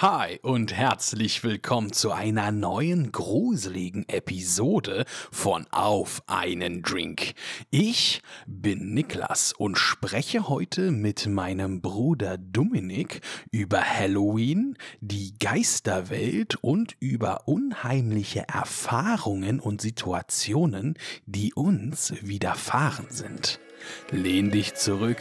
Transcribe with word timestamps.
Hi 0.00 0.38
und 0.42 0.72
herzlich 0.72 1.42
willkommen 1.42 1.92
zu 1.92 2.12
einer 2.12 2.52
neuen 2.52 3.10
gruseligen 3.10 4.08
Episode 4.08 5.04
von 5.32 5.66
Auf 5.72 6.22
einen 6.28 6.82
Drink. 6.82 7.34
Ich 7.70 8.22
bin 8.46 8.94
Niklas 8.94 9.52
und 9.52 9.76
spreche 9.76 10.48
heute 10.48 10.92
mit 10.92 11.26
meinem 11.26 11.80
Bruder 11.80 12.38
Dominik 12.38 13.22
über 13.50 13.80
Halloween, 13.80 14.76
die 15.00 15.36
Geisterwelt 15.36 16.54
und 16.62 16.94
über 17.00 17.48
unheimliche 17.48 18.46
Erfahrungen 18.46 19.58
und 19.58 19.80
Situationen, 19.80 20.94
die 21.26 21.52
uns 21.54 22.14
widerfahren 22.22 23.06
sind. 23.10 23.58
Lehn 24.10 24.50
dich 24.50 24.74
zurück, 24.74 25.18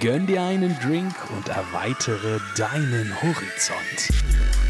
gönn 0.00 0.26
dir 0.26 0.42
einen 0.42 0.78
Drink 0.80 1.14
und 1.36 1.48
erweitere 1.48 2.38
deinen 2.56 3.14
Horizont. 3.22 4.67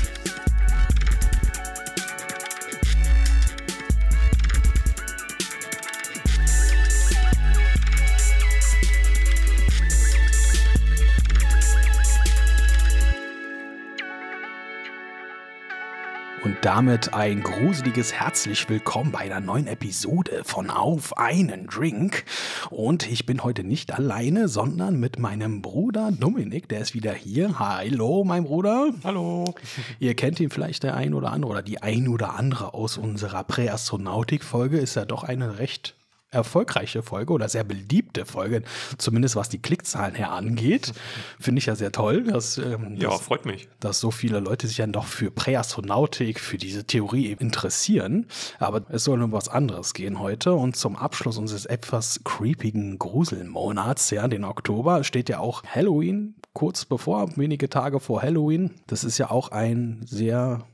Und 16.48 16.56
damit 16.62 17.12
ein 17.12 17.42
gruseliges 17.42 18.14
herzlich 18.14 18.70
willkommen 18.70 19.12
bei 19.12 19.18
einer 19.18 19.38
neuen 19.38 19.66
Episode 19.66 20.44
von 20.44 20.70
Auf 20.70 21.18
einen 21.18 21.66
Drink. 21.66 22.24
Und 22.70 23.06
ich 23.06 23.26
bin 23.26 23.44
heute 23.44 23.64
nicht 23.64 23.92
alleine, 23.92 24.48
sondern 24.48 24.98
mit 24.98 25.18
meinem 25.18 25.60
Bruder 25.60 26.10
Dominik, 26.10 26.66
der 26.66 26.80
ist 26.80 26.94
wieder 26.94 27.12
hier. 27.12 27.58
Hallo, 27.58 28.24
mein 28.24 28.44
Bruder. 28.44 28.94
Hallo. 29.04 29.54
Ihr 30.00 30.14
kennt 30.14 30.40
ihn 30.40 30.48
vielleicht 30.48 30.84
der 30.84 30.96
ein 30.96 31.12
oder 31.12 31.32
andere 31.32 31.52
oder 31.52 31.62
die 31.62 31.82
ein 31.82 32.08
oder 32.08 32.34
andere 32.36 32.72
aus 32.72 32.96
unserer 32.96 33.44
Präastronautik-Folge. 33.44 34.78
Ist 34.78 34.94
ja 34.94 35.04
doch 35.04 35.24
eine 35.24 35.58
recht 35.58 35.97
erfolgreiche 36.30 37.02
Folge 37.02 37.32
oder 37.32 37.48
sehr 37.48 37.64
beliebte 37.64 38.24
Folge, 38.26 38.62
zumindest 38.98 39.36
was 39.36 39.48
die 39.48 39.60
Klickzahlen 39.60 40.14
her 40.14 40.32
angeht. 40.32 40.92
Finde 41.40 41.58
ich 41.58 41.66
ja 41.66 41.74
sehr 41.74 41.92
toll, 41.92 42.24
dass, 42.24 42.58
ähm, 42.58 42.96
Ja, 42.96 43.10
dass, 43.10 43.20
freut 43.20 43.46
mich. 43.46 43.68
dass 43.80 44.00
so 44.00 44.10
viele 44.10 44.40
Leute 44.40 44.66
sich 44.66 44.76
dann 44.76 44.92
doch 44.92 45.06
für 45.06 45.30
Präastronautik, 45.30 46.40
für 46.40 46.58
diese 46.58 46.84
Theorie 46.84 47.32
interessieren. 47.38 48.26
Aber 48.58 48.82
es 48.90 49.04
soll 49.04 49.22
um 49.22 49.32
was 49.32 49.48
anderes 49.48 49.94
gehen 49.94 50.18
heute. 50.18 50.52
Und 50.54 50.76
zum 50.76 50.96
Abschluss 50.96 51.38
unseres 51.38 51.66
etwas 51.66 52.20
creepigen 52.24 52.98
Gruselmonats, 52.98 54.10
ja, 54.10 54.28
den 54.28 54.44
Oktober, 54.44 55.04
steht 55.04 55.28
ja 55.28 55.38
auch 55.38 55.62
Halloween 55.64 56.34
kurz 56.52 56.84
bevor, 56.84 57.36
wenige 57.36 57.68
Tage 57.70 58.00
vor 58.00 58.20
Halloween. 58.20 58.72
Das 58.88 59.04
ist 59.04 59.16
ja 59.18 59.30
auch 59.30 59.52
ein 59.52 60.00
sehr 60.04 60.66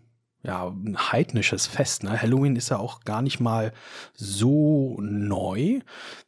ja, 0.45 0.69
ein 0.69 0.97
heidnisches 1.11 1.67
Fest. 1.67 2.05
Ne? 2.05 2.21
Halloween 2.21 2.55
ist 2.55 2.69
ja 2.69 2.77
auch 2.77 3.01
gar 3.01 3.23
nicht 3.23 3.41
mal 3.41 3.73
so 4.15 4.99
neu. 5.01 5.81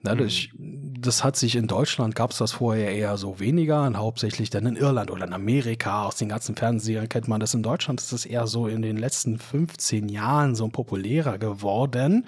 Ne? 0.03 0.17
Das, 0.17 0.49
das 0.57 1.23
hat 1.23 1.37
sich 1.37 1.55
in 1.55 1.67
Deutschland, 1.67 2.15
gab 2.15 2.31
es 2.31 2.39
das 2.39 2.53
vorher 2.53 2.93
eher 2.93 3.19
so 3.19 3.39
weniger, 3.41 3.85
und 3.85 3.99
hauptsächlich 3.99 4.49
dann 4.49 4.65
in 4.65 4.77
Irland 4.77 5.11
oder 5.11 5.27
in 5.27 5.35
Amerika. 5.35 6.07
Aus 6.07 6.17
den 6.17 6.31
ganzen 6.31 6.57
Fernsehern 6.57 7.11
kennt 7.11 7.29
man 7.29 7.41
das. 7.41 7.53
In 7.53 7.63
Deutschland 7.63 8.01
ist 8.01 8.13
es 8.13 8.25
eher 8.25 8.47
so 8.47 8.67
in 8.69 8.81
den 8.81 8.97
letzten 8.97 9.39
15 9.39 10.09
Jahren 10.09 10.55
so 10.55 10.67
populärer 10.69 11.37
geworden. 11.37 12.27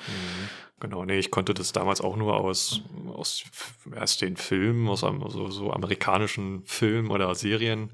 Genau, 0.80 1.06
nee, 1.06 1.18
ich 1.18 1.30
konnte 1.30 1.54
das 1.54 1.72
damals 1.72 2.02
auch 2.02 2.16
nur 2.16 2.38
aus, 2.38 2.82
aus 3.14 3.44
erst 3.96 4.20
den 4.20 4.36
Filmen, 4.36 4.88
aus 4.88 5.00
so, 5.00 5.50
so 5.50 5.72
amerikanischen 5.72 6.62
Filmen 6.66 7.10
oder 7.10 7.34
Serien. 7.34 7.90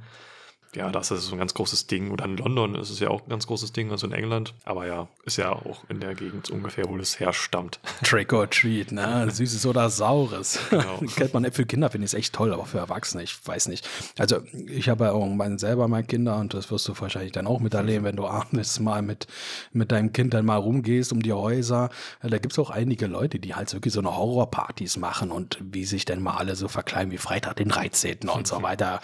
Ja, 0.76 0.90
das 0.90 1.10
ist 1.10 1.26
so 1.26 1.34
ein 1.34 1.38
ganz 1.38 1.54
großes 1.54 1.86
Ding. 1.86 2.10
Oder 2.10 2.24
in 2.24 2.36
London 2.36 2.74
ist 2.74 2.90
es 2.90 3.00
ja 3.00 3.08
auch 3.08 3.22
ein 3.22 3.28
ganz 3.28 3.46
großes 3.46 3.72
Ding, 3.72 3.90
also 3.90 4.06
in 4.06 4.12
England. 4.12 4.54
Aber 4.64 4.86
ja, 4.86 5.08
ist 5.24 5.36
ja 5.36 5.52
auch 5.52 5.84
in 5.88 6.00
der 6.00 6.14
Gegend 6.14 6.50
ungefähr, 6.50 6.88
wo 6.88 6.96
das 6.96 7.20
herstammt. 7.20 7.80
Trick 8.02 8.32
or 8.32 8.48
Treat, 8.48 8.92
ne? 8.92 9.28
Süßes 9.30 9.66
oder 9.66 9.90
Saures. 9.90 10.58
Genau. 10.70 10.98
Kennt 11.16 11.34
man 11.34 11.50
für 11.52 11.66
Kinder, 11.66 11.90
finde 11.90 12.06
ich 12.06 12.12
es 12.12 12.18
echt 12.18 12.34
toll, 12.34 12.52
aber 12.52 12.66
für 12.66 12.78
Erwachsene, 12.78 13.22
ich 13.22 13.46
weiß 13.46 13.68
nicht. 13.68 13.88
Also, 14.18 14.38
ich 14.68 14.88
habe 14.88 15.04
ja 15.04 15.12
auch 15.12 15.24
selber 15.58 15.88
meine 15.88 16.06
Kinder 16.06 16.36
und 16.38 16.54
das 16.54 16.70
wirst 16.70 16.88
du 16.88 16.98
wahrscheinlich 16.98 17.32
dann 17.32 17.46
auch 17.46 17.60
miterleben, 17.60 18.04
wenn 18.04 18.16
du 18.16 18.26
abends 18.26 18.80
mal 18.80 19.02
mit, 19.02 19.26
mit 19.72 19.92
deinem 19.92 20.12
Kind 20.12 20.34
dann 20.34 20.44
mal 20.44 20.56
rumgehst 20.56 21.12
um 21.12 21.22
die 21.22 21.32
Häuser. 21.32 21.90
Da 22.22 22.38
gibt 22.38 22.52
es 22.52 22.58
auch 22.58 22.70
einige 22.70 23.06
Leute, 23.06 23.38
die 23.38 23.54
halt 23.54 23.72
wirklich 23.72 23.94
so 23.94 24.00
eine 24.00 24.16
Horrorpartys 24.16 24.96
machen 24.96 25.30
und 25.30 25.58
wie 25.60 25.84
sich 25.84 26.04
dann 26.04 26.22
mal 26.22 26.36
alle 26.36 26.56
so 26.56 26.68
verkleiden 26.68 27.12
wie 27.12 27.18
Freitag 27.18 27.56
den 27.56 27.68
13. 27.68 28.28
und 28.28 28.46
so 28.46 28.62
weiter. 28.62 29.00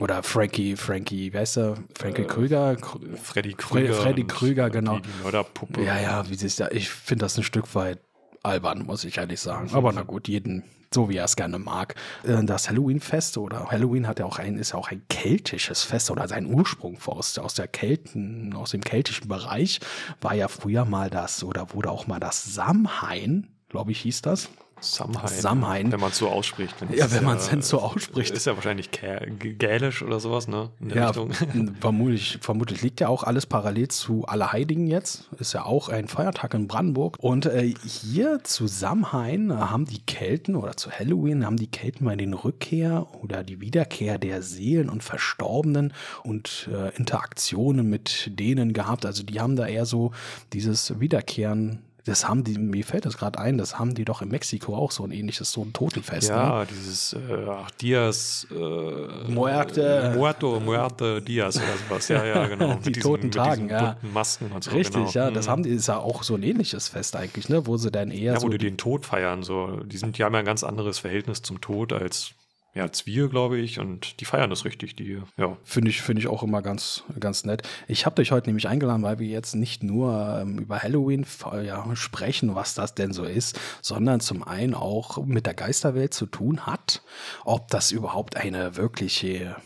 Oder 0.00 0.22
Frankie, 0.22 0.76
Frankie, 0.76 1.32
wer 1.32 1.42
ist 1.42 1.56
der? 1.56 1.76
Frankie 1.98 2.24
Krüger? 2.24 2.72
Krü- 2.72 3.16
Freddy 3.16 3.52
Krüger. 3.52 3.94
Freddy 3.94 4.24
Krüger, 4.24 4.70
genau. 4.70 4.98
Die, 4.98 5.08
Mörderpuppe. 5.22 5.82
ja, 5.82 6.00
ja, 6.00 6.28
wie 6.30 6.34
sich 6.34 6.56
da, 6.56 6.68
ich 6.70 6.88
finde 6.90 7.24
das 7.26 7.36
ein 7.36 7.44
Stück 7.44 7.74
weit 7.74 8.00
albern, 8.42 8.84
muss 8.86 9.04
ich 9.04 9.18
ehrlich 9.18 9.40
sagen. 9.40 9.70
Aber 9.74 9.92
na 9.92 10.02
gut, 10.02 10.26
jeden 10.28 10.64
so 10.92 11.08
wie 11.08 11.18
er 11.18 11.24
es 11.24 11.36
gerne 11.36 11.60
mag. 11.60 11.94
Äh, 12.24 12.42
Das 12.42 12.68
Halloween-Fest 12.68 13.38
oder 13.38 13.70
Halloween 13.70 14.08
hat 14.08 14.18
ja 14.18 14.24
auch 14.24 14.40
ein, 14.40 14.58
ist 14.58 14.72
ja 14.72 14.76
auch 14.78 14.88
ein 14.90 15.02
keltisches 15.08 15.84
Fest 15.84 16.10
oder 16.10 16.26
sein 16.26 16.46
Ursprung 16.46 16.98
aus, 17.06 17.38
aus 17.38 17.54
der 17.54 17.68
Kelten, 17.68 18.52
aus 18.54 18.70
dem 18.72 18.80
keltischen 18.80 19.28
Bereich 19.28 19.78
war 20.20 20.34
ja 20.34 20.48
früher 20.48 20.84
mal 20.84 21.08
das 21.08 21.44
oder 21.44 21.72
wurde 21.74 21.92
auch 21.92 22.08
mal 22.08 22.18
das 22.18 22.42
Samhain, 22.54 23.46
glaube 23.68 23.92
ich, 23.92 24.00
hieß 24.00 24.22
das. 24.22 24.48
Samhain. 24.80 25.28
Samhain. 25.28 25.92
Wenn 25.92 26.00
man 26.00 26.10
es 26.10 26.18
so 26.18 26.28
ausspricht. 26.28 26.74
Ja, 26.94 27.10
wenn 27.12 27.24
man 27.24 27.36
es 27.36 27.48
denn 27.48 27.62
so 27.62 27.80
ausspricht. 27.80 28.32
Ist 28.32 28.46
ja 28.46 28.54
wahrscheinlich 28.54 28.90
Gä- 28.90 29.54
Gälisch 29.54 30.02
oder 30.02 30.20
sowas, 30.20 30.48
ne? 30.48 30.70
In 30.80 30.88
der 30.88 30.96
Ja, 30.96 31.06
Richtung. 31.08 31.32
vermutlich, 31.80 32.38
vermutlich 32.40 32.82
liegt 32.82 33.00
ja 33.00 33.08
auch 33.08 33.22
alles 33.24 33.46
parallel 33.46 33.88
zu 33.88 34.24
Allerheiligen 34.24 34.86
jetzt. 34.86 35.28
Ist 35.38 35.52
ja 35.52 35.64
auch 35.64 35.88
ein 35.88 36.08
Feiertag 36.08 36.54
in 36.54 36.66
Brandenburg. 36.68 37.16
Und 37.20 37.46
äh, 37.46 37.72
hier 37.86 38.42
zu 38.44 38.66
Samhain 38.66 39.50
äh, 39.50 39.54
haben 39.54 39.84
die 39.84 40.00
Kelten 40.00 40.56
oder 40.56 40.76
zu 40.76 40.90
Halloween 40.90 41.44
haben 41.44 41.56
die 41.56 41.70
Kelten 41.70 42.04
mal 42.04 42.16
den 42.16 42.34
Rückkehr 42.34 43.06
oder 43.22 43.44
die 43.44 43.60
Wiederkehr 43.60 44.18
der 44.18 44.42
Seelen 44.42 44.88
und 44.88 45.02
Verstorbenen 45.04 45.92
und 46.24 46.68
äh, 46.72 46.96
Interaktionen 46.96 47.88
mit 47.88 48.30
denen 48.38 48.72
gehabt. 48.72 49.04
Also 49.06 49.22
die 49.22 49.40
haben 49.40 49.56
da 49.56 49.66
eher 49.66 49.86
so 49.86 50.12
dieses 50.52 50.98
Wiederkehren. 51.00 51.80
Das 52.10 52.26
haben 52.28 52.42
die, 52.42 52.58
mir 52.58 52.84
fällt 52.84 53.06
das 53.06 53.16
gerade 53.16 53.38
ein, 53.38 53.56
das 53.56 53.78
haben 53.78 53.94
die 53.94 54.04
doch 54.04 54.20
in 54.20 54.30
Mexiko 54.30 54.74
auch 54.74 54.90
so 54.90 55.04
ein 55.04 55.12
ähnliches, 55.12 55.52
so 55.52 55.62
ein 55.62 55.72
Totenfest. 55.72 56.28
Ne? 56.28 56.34
Ja, 56.34 56.64
dieses 56.64 57.12
äh, 57.12 57.18
ach, 57.48 57.70
Dias 57.70 58.48
äh, 58.50 59.30
Muerte. 59.30 60.12
Muerto, 60.16 60.58
Muerte 60.58 61.22
Dias 61.22 61.56
oder 61.56 61.66
sowas. 61.88 62.08
Ja, 62.08 62.24
ja, 62.24 62.48
genau. 62.48 62.74
Die 62.84 62.90
toten 62.90 63.30
Tagen, 63.30 63.68
ja. 63.68 63.92
bunten 63.92 64.12
Masken 64.12 64.50
und 64.50 64.64
so. 64.64 64.72
Richtig, 64.72 64.94
genau. 64.94 65.10
ja, 65.12 65.30
das 65.30 65.46
Mhm. 65.46 65.50
haben 65.52 65.62
die, 65.62 65.70
ist 65.70 65.86
ja 65.86 65.98
auch 65.98 66.24
so 66.24 66.34
ein 66.34 66.42
ähnliches 66.42 66.88
Fest 66.88 67.14
eigentlich, 67.14 67.48
ne, 67.48 67.64
wo 67.68 67.76
sie 67.76 67.92
dann 67.92 68.10
eher 68.10 68.32
Ja, 68.32 68.40
so 68.40 68.46
wo 68.48 68.50
die 68.50 68.58
den 68.58 68.76
Tod 68.76 69.06
feiern. 69.06 69.44
So. 69.44 69.68
Die, 69.84 69.96
sind, 69.96 70.18
die 70.18 70.24
haben 70.24 70.32
ja 70.32 70.40
ein 70.40 70.44
ganz 70.44 70.64
anderes 70.64 70.98
Verhältnis 70.98 71.42
zum 71.42 71.60
Tod 71.60 71.92
als, 71.92 72.32
ja, 72.74 72.88
wir, 73.04 73.28
glaube 73.28 73.58
ich. 73.58 73.80
Und 73.80 74.20
die 74.20 74.24
feiern 74.24 74.50
das 74.50 74.64
richtig. 74.64 74.94
Die, 74.96 75.20
ja. 75.36 75.56
Finde 75.64 75.90
ich, 75.90 76.02
finde 76.02 76.20
ich 76.20 76.28
auch 76.28 76.42
immer 76.42 76.62
ganz, 76.62 77.04
ganz 77.18 77.44
nett. 77.44 77.62
Ich 77.88 78.06
habe 78.06 78.16
dich 78.16 78.30
heute 78.30 78.48
nämlich 78.48 78.68
eingeladen, 78.68 79.02
weil 79.02 79.18
wir 79.18 79.26
jetzt 79.26 79.54
nicht 79.54 79.82
nur 79.82 80.40
ähm, 80.40 80.58
über 80.58 80.80
Halloween 80.80 81.26
äh, 81.52 81.66
ja, 81.66 81.84
sprechen, 81.96 82.54
was 82.54 82.74
das 82.74 82.94
denn 82.94 83.12
so 83.12 83.24
ist, 83.24 83.58
sondern 83.82 84.20
zum 84.20 84.44
einen 84.44 84.74
auch 84.74 85.24
mit 85.24 85.46
der 85.46 85.54
Geisterwelt 85.54 86.14
zu 86.14 86.26
tun 86.26 86.66
hat, 86.66 87.02
ob 87.44 87.68
das 87.68 87.90
überhaupt 87.90 88.36
eine 88.36 88.76
wirkliche 88.76 89.56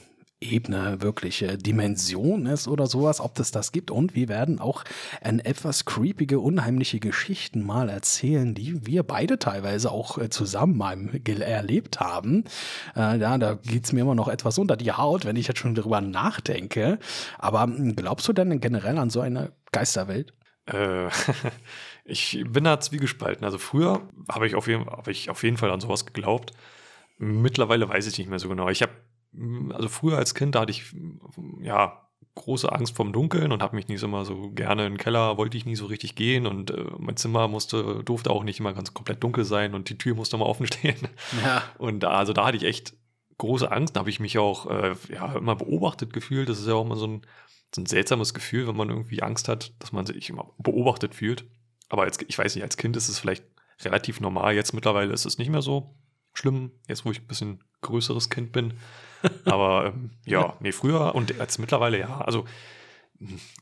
Ebene, 0.52 1.00
wirkliche 1.00 1.58
Dimension 1.58 2.46
ist 2.46 2.68
oder 2.68 2.86
sowas, 2.86 3.20
ob 3.20 3.34
das 3.34 3.50
das 3.50 3.72
gibt. 3.72 3.90
Und 3.90 4.14
wir 4.14 4.28
werden 4.28 4.60
auch 4.60 4.84
ein 5.20 5.40
etwas 5.40 5.84
creepige, 5.84 6.40
unheimliche 6.40 7.00
Geschichten 7.00 7.62
mal 7.62 7.88
erzählen, 7.88 8.54
die 8.54 8.86
wir 8.86 9.02
beide 9.02 9.38
teilweise 9.38 9.90
auch 9.90 10.18
äh, 10.18 10.30
zusammen 10.30 10.76
mal 10.76 10.98
erlebt 11.26 12.00
haben. 12.00 12.44
Äh, 12.96 13.18
ja, 13.18 13.38
da 13.38 13.54
geht's 13.54 13.92
mir 13.92 14.02
immer 14.02 14.14
noch 14.14 14.28
etwas 14.28 14.58
unter 14.58 14.76
die 14.76 14.92
Haut, 14.92 15.24
wenn 15.24 15.36
ich 15.36 15.48
jetzt 15.48 15.58
schon 15.58 15.74
drüber 15.74 16.00
nachdenke. 16.00 16.98
Aber 17.38 17.66
mh, 17.66 17.94
glaubst 17.96 18.28
du 18.28 18.32
denn 18.32 18.60
generell 18.60 18.98
an 18.98 19.10
so 19.10 19.20
eine 19.20 19.52
Geisterwelt? 19.72 20.32
Äh, 20.66 21.08
ich 22.04 22.42
bin 22.46 22.64
da 22.64 22.80
zwiegespalten. 22.80 23.44
Also 23.44 23.58
früher 23.58 24.02
habe 24.30 24.46
ich, 24.46 24.54
habe 24.54 25.10
ich 25.10 25.30
auf 25.30 25.42
jeden 25.42 25.56
Fall 25.56 25.70
an 25.70 25.80
sowas 25.80 26.06
geglaubt. 26.06 26.52
Mittlerweile 27.18 27.88
weiß 27.88 28.06
ich 28.06 28.18
nicht 28.18 28.28
mehr 28.28 28.38
so 28.38 28.48
genau. 28.48 28.68
Ich 28.68 28.82
habe, 28.82 28.92
also 29.72 29.88
früher 29.88 30.18
als 30.18 30.34
Kind, 30.34 30.54
da 30.54 30.60
hatte 30.60 30.70
ich 30.70 30.94
ja 31.60 32.00
große 32.34 32.70
Angst 32.70 32.96
vom 32.96 33.12
Dunkeln 33.12 33.52
und 33.52 33.62
habe 33.62 33.76
mich 33.76 33.88
nicht 33.88 34.02
immer 34.02 34.24
so 34.24 34.50
gerne 34.50 34.86
in 34.86 34.94
den 34.94 34.98
Keller, 34.98 35.36
wollte 35.36 35.56
ich 35.56 35.66
nie 35.66 35.76
so 35.76 35.86
richtig 35.86 36.16
gehen 36.16 36.46
und 36.46 36.70
äh, 36.72 36.84
mein 36.98 37.16
Zimmer 37.16 37.46
musste, 37.48 38.02
durfte 38.04 38.30
auch 38.30 38.42
nicht 38.42 38.60
immer 38.60 38.72
ganz 38.72 38.92
komplett 38.92 39.22
dunkel 39.22 39.44
sein 39.44 39.74
und 39.74 39.88
die 39.88 39.98
Tür 39.98 40.14
musste 40.14 40.36
immer 40.36 40.46
offen 40.46 40.66
stehen. 40.68 40.96
Ja. 41.44 41.62
Und 41.78 42.00
da, 42.00 42.10
also 42.10 42.32
da 42.32 42.46
hatte 42.46 42.56
ich 42.56 42.64
echt 42.64 42.94
große 43.38 43.70
Angst. 43.70 43.96
Da 43.96 44.00
habe 44.00 44.10
ich 44.10 44.20
mich 44.20 44.38
auch 44.38 44.68
äh, 44.70 44.94
ja, 45.12 45.34
immer 45.34 45.56
beobachtet 45.56 46.12
gefühlt. 46.12 46.48
Das 46.48 46.58
ist 46.58 46.66
ja 46.66 46.74
auch 46.74 46.84
immer 46.84 46.96
so 46.96 47.06
ein, 47.06 47.22
so 47.74 47.82
ein 47.82 47.86
seltsames 47.86 48.34
Gefühl, 48.34 48.66
wenn 48.66 48.76
man 48.76 48.90
irgendwie 48.90 49.22
Angst 49.22 49.48
hat, 49.48 49.72
dass 49.78 49.92
man 49.92 50.06
sich 50.06 50.28
immer 50.30 50.50
beobachtet 50.58 51.14
fühlt. 51.14 51.44
Aber 51.88 52.02
als, 52.02 52.18
ich 52.26 52.38
weiß 52.38 52.54
nicht, 52.54 52.64
als 52.64 52.76
Kind 52.76 52.96
ist 52.96 53.08
es 53.08 53.18
vielleicht 53.18 53.44
relativ 53.82 54.20
normal. 54.20 54.54
Jetzt 54.54 54.72
mittlerweile 54.72 55.12
ist 55.12 55.24
es 55.24 55.38
nicht 55.38 55.50
mehr 55.50 55.62
so 55.62 55.94
schlimm, 56.32 56.72
jetzt 56.88 57.04
wo 57.04 57.10
ich 57.10 57.20
ein 57.20 57.26
bisschen 57.26 57.62
größeres 57.84 58.30
Kind 58.30 58.52
bin. 58.52 58.74
Aber 59.44 59.86
ähm, 59.86 60.10
ja, 60.26 60.54
nee, 60.60 60.72
früher 60.72 61.14
und 61.14 61.40
als 61.40 61.58
mittlerweile 61.58 61.98
ja. 61.98 62.20
Also 62.20 62.44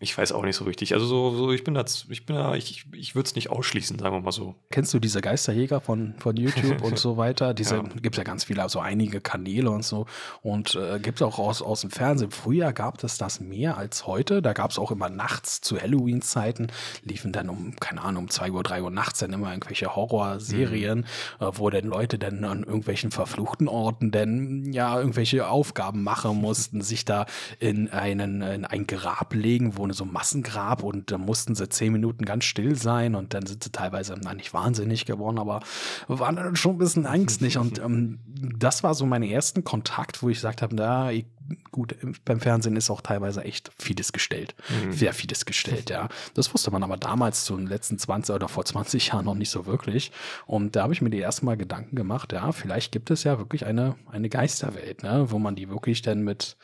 ich 0.01 0.17
weiß 0.17 0.33
auch 0.33 0.45
nicht 0.45 0.57
so 0.57 0.65
richtig. 0.65 0.95
Also 0.95 1.07
so, 1.07 1.37
so 1.37 1.53
ich 1.53 1.65
bin 1.65 1.75
da, 1.75 1.85
ich 2.09 2.27
bin 2.27 2.37
da, 2.37 2.55
ich, 2.55 2.87
ich 2.93 3.15
würde 3.15 3.27
es 3.27 3.35
nicht 3.35 3.51
ausschließen, 3.51 3.99
sagen 3.99 4.15
wir 4.15 4.21
mal 4.21 4.33
so. 4.33 4.55
Kennst 4.71 4.93
du 4.95 4.99
diese 4.99 5.21
Geisterjäger 5.21 5.81
von, 5.81 6.15
von 6.19 6.37
YouTube 6.37 6.81
und 6.83 6.99
so 6.99 7.17
weiter? 7.17 7.55
Diese 7.55 7.77
ja. 7.77 7.83
gibt 7.83 8.15
es 8.15 8.19
ja 8.19 8.25
ganz 8.25 8.45
viele, 8.45 8.63
also 8.63 8.81
einige 8.81 9.21
Kanäle 9.21 9.71
und 9.71 9.85
so. 9.85 10.07
Und 10.43 10.75
äh, 10.75 10.99
gibt 11.01 11.21
es 11.21 11.23
auch 11.23 11.39
aus, 11.39 11.63
aus 11.63 11.83
dem 11.83 11.91
Fernsehen. 11.91 12.31
Früher 12.31 12.73
gab 12.73 13.03
es 13.03 13.19
das 13.19 13.41
mehr 13.41 13.77
als 13.77 14.07
heute. 14.07 14.43
Da 14.43 14.53
gab 14.53 14.71
es 14.71 14.79
auch 14.79 14.91
immer 14.91 15.09
nachts 15.09 15.61
zu 15.61 15.81
Halloween-Zeiten, 15.81 16.69
liefen 17.05 17.33
dann 17.33 17.49
um, 17.49 17.77
keine 17.77 18.03
Ahnung, 18.03 18.25
um 18.25 18.31
2 18.31 18.51
Uhr, 18.51 18.63
3 18.63 18.83
Uhr 18.83 18.91
nachts 18.91 19.21
dann 19.21 19.33
immer 19.33 19.51
irgendwelche 19.51 19.95
Horrorserien, 19.95 21.07
mhm. 21.41 21.47
äh, 21.47 21.51
wo 21.59 21.71
dann 21.71 21.87
Leute 21.87 22.19
dann 22.19 22.45
an 22.45 22.65
irgendwelchen 22.65 23.11
verfluchten 23.11 23.69
Orten 23.69 24.11
dann 24.11 24.73
ja 24.73 24.99
irgendwelche 24.99 25.49
Aufgaben 25.49 26.03
machen 26.03 26.41
mussten, 26.41 26.83
sich 26.83 27.05
da 27.05 27.27
in 27.59 27.91
einen 27.91 28.43
in 28.43 28.65
ein 28.65 28.87
Grab 28.87 29.35
legen, 29.35 29.52
wo 29.61 29.91
so 29.93 30.05
ein 30.05 30.13
Massengrab 30.13 30.83
und 30.83 31.11
da 31.11 31.19
mussten 31.19 31.55
sie 31.55 31.69
zehn 31.69 31.93
Minuten 31.93 32.25
ganz 32.25 32.45
still 32.45 32.77
sein 32.77 33.15
und 33.15 33.35
dann 33.35 33.47
sind 33.47 33.63
sie 33.65 33.71
teilweise, 33.71 34.15
na 34.23 34.35
nicht 34.35 34.55
wahnsinnig 34.55 35.05
geworden, 35.05 35.39
aber 35.39 35.61
waren 36.09 36.37
dann 36.37 36.57
schon 36.57 36.77
ein 36.77 36.79
bisschen 36.79 37.05
ängstlich. 37.13 37.59
Und 37.59 37.79
ähm, 37.79 38.19
das 38.59 38.83
war 38.83 38.95
so 38.95 39.07
mein 39.07 39.23
ersten 39.23 39.65
Kontakt, 39.65 40.23
wo 40.23 40.29
ich 40.29 40.39
gesagt 40.39 40.63
habe, 40.63 40.75
na, 40.75 41.13
ich 41.13 41.27
gut, 41.71 41.97
beim 42.25 42.41
Fernsehen 42.41 42.77
ist 42.77 42.91
auch 42.91 43.01
teilweise 43.01 43.43
echt 43.43 43.71
vieles 43.79 44.13
gestellt. 44.13 44.55
Mhm. 44.69 44.93
Sehr 44.93 45.13
vieles 45.13 45.47
gestellt, 45.47 45.91
ja. 45.91 46.09
Das 46.35 46.53
wusste 46.53 46.71
man 46.71 46.83
aber 46.83 46.97
damals 46.97 47.45
zu 47.45 47.57
den 47.57 47.67
letzten 47.67 47.99
20 47.99 48.35
oder 48.35 48.49
vor 48.49 48.65
20 48.65 49.09
Jahren 49.09 49.25
noch 49.25 49.35
nicht 49.35 49.51
so 49.51 49.67
wirklich. 49.67 50.13
Und 50.47 50.77
da 50.77 50.83
habe 50.85 50.93
ich 50.93 51.03
mir 51.03 51.11
die 51.11 51.21
ersten 51.21 51.47
Mal 51.47 51.57
Gedanken 51.57 51.97
gemacht, 51.97 52.33
ja, 52.33 52.53
vielleicht 52.53 52.93
gibt 52.93 53.11
es 53.11 53.25
ja 53.25 53.39
wirklich 53.39 53.67
eine, 53.67 53.97
eine 54.11 54.29
Geisterwelt, 54.29 55.03
ne, 55.03 55.27
wo 55.31 55.39
man 55.39 55.57
die 55.57 55.69
wirklich 55.69 56.03
dann 56.03 56.23
mit, 56.23 56.57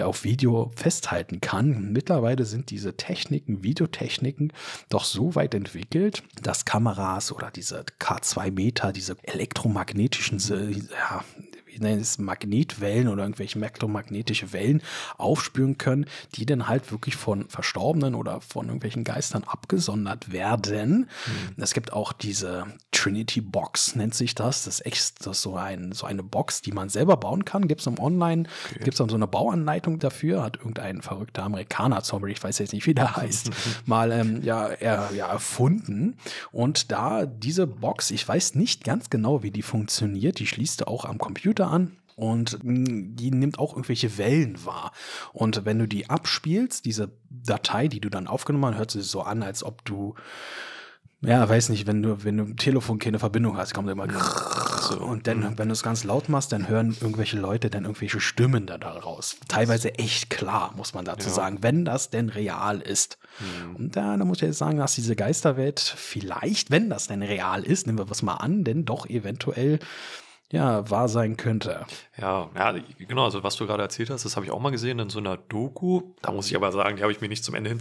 auf 0.00 0.24
Video 0.24 0.72
festhalten 0.74 1.40
kann. 1.40 1.92
Mittlerweile 1.92 2.44
sind 2.44 2.70
diese 2.70 2.96
Techniken, 2.96 3.62
Videotechniken 3.62 4.52
doch 4.88 5.04
so 5.04 5.34
weit 5.34 5.54
entwickelt, 5.54 6.22
dass 6.42 6.64
Kameras 6.64 7.32
oder 7.32 7.50
diese 7.50 7.84
K2 8.00 8.50
Meter, 8.50 8.92
diese 8.92 9.16
elektromagnetischen 9.22 10.38
ja, 10.38 11.24
ich 11.76 11.82
nenne 11.82 12.00
es 12.00 12.18
Magnetwellen 12.18 13.08
oder 13.08 13.22
irgendwelche 13.22 13.58
elektromagnetische 13.58 14.54
Wellen 14.54 14.82
aufspüren 15.18 15.76
können, 15.76 16.06
die 16.34 16.46
dann 16.46 16.68
halt 16.68 16.90
wirklich 16.90 17.16
von 17.16 17.48
Verstorbenen 17.48 18.14
oder 18.14 18.40
von 18.40 18.66
irgendwelchen 18.66 19.04
Geistern 19.04 19.44
abgesondert 19.44 20.32
werden. 20.32 21.08
Mhm. 21.26 21.62
Es 21.62 21.74
gibt 21.74 21.92
auch 21.92 22.14
diese 22.14 22.66
Trinity 22.92 23.42
Box, 23.42 23.94
nennt 23.94 24.14
sich 24.14 24.34
das. 24.34 24.64
Das 24.64 24.80
ist 24.80 24.86
echt 24.86 25.26
das 25.26 25.36
ist 25.36 25.42
so, 25.42 25.56
ein, 25.56 25.92
so 25.92 26.06
eine 26.06 26.22
Box, 26.22 26.62
die 26.62 26.72
man 26.72 26.88
selber 26.88 27.18
bauen 27.18 27.44
kann. 27.44 27.68
Gibt 27.68 27.82
es 27.82 27.86
im 27.86 27.98
Online, 27.98 28.44
okay. 28.64 28.78
gibt 28.78 28.94
es 28.94 28.98
dann 28.98 29.10
so 29.10 29.16
eine 29.16 29.26
Bauanleitung 29.26 29.98
dafür, 29.98 30.42
hat 30.42 30.56
irgendein 30.56 31.02
verrückter 31.02 31.42
Amerikaner, 31.42 32.00
sorry, 32.00 32.32
ich 32.32 32.42
weiß 32.42 32.58
jetzt 32.58 32.72
nicht, 32.72 32.86
wie 32.86 32.94
der 32.94 33.16
heißt, 33.16 33.50
mal 33.84 34.12
ähm, 34.12 34.42
ja, 34.42 34.68
er, 34.68 35.10
ja, 35.14 35.26
erfunden. 35.26 36.16
Und 36.52 36.90
da 36.90 37.26
diese 37.26 37.66
Box, 37.66 38.10
ich 38.10 38.26
weiß 38.26 38.54
nicht 38.54 38.82
ganz 38.84 39.10
genau, 39.10 39.42
wie 39.42 39.50
die 39.50 39.62
funktioniert, 39.62 40.38
die 40.38 40.46
schließt 40.46 40.80
du 40.80 40.88
auch 40.88 41.04
am 41.04 41.18
Computer 41.18 41.65
an 41.70 41.96
und 42.16 42.62
mm, 42.64 43.16
die 43.16 43.30
nimmt 43.30 43.58
auch 43.58 43.72
irgendwelche 43.72 44.18
Wellen 44.18 44.64
wahr. 44.64 44.92
Und 45.32 45.64
wenn 45.64 45.78
du 45.78 45.86
die 45.86 46.08
abspielst, 46.08 46.84
diese 46.84 47.12
Datei, 47.30 47.88
die 47.88 48.00
du 48.00 48.08
dann 48.08 48.26
aufgenommen 48.26 48.74
hast, 48.74 48.78
hört 48.78 48.90
sich 48.90 49.06
so 49.06 49.22
an, 49.22 49.42
als 49.42 49.62
ob 49.62 49.84
du 49.84 50.14
ja, 51.22 51.48
weiß 51.48 51.70
nicht, 51.70 51.86
wenn 51.86 52.02
du, 52.02 52.24
wenn 52.24 52.36
du 52.36 52.44
im 52.44 52.56
Telefon 52.56 52.98
keine 52.98 53.18
Verbindung 53.18 53.56
hast, 53.56 53.72
kommt 53.72 53.88
immer 53.88 54.06
so. 54.80 55.00
und 55.00 55.26
dann, 55.26 55.40
mhm. 55.40 55.58
wenn 55.58 55.68
du 55.68 55.72
es 55.72 55.82
ganz 55.82 56.04
laut 56.04 56.28
machst, 56.28 56.52
dann 56.52 56.68
hören 56.68 56.94
irgendwelche 57.00 57.38
Leute 57.38 57.70
dann 57.70 57.84
irgendwelche 57.84 58.20
Stimmen 58.20 58.66
da 58.66 58.76
raus. 58.76 59.36
Teilweise 59.48 59.94
echt 59.94 60.28
klar, 60.28 60.74
muss 60.76 60.92
man 60.92 61.06
dazu 61.06 61.28
ja. 61.28 61.34
sagen, 61.34 61.58
wenn 61.62 61.86
das 61.86 62.10
denn 62.10 62.28
real 62.28 62.80
ist. 62.80 63.18
Mhm. 63.40 63.76
Und 63.76 63.96
da, 63.96 64.16
da 64.16 64.24
muss 64.24 64.38
ich 64.38 64.42
jetzt 64.42 64.58
sagen, 64.58 64.76
dass 64.76 64.94
diese 64.94 65.16
Geisterwelt 65.16 65.80
vielleicht, 65.80 66.70
wenn 66.70 66.90
das 66.90 67.06
denn 67.06 67.22
real 67.22 67.64
ist, 67.64 67.86
nehmen 67.86 67.98
wir 67.98 68.10
was 68.10 68.22
mal 68.22 68.34
an, 68.34 68.62
denn 68.62 68.84
doch 68.84 69.06
eventuell 69.06 69.78
ja, 70.52 70.88
wahr 70.90 71.08
sein 71.08 71.36
könnte. 71.36 71.84
Ja, 72.16 72.50
ja, 72.54 72.74
genau, 72.98 73.24
also 73.24 73.42
was 73.42 73.56
du 73.56 73.66
gerade 73.66 73.82
erzählt 73.82 74.10
hast, 74.10 74.24
das 74.24 74.36
habe 74.36 74.46
ich 74.46 74.52
auch 74.52 74.60
mal 74.60 74.70
gesehen 74.70 74.98
in 74.98 75.10
so 75.10 75.18
einer 75.18 75.36
Doku. 75.36 76.14
Da 76.22 76.30
muss 76.30 76.48
ich 76.48 76.56
aber 76.56 76.70
sagen, 76.70 76.96
die 76.96 77.02
habe 77.02 77.12
ich 77.12 77.20
mir 77.20 77.28
nicht 77.28 77.44
zum 77.44 77.54
Ende 77.54 77.70
hin 77.70 77.80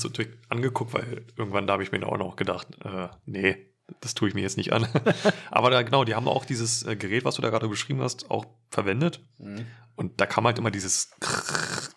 angeguckt, 0.49 0.93
weil 0.93 1.25
irgendwann 1.37 1.67
da 1.67 1.73
habe 1.73 1.83
ich 1.83 1.91
mir 1.91 2.05
auch 2.07 2.17
noch 2.17 2.35
gedacht, 2.35 2.67
äh, 2.83 3.09
nee, 3.25 3.67
das 4.01 4.15
tue 4.15 4.29
ich 4.29 4.33
mir 4.33 4.41
jetzt 4.41 4.57
nicht 4.57 4.73
an. 4.73 4.87
aber 5.51 5.69
da, 5.69 5.83
genau, 5.83 6.03
die 6.03 6.15
haben 6.15 6.27
auch 6.27 6.45
dieses 6.45 6.83
äh, 6.83 6.95
Gerät, 6.95 7.23
was 7.23 7.35
du 7.35 7.41
da 7.41 7.49
gerade 7.49 7.67
beschrieben 7.67 8.01
hast, 8.01 8.31
auch 8.31 8.45
verwendet. 8.71 9.21
Mhm. 9.37 9.67
Und 9.95 10.19
da 10.19 10.25
kam 10.25 10.45
halt 10.45 10.57
immer 10.57 10.71
dieses, 10.71 11.11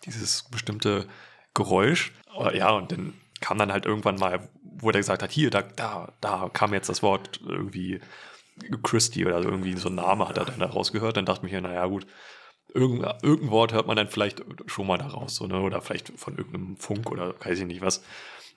dieses 0.05 0.43
bestimmte 0.43 1.07
Geräusch. 1.53 2.13
Ja, 2.53 2.71
und 2.71 2.91
dann 2.91 3.13
kam 3.41 3.57
dann 3.57 3.71
halt 3.71 3.85
irgendwann 3.85 4.15
mal, 4.15 4.49
wo 4.79 4.91
der 4.91 5.01
gesagt 5.01 5.23
hat, 5.23 5.31
hier, 5.31 5.49
da, 5.49 5.61
da, 5.61 6.13
da 6.21 6.49
kam 6.51 6.73
jetzt 6.73 6.89
das 6.89 7.03
Wort 7.03 7.39
irgendwie 7.45 7.99
Christie 8.83 9.25
oder 9.25 9.41
irgendwie 9.41 9.75
so 9.77 9.89
ein 9.89 9.95
Name 9.95 10.27
hat 10.27 10.37
er 10.37 10.45
dann 10.45 10.59
da 10.59 10.67
rausgehört. 10.67 11.17
Dann 11.17 11.25
dachte 11.25 11.45
ich 11.45 11.51
mir, 11.51 11.61
naja, 11.61 11.85
gut, 11.85 12.05
irgendein, 12.73 13.17
irgendein 13.21 13.51
Wort 13.51 13.73
hört 13.73 13.87
man 13.87 13.97
dann 13.97 14.07
vielleicht 14.07 14.43
schon 14.67 14.87
mal 14.87 14.97
daraus, 14.97 15.35
so, 15.35 15.47
ne? 15.47 15.61
oder 15.61 15.81
vielleicht 15.81 16.11
von 16.17 16.37
irgendeinem 16.37 16.77
Funk 16.77 17.11
oder 17.11 17.35
weiß 17.43 17.59
ich 17.59 17.65
nicht 17.65 17.81
was. 17.81 18.03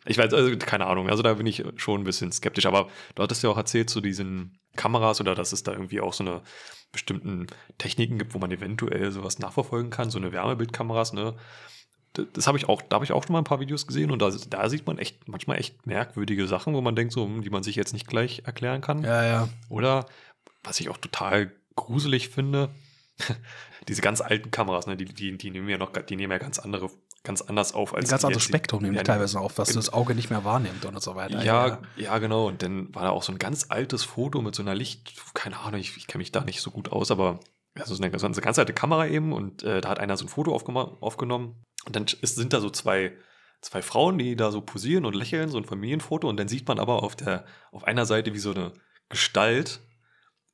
Ich 0.04 0.18
weiß, 0.18 0.34
also 0.34 0.56
keine 0.56 0.86
Ahnung, 0.86 1.08
also 1.08 1.22
da 1.22 1.34
bin 1.34 1.46
ich 1.46 1.62
schon 1.76 2.00
ein 2.00 2.04
bisschen 2.04 2.32
skeptisch, 2.32 2.66
aber 2.66 2.88
du 3.14 3.22
hattest 3.22 3.44
ja 3.44 3.50
auch 3.50 3.56
erzählt 3.56 3.88
zu 3.88 4.00
diesen 4.00 4.58
Kameras 4.74 5.20
oder 5.20 5.36
dass 5.36 5.52
es 5.52 5.62
da 5.62 5.72
irgendwie 5.72 6.00
auch 6.00 6.12
so 6.12 6.24
eine 6.24 6.42
bestimmten 6.90 7.46
Techniken 7.78 8.18
gibt, 8.18 8.34
wo 8.34 8.38
man 8.38 8.50
eventuell 8.50 9.12
sowas 9.12 9.38
nachverfolgen 9.38 9.90
kann, 9.90 10.10
so 10.10 10.18
eine 10.18 10.32
Wärmebildkameras, 10.32 11.12
ne? 11.12 11.36
Das 12.14 12.46
habe 12.46 12.58
ich 12.58 12.68
auch, 12.68 12.82
da 12.82 12.96
habe 12.96 13.04
ich 13.04 13.12
auch 13.12 13.24
schon 13.24 13.32
mal 13.32 13.38
ein 13.38 13.44
paar 13.44 13.60
Videos 13.60 13.86
gesehen 13.86 14.10
und 14.10 14.20
da, 14.20 14.30
da, 14.50 14.68
sieht 14.68 14.86
man 14.86 14.98
echt 14.98 15.28
manchmal 15.28 15.58
echt 15.58 15.86
merkwürdige 15.86 16.46
Sachen, 16.46 16.74
wo 16.74 16.80
man 16.80 16.94
denkt, 16.94 17.12
so, 17.12 17.24
hm, 17.24 17.42
die 17.42 17.50
man 17.50 17.62
sich 17.62 17.76
jetzt 17.76 17.92
nicht 17.92 18.06
gleich 18.06 18.42
erklären 18.44 18.80
kann. 18.80 19.02
Ja, 19.02 19.24
ja. 19.24 19.48
Oder 19.68 20.06
was 20.62 20.80
ich 20.80 20.90
auch 20.90 20.98
total 20.98 21.52
gruselig 21.74 22.28
finde, 22.28 22.70
diese 23.88 24.02
ganz 24.02 24.20
alten 24.20 24.50
Kameras, 24.50 24.86
ne, 24.86 24.96
die, 24.96 25.06
die, 25.06 25.36
die 25.38 25.50
nehmen 25.50 25.68
ja 25.68 25.78
noch, 25.78 25.92
die 25.92 26.16
nehmen 26.16 26.32
ja 26.32 26.38
ganz 26.38 26.58
andere, 26.58 26.90
ganz 27.22 27.40
anders 27.40 27.72
auf 27.72 27.94
als. 27.94 28.06
Ein 28.06 28.10
ganz 28.10 28.24
anderes 28.24 28.44
Spektrum 28.44 28.82
nehmen 28.82 28.96
die 28.96 29.02
teilweise 29.02 29.40
auf, 29.40 29.56
was 29.56 29.72
das 29.72 29.92
Auge 29.92 30.14
nicht 30.14 30.28
mehr 30.28 30.44
wahrnimmt 30.44 30.84
und 30.84 31.02
so 31.02 31.14
weiter. 31.14 31.42
Ja, 31.42 31.66
ja, 31.66 31.78
ja, 31.96 32.18
genau. 32.18 32.48
Und 32.48 32.62
dann 32.62 32.94
war 32.94 33.04
da 33.04 33.10
auch 33.10 33.22
so 33.22 33.32
ein 33.32 33.38
ganz 33.38 33.66
altes 33.70 34.04
Foto 34.04 34.42
mit 34.42 34.54
so 34.54 34.62
einer 34.62 34.74
Licht, 34.74 35.14
keine 35.34 35.58
Ahnung, 35.60 35.80
ich, 35.80 35.96
ich 35.96 36.06
kenne 36.06 36.20
mich 36.20 36.32
da 36.32 36.44
nicht 36.44 36.60
so 36.60 36.70
gut 36.70 36.92
aus, 36.92 37.10
aber 37.10 37.40
also 37.74 37.94
so 37.94 38.02
eine, 38.02 38.18
so 38.18 38.26
eine 38.26 38.34
ganz 38.36 38.58
alte 38.58 38.72
Kamera 38.72 39.06
eben 39.06 39.32
und 39.32 39.62
äh, 39.62 39.80
da 39.80 39.90
hat 39.90 39.98
einer 39.98 40.16
so 40.16 40.24
ein 40.24 40.28
Foto 40.28 40.54
aufgenommen 40.54 41.64
und 41.86 41.96
dann 41.96 42.04
ist, 42.20 42.36
sind 42.36 42.52
da 42.52 42.60
so 42.60 42.70
zwei, 42.70 43.16
zwei 43.60 43.82
Frauen, 43.82 44.18
die 44.18 44.36
da 44.36 44.50
so 44.50 44.60
posieren 44.60 45.04
und 45.04 45.14
lächeln, 45.14 45.48
so 45.48 45.58
ein 45.58 45.64
Familienfoto. 45.64 46.28
Und 46.28 46.36
dann 46.36 46.48
sieht 46.48 46.68
man 46.68 46.78
aber 46.78 47.02
auf 47.02 47.16
der, 47.16 47.44
auf 47.70 47.84
einer 47.84 48.06
Seite 48.06 48.34
wie 48.34 48.38
so 48.38 48.52
eine 48.52 48.72
Gestalt 49.08 49.80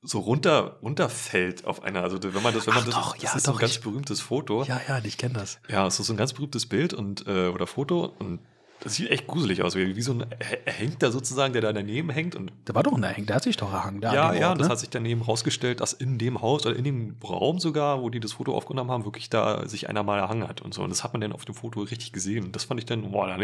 so 0.01 0.21
runter, 0.21 0.79
runterfällt 0.81 1.65
auf 1.65 1.83
einer. 1.83 2.03
Also 2.03 2.23
wenn 2.23 2.43
man 2.43 2.55
das, 2.55 2.67
wenn 2.67 2.75
man 2.75 2.85
Ach 2.85 2.87
das, 2.87 2.95
doch, 2.95 3.15
das 3.15 3.23
ja, 3.23 3.37
ist 3.37 3.49
doch, 3.49 3.55
ein 3.55 3.59
ganz 3.59 3.79
berühmtes 3.79 4.21
Foto. 4.21 4.63
Ja, 4.63 4.81
ja, 4.87 5.01
ich 5.03 5.19
kenne 5.19 5.35
das. 5.35 5.61
Ja, 5.69 5.87
es 5.87 5.99
ist 5.99 6.07
so 6.07 6.13
ein 6.13 6.17
ganz 6.17 6.33
berühmtes 6.33 6.67
Bild 6.67 6.95
und 6.95 7.27
äh, 7.27 7.49
oder 7.49 7.67
Foto 7.67 8.05
und 8.05 8.41
das 8.81 8.95
sieht 8.95 9.11
echt 9.11 9.27
gruselig 9.27 9.63
aus, 9.63 9.75
wie, 9.75 9.97
wie 9.97 10.03
so 10.03 10.13
ein 10.13 10.27
Hängter 10.65 11.11
sozusagen, 11.11 11.53
der 11.53 11.63
da 11.63 11.73
daneben 11.73 12.11
hängt. 12.11 12.37
Und 12.37 12.53
der 12.67 12.75
war 12.75 12.83
doch 12.83 12.93
ein 12.93 13.03
Erhängter, 13.03 13.27
der 13.29 13.37
hat 13.37 13.43
sich 13.43 13.57
doch 13.57 13.73
erhangen. 13.73 14.01
Ja, 14.03 14.33
ja, 14.33 14.51
Ort, 14.51 14.61
das 14.61 14.69
ne? 14.69 14.73
hat 14.73 14.79
sich 14.79 14.91
daneben 14.91 15.23
rausgestellt, 15.23 15.81
dass 15.81 15.93
in 15.93 16.19
dem 16.19 16.41
Haus 16.41 16.65
oder 16.65 16.77
in 16.77 16.85
dem 16.85 17.17
Raum 17.23 17.59
sogar, 17.59 18.03
wo 18.03 18.11
die 18.11 18.21
das 18.21 18.33
Foto 18.33 18.55
aufgenommen 18.55 18.91
haben, 18.91 19.05
wirklich 19.05 19.31
da 19.31 19.67
sich 19.67 19.89
einer 19.89 20.03
mal 20.03 20.19
erhangen 20.19 20.49
hat 20.49 20.63
und 20.63 20.75
so. 20.75 20.83
Und 20.83 20.91
das 20.91 21.03
hat 21.03 21.13
man 21.13 21.21
dann 21.21 21.33
auf 21.33 21.45
dem 21.45 21.55
Foto 21.55 21.81
richtig 21.81 22.13
gesehen. 22.13 22.45
Und 22.45 22.57
das 22.57 22.65
fand 22.65 22.81
ich 22.81 22.87
dann, 22.87 23.11
boah, 23.11 23.37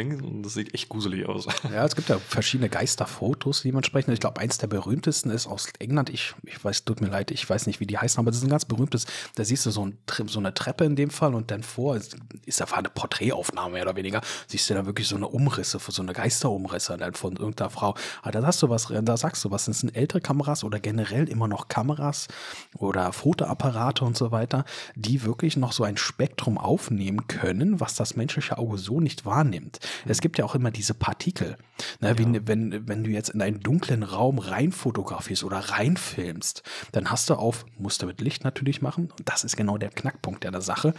das 0.42 0.54
sieht 0.54 0.74
echt 0.74 0.88
gruselig 0.88 1.28
aus. 1.28 1.46
Ja, 1.74 1.84
es 1.84 1.96
gibt 1.96 2.08
ja 2.08 2.18
verschiedene 2.18 2.68
Geisterfotos, 2.68 3.62
die 3.62 3.72
man 3.72 3.82
sprechen. 3.82 4.12
Ich 4.12 4.20
glaube, 4.20 4.40
eins 4.40 4.58
der 4.58 4.66
berühmtesten 4.66 5.30
ist 5.30 5.46
aus 5.46 5.68
England. 5.78 6.10
Ich, 6.10 6.34
ich 6.44 6.62
weiß, 6.62 6.84
tut 6.84 7.00
mir 7.00 7.08
leid, 7.08 7.30
ich 7.30 7.48
weiß 7.48 7.66
nicht, 7.66 7.80
wie 7.80 7.86
die 7.86 7.98
heißen, 7.98 8.20
aber 8.20 8.30
das 8.30 8.38
ist 8.38 8.44
ein 8.44 8.50
ganz 8.50 8.64
berühmtes. 8.64 9.06
Da 9.34 9.44
siehst 9.44 9.66
du 9.66 9.70
so, 9.70 9.86
ein, 9.86 9.98
so 10.26 10.38
eine 10.38 10.54
Treppe 10.54 10.84
in 10.84 10.94
dem 10.94 11.10
Fall 11.10 11.34
und 11.34 11.50
dann 11.50 11.62
vor, 11.62 11.96
ist, 11.96 12.16
ist 12.44 12.60
da 12.60 12.66
eine 12.66 12.90
Porträtaufnahme 12.90 13.74
mehr 13.74 13.82
oder 13.82 13.96
weniger, 13.96 14.20
siehst 14.46 14.68
du 14.70 14.74
da 14.74 14.86
wirklich 14.86 15.08
so 15.08 15.16
eine 15.16 15.23
Umrisse 15.32 15.80
für 15.80 15.92
so 15.92 16.02
eine 16.02 16.12
Geisterumrisse 16.12 16.98
von 17.12 17.36
irgendeiner 17.36 17.70
Frau. 17.70 17.94
Aber 18.22 18.32
da 18.32 18.40
sagst 18.42 18.62
du 18.62 18.68
was, 18.68 18.88
da 18.90 19.16
sagst 19.16 19.44
du 19.44 19.50
was, 19.50 19.66
das 19.66 19.80
sind 19.80 19.96
ältere 19.96 20.20
Kameras 20.20 20.64
oder 20.64 20.80
generell 20.80 21.28
immer 21.28 21.48
noch 21.48 21.68
Kameras 21.68 22.28
oder 22.76 23.12
Fotoapparate 23.12 24.04
und 24.04 24.16
so 24.16 24.30
weiter, 24.30 24.64
die 24.94 25.22
wirklich 25.22 25.56
noch 25.56 25.72
so 25.72 25.84
ein 25.84 25.96
Spektrum 25.96 26.58
aufnehmen 26.58 27.26
können, 27.26 27.80
was 27.80 27.94
das 27.94 28.16
menschliche 28.16 28.58
Auge 28.58 28.78
so 28.78 29.00
nicht 29.00 29.24
wahrnimmt. 29.24 29.80
Es 30.06 30.20
gibt 30.20 30.38
ja 30.38 30.44
auch 30.44 30.54
immer 30.54 30.70
diese 30.70 30.94
Partikel. 30.94 31.56
Ne, 32.00 32.10
ja. 32.10 32.18
wenn, 32.18 32.46
wenn, 32.46 32.88
wenn 32.88 33.04
du 33.04 33.10
jetzt 33.10 33.30
in 33.30 33.42
einen 33.42 33.60
dunklen 33.60 34.02
Raum 34.02 34.38
rein 34.38 34.72
fotografierst 34.72 35.44
oder 35.44 35.58
reinfilmst, 35.58 36.62
dann 36.92 37.10
hast 37.10 37.30
du 37.30 37.34
auf, 37.34 37.66
musst 37.78 38.02
du 38.02 38.06
mit 38.06 38.20
Licht 38.20 38.44
natürlich 38.44 38.82
machen, 38.82 39.10
und 39.18 39.28
das 39.28 39.44
ist 39.44 39.56
genau 39.56 39.78
der 39.78 39.90
Knackpunkt 39.90 40.44
der 40.44 40.60
Sache. 40.60 40.94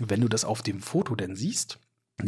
Wenn 0.00 0.20
du 0.20 0.28
das 0.28 0.44
auf 0.44 0.62
dem 0.62 0.80
Foto 0.80 1.14
denn 1.14 1.34
siehst, 1.34 1.78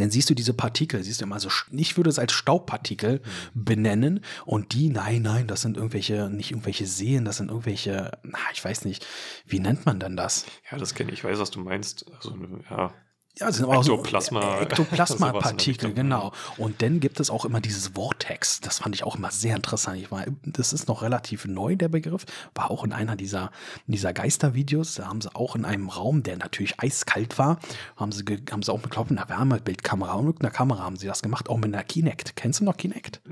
dann 0.00 0.10
siehst 0.10 0.30
du 0.30 0.34
diese 0.34 0.54
Partikel, 0.54 1.02
siehst 1.02 1.20
du 1.20 1.24
immer 1.24 1.40
so, 1.40 1.48
ich 1.70 1.96
würde 1.96 2.10
es 2.10 2.18
als 2.18 2.32
Staubpartikel 2.32 3.20
mhm. 3.54 3.64
benennen 3.64 4.20
und 4.44 4.72
die, 4.72 4.90
nein, 4.90 5.22
nein, 5.22 5.46
das 5.46 5.62
sind 5.62 5.76
irgendwelche, 5.76 6.30
nicht 6.30 6.50
irgendwelche 6.50 6.86
Seen, 6.86 7.24
das 7.24 7.38
sind 7.38 7.48
irgendwelche, 7.48 8.18
na, 8.22 8.38
ich 8.52 8.64
weiß 8.64 8.84
nicht, 8.84 9.06
wie 9.46 9.60
nennt 9.60 9.86
man 9.86 10.00
denn 10.00 10.16
das? 10.16 10.46
Ja, 10.70 10.78
das 10.78 10.94
kenne 10.94 11.10
ich, 11.10 11.18
ich 11.18 11.24
weiß, 11.24 11.38
was 11.38 11.50
du 11.50 11.60
meinst. 11.60 12.10
Also, 12.14 12.36
ja, 12.70 12.92
Ja, 13.38 13.50
sind 13.50 13.64
aber 13.64 13.76
Ektoplasma. 13.76 14.40
so 14.42 14.48
der 14.50 14.62
Ektoplasma-Partikel, 14.62 15.86
Richtung. 15.88 15.94
genau. 15.94 16.32
Und 16.58 16.82
dann 16.82 17.00
gibt 17.00 17.18
es 17.18 17.30
auch 17.30 17.44
immer 17.46 17.60
dieses 17.60 17.88
Vortex. 17.88 18.60
Das 18.60 18.80
fand 18.80 18.94
ich 18.94 19.04
auch 19.04 19.16
immer 19.16 19.30
sehr 19.30 19.56
interessant. 19.56 19.98
Ich 19.98 20.10
war, 20.10 20.24
das 20.44 20.72
ist 20.72 20.86
noch 20.86 21.02
relativ 21.02 21.46
neu, 21.46 21.74
der 21.76 21.88
Begriff. 21.88 22.26
War 22.54 22.70
auch 22.70 22.84
in 22.84 22.92
einer 22.92 23.16
dieser, 23.16 23.50
dieser 23.86 24.12
Geistervideos. 24.12 24.96
Da 24.96 25.06
haben 25.06 25.20
sie 25.22 25.34
auch 25.34 25.56
in 25.56 25.64
einem 25.64 25.88
Raum, 25.88 26.22
der 26.22 26.36
natürlich 26.36 26.78
eiskalt 26.78 27.38
war, 27.38 27.58
haben 27.96 28.12
sie, 28.12 28.22
haben 28.50 28.62
sie 28.62 28.70
auch 28.72 28.82
mit, 28.82 28.96
einer 28.96 29.28
Wärmebildkamera 29.28 30.12
und 30.12 30.26
mit 30.26 30.40
einer 30.42 30.50
Kamera 30.50 30.82
haben 30.82 30.96
sie 30.96 31.06
das 31.06 31.22
gemacht, 31.22 31.48
auch 31.48 31.56
mit 31.56 31.72
einer 31.72 31.84
Kinect. 31.84 32.36
Kennst 32.36 32.60
du 32.60 32.64
noch 32.64 32.76
Kinect? 32.76 33.22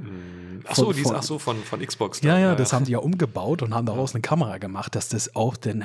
Ach 0.67 0.77
so, 0.77 0.87
Von- 0.87 0.95
diese, 0.95 1.09
von- 1.09 1.17
ach 1.17 1.23
so 1.23 1.39
von, 1.39 1.63
von 1.63 1.81
Xbox. 1.81 2.23
Ja, 2.23 2.39
ja, 2.39 2.55
das 2.55 2.73
haben 2.73 2.87
die 2.87 2.93
ja 2.93 2.99
umgebaut 2.99 3.63
und 3.63 3.75
haben 3.75 3.87
daraus 3.87 4.15
eine 4.15 4.23
Kamera 4.23 4.59
gemacht, 4.59 4.95
dass 4.95 5.09
das 5.09 5.37
auch 5.37 5.57
den 5.57 5.85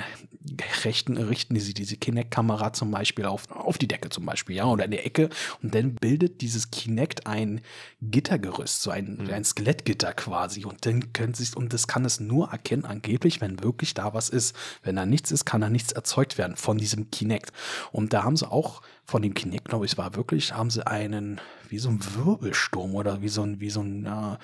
rechten 0.84 1.18
richten 1.18 1.60
sie 1.60 1.74
diese 1.74 1.98
Kinect-Kamera 1.98 2.74
zum 2.74 2.92
Beispiel 2.92 3.26
auf, 3.26 3.50
auf 3.52 3.78
die 3.78 3.88
Decke 3.88 4.05
zum 4.10 4.26
Beispiel, 4.26 4.56
ja, 4.56 4.66
oder 4.66 4.86
in 4.86 4.92
der 4.92 5.06
Ecke 5.06 5.30
und 5.62 5.76
dann 5.76 5.96
bildet 5.96 6.42
dieses 6.42 6.72
Kinect 6.72 7.28
ein 7.28 7.62
Gittergerüst, 8.02 8.82
so 8.82 8.92
ein, 8.92 9.30
ein 9.32 9.44
Skelettgitter 9.44 10.14
quasi 10.14 10.66
und 10.66 10.86
dann 10.86 11.14
können 11.14 11.34
sich, 11.34 11.56
und 11.56 11.74
das 11.74 11.88
kann 11.88 12.06
es 12.06 12.20
nur 12.20 12.50
erkennen 12.52 12.86
angeblich, 12.86 13.42
wenn 13.42 13.64
wirklich 13.64 13.94
da 13.94 14.14
was 14.14 14.30
ist. 14.30 14.56
Wenn 14.84 14.96
da 14.96 15.06
nichts 15.06 15.32
ist, 15.32 15.46
kann 15.46 15.62
da 15.62 15.70
nichts 15.70 15.92
erzeugt 15.92 16.38
werden 16.38 16.56
von 16.56 16.78
diesem 16.78 17.12
Kinect. 17.12 17.52
Und 17.92 18.14
da 18.14 18.24
haben 18.24 18.38
sie 18.38 18.50
auch 18.50 18.82
von 19.04 19.22
dem 19.22 19.34
Kinect, 19.34 19.70
glaube 19.70 19.86
ich, 19.86 19.98
war 19.98 20.16
wirklich, 20.16 20.54
haben 20.54 20.70
sie 20.70 20.86
einen, 20.86 21.40
wie 21.70 21.80
so 21.80 21.90
ein 21.90 22.00
Wirbelsturm 22.16 22.96
oder 22.96 23.22
wie 23.22 23.30
so 23.30 23.44
ein, 23.44 23.60
wie 23.60 23.70
so 23.70 23.82
ein, 23.82 24.06
ja, 24.06 24.40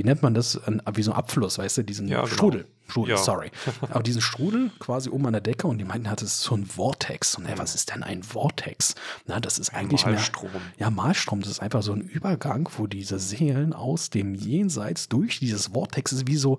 wie 0.00 0.04
nennt 0.04 0.22
man 0.22 0.32
das? 0.32 0.56
Ein, 0.66 0.80
wie 0.94 1.02
so 1.02 1.12
ein 1.12 1.16
Abfluss, 1.18 1.58
weißt 1.58 1.76
du, 1.76 1.82
diesen 1.84 2.08
Ja, 2.08 2.22
genau. 2.22 2.32
Strudel. 2.32 2.66
Strudel, 2.88 3.10
Ja. 3.16 3.16
sorry. 3.18 3.50
Aber 3.90 4.02
diesen 4.02 4.22
Strudel 4.22 4.70
quasi 4.78 5.10
oben 5.10 5.26
an 5.26 5.32
der 5.34 5.42
Decke 5.42 5.66
und 5.66 5.76
die 5.76 5.84
meinten, 5.84 6.04
das 6.08 6.22
ist 6.22 6.40
so 6.40 6.54
ein 6.56 6.64
Vortex. 6.64 7.34
Und 7.34 7.44
ey, 7.44 7.58
was 7.58 7.74
ist 7.74 7.90
denn 7.94 8.02
ein 8.02 8.22
Vortex? 8.22 8.94
Na, 9.26 9.40
das 9.40 9.58
ist 9.58 9.74
eigentlich 9.74 10.06
mehr. 10.06 10.14
Malstrom. 10.14 10.48
Ja, 10.78 10.88
Malstrom, 10.90 11.42
das 11.42 11.50
ist 11.50 11.60
einfach 11.60 11.82
so 11.82 11.92
ein 11.92 12.00
Übergang, 12.00 12.66
wo 12.78 12.86
diese 12.86 13.18
Seelen 13.18 13.74
aus 13.74 14.08
dem 14.08 14.34
Jenseits 14.34 15.10
durch 15.10 15.38
dieses 15.38 15.66
Vortex 15.68 16.12
ist 16.12 16.26
wie 16.26 16.36
so, 16.36 16.56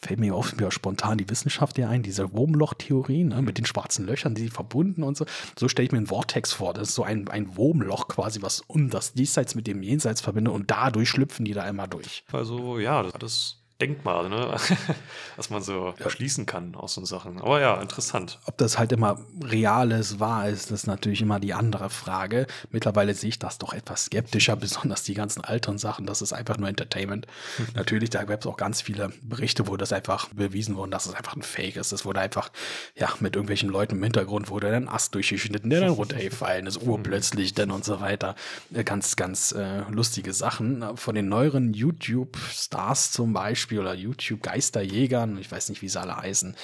fällt 0.00 0.20
mir 0.20 0.34
auf, 0.34 0.54
mir 0.56 0.70
spontan 0.70 1.18
die 1.18 1.28
Wissenschaft 1.28 1.76
hier 1.76 1.88
ein, 1.88 2.02
diese 2.02 2.32
Wurmloch-Theorie 2.32 3.24
ne, 3.24 3.42
mit 3.42 3.58
den 3.58 3.66
schwarzen 3.66 4.06
Löchern, 4.06 4.34
die 4.34 4.48
verbunden 4.48 5.02
und 5.02 5.16
so. 5.16 5.26
So 5.58 5.68
stelle 5.68 5.86
ich 5.86 5.92
mir 5.92 5.98
ein 5.98 6.06
Vortex 6.06 6.52
vor. 6.52 6.74
Das 6.74 6.90
ist 6.90 6.94
so 6.94 7.02
ein, 7.02 7.28
ein 7.28 7.56
Wurmloch 7.56 8.08
quasi, 8.08 8.42
was 8.42 8.60
um 8.66 8.90
das 8.90 9.12
Diesseits 9.12 9.54
mit 9.54 9.66
dem 9.66 9.82
Jenseits 9.82 10.20
verbindet 10.20 10.54
und 10.54 10.70
dadurch 10.70 11.08
schlüpfen 11.08 11.44
die 11.44 11.52
da 11.52 11.68
immer 11.68 11.88
durch. 11.88 12.24
Also, 12.32 12.78
ja, 12.78 13.02
das 13.02 13.12
das 13.24 13.63
Denkmal, 13.80 14.28
ne? 14.28 14.54
was 15.36 15.50
man 15.50 15.60
so 15.60 15.94
schließen 16.06 16.46
kann 16.46 16.76
aus 16.76 16.94
so 16.94 17.04
Sachen. 17.04 17.40
Aber 17.40 17.60
ja, 17.60 17.80
interessant. 17.82 18.38
Ob 18.46 18.56
das 18.56 18.78
halt 18.78 18.92
immer 18.92 19.18
real 19.42 19.90
ist, 19.90 20.20
wahr 20.20 20.48
ist, 20.48 20.70
ist 20.70 20.86
natürlich 20.86 21.20
immer 21.20 21.40
die 21.40 21.54
andere 21.54 21.90
Frage. 21.90 22.46
Mittlerweile 22.70 23.14
sehe 23.14 23.30
ich 23.30 23.40
das 23.40 23.58
doch 23.58 23.72
etwas 23.72 24.04
skeptischer, 24.04 24.54
besonders 24.64 25.02
die 25.02 25.14
ganzen 25.14 25.42
alten 25.42 25.78
Sachen. 25.78 26.06
Das 26.06 26.22
ist 26.22 26.32
einfach 26.32 26.56
nur 26.56 26.68
Entertainment. 26.68 27.26
natürlich, 27.74 28.10
da 28.10 28.22
gab 28.22 28.42
es 28.42 28.46
auch 28.46 28.56
ganz 28.56 28.80
viele 28.80 29.10
Berichte, 29.22 29.66
wo 29.66 29.76
das 29.76 29.92
einfach 29.92 30.28
bewiesen 30.28 30.76
wurde, 30.76 30.92
dass 30.92 31.06
es 31.06 31.14
einfach 31.14 31.34
ein 31.34 31.42
Fake 31.42 31.74
ist. 31.74 31.90
Es 31.90 32.04
wurde 32.04 32.20
einfach, 32.20 32.50
ja, 32.94 33.08
mit 33.18 33.34
irgendwelchen 33.34 33.70
Leuten 33.70 33.96
im 33.96 34.02
Hintergrund 34.04 34.50
wurde 34.50 34.70
dann 34.70 34.84
ein 34.84 34.88
Ast 34.88 35.16
durchgeschnitten, 35.16 35.68
der 35.68 35.80
dann 35.80 35.90
runtergefallen 35.90 36.68
ist, 36.68 36.80
urplötzlich 36.80 37.54
dann 37.54 37.72
und 37.72 37.84
so 37.84 38.00
weiter. 38.00 38.36
Äh, 38.72 38.84
Ganz, 38.84 39.16
ganz 39.16 39.50
äh, 39.50 39.80
lustige 39.90 40.32
Sachen. 40.32 40.96
Von 40.96 41.16
den 41.16 41.28
neueren 41.28 41.72
YouTube-Stars 41.72 43.10
zum 43.10 43.32
Beispiel 43.32 43.63
oder 43.72 43.94
YouTube-Geisterjägern, 43.94 45.38
ich 45.38 45.50
weiß 45.50 45.68
nicht, 45.68 45.82
wie 45.82 45.88
sie 45.88 46.00
alle 46.00 46.16
heißen, 46.16 46.56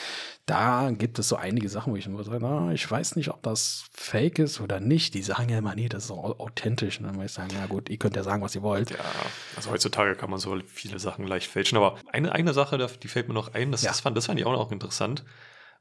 da 0.46 0.90
gibt 0.90 1.18
es 1.18 1.28
so 1.28 1.36
einige 1.36 1.68
Sachen, 1.68 1.92
wo 1.92 1.96
ich 1.96 2.06
immer 2.06 2.22
sage, 2.24 2.38
na, 2.40 2.72
ich 2.72 2.88
weiß 2.90 3.16
nicht, 3.16 3.28
ob 3.30 3.42
das 3.42 3.84
fake 3.92 4.38
ist 4.40 4.60
oder 4.60 4.80
nicht. 4.80 5.14
Die 5.14 5.22
sagen 5.22 5.48
ja 5.48 5.58
immer, 5.58 5.74
nee, 5.74 5.88
das 5.88 6.04
ist 6.04 6.08
so 6.08 6.14
au- 6.14 6.38
authentisch. 6.38 6.98
Und 6.98 7.06
dann 7.06 7.14
muss 7.16 7.26
ich 7.26 7.32
sagen, 7.32 7.50
ja 7.54 7.66
gut, 7.66 7.88
ihr 7.88 7.98
könnt 7.98 8.16
ja 8.16 8.22
sagen, 8.24 8.42
was 8.42 8.54
ihr 8.54 8.62
wollt. 8.62 8.90
Ja, 8.90 8.96
also 9.56 9.70
heutzutage 9.70 10.16
kann 10.16 10.30
man 10.30 10.38
so 10.40 10.58
viele 10.66 10.98
Sachen 10.98 11.26
leicht 11.26 11.46
fälschen. 11.50 11.76
Aber 11.78 11.98
eine, 12.12 12.32
eine 12.32 12.52
Sache, 12.52 12.78
die 13.02 13.08
fällt 13.08 13.28
mir 13.28 13.34
noch 13.34 13.54
ein, 13.54 13.70
das, 13.70 13.82
Ja. 13.82 13.90
das, 13.90 14.00
fand, 14.00 14.16
das 14.16 14.26
fand 14.26 14.40
ich 14.40 14.46
auch 14.46 14.52
noch 14.52 14.72
interessant. 14.72 15.24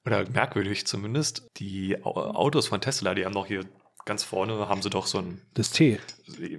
Oder 0.05 0.29
merkwürdig 0.29 0.85
zumindest. 0.87 1.47
Die 1.57 2.01
Au- 2.03 2.15
Autos 2.35 2.67
von 2.67 2.79
Tesla, 2.79 3.15
die 3.15 3.25
haben 3.25 3.33
doch 3.33 3.47
hier 3.47 3.65
ganz 4.09 4.23
vorne, 4.25 4.67
haben 4.67 4.81
sie 4.81 4.89
doch 4.89 5.05
so 5.05 5.19
ein. 5.19 5.39
Das 5.53 5.69
T, 5.71 5.99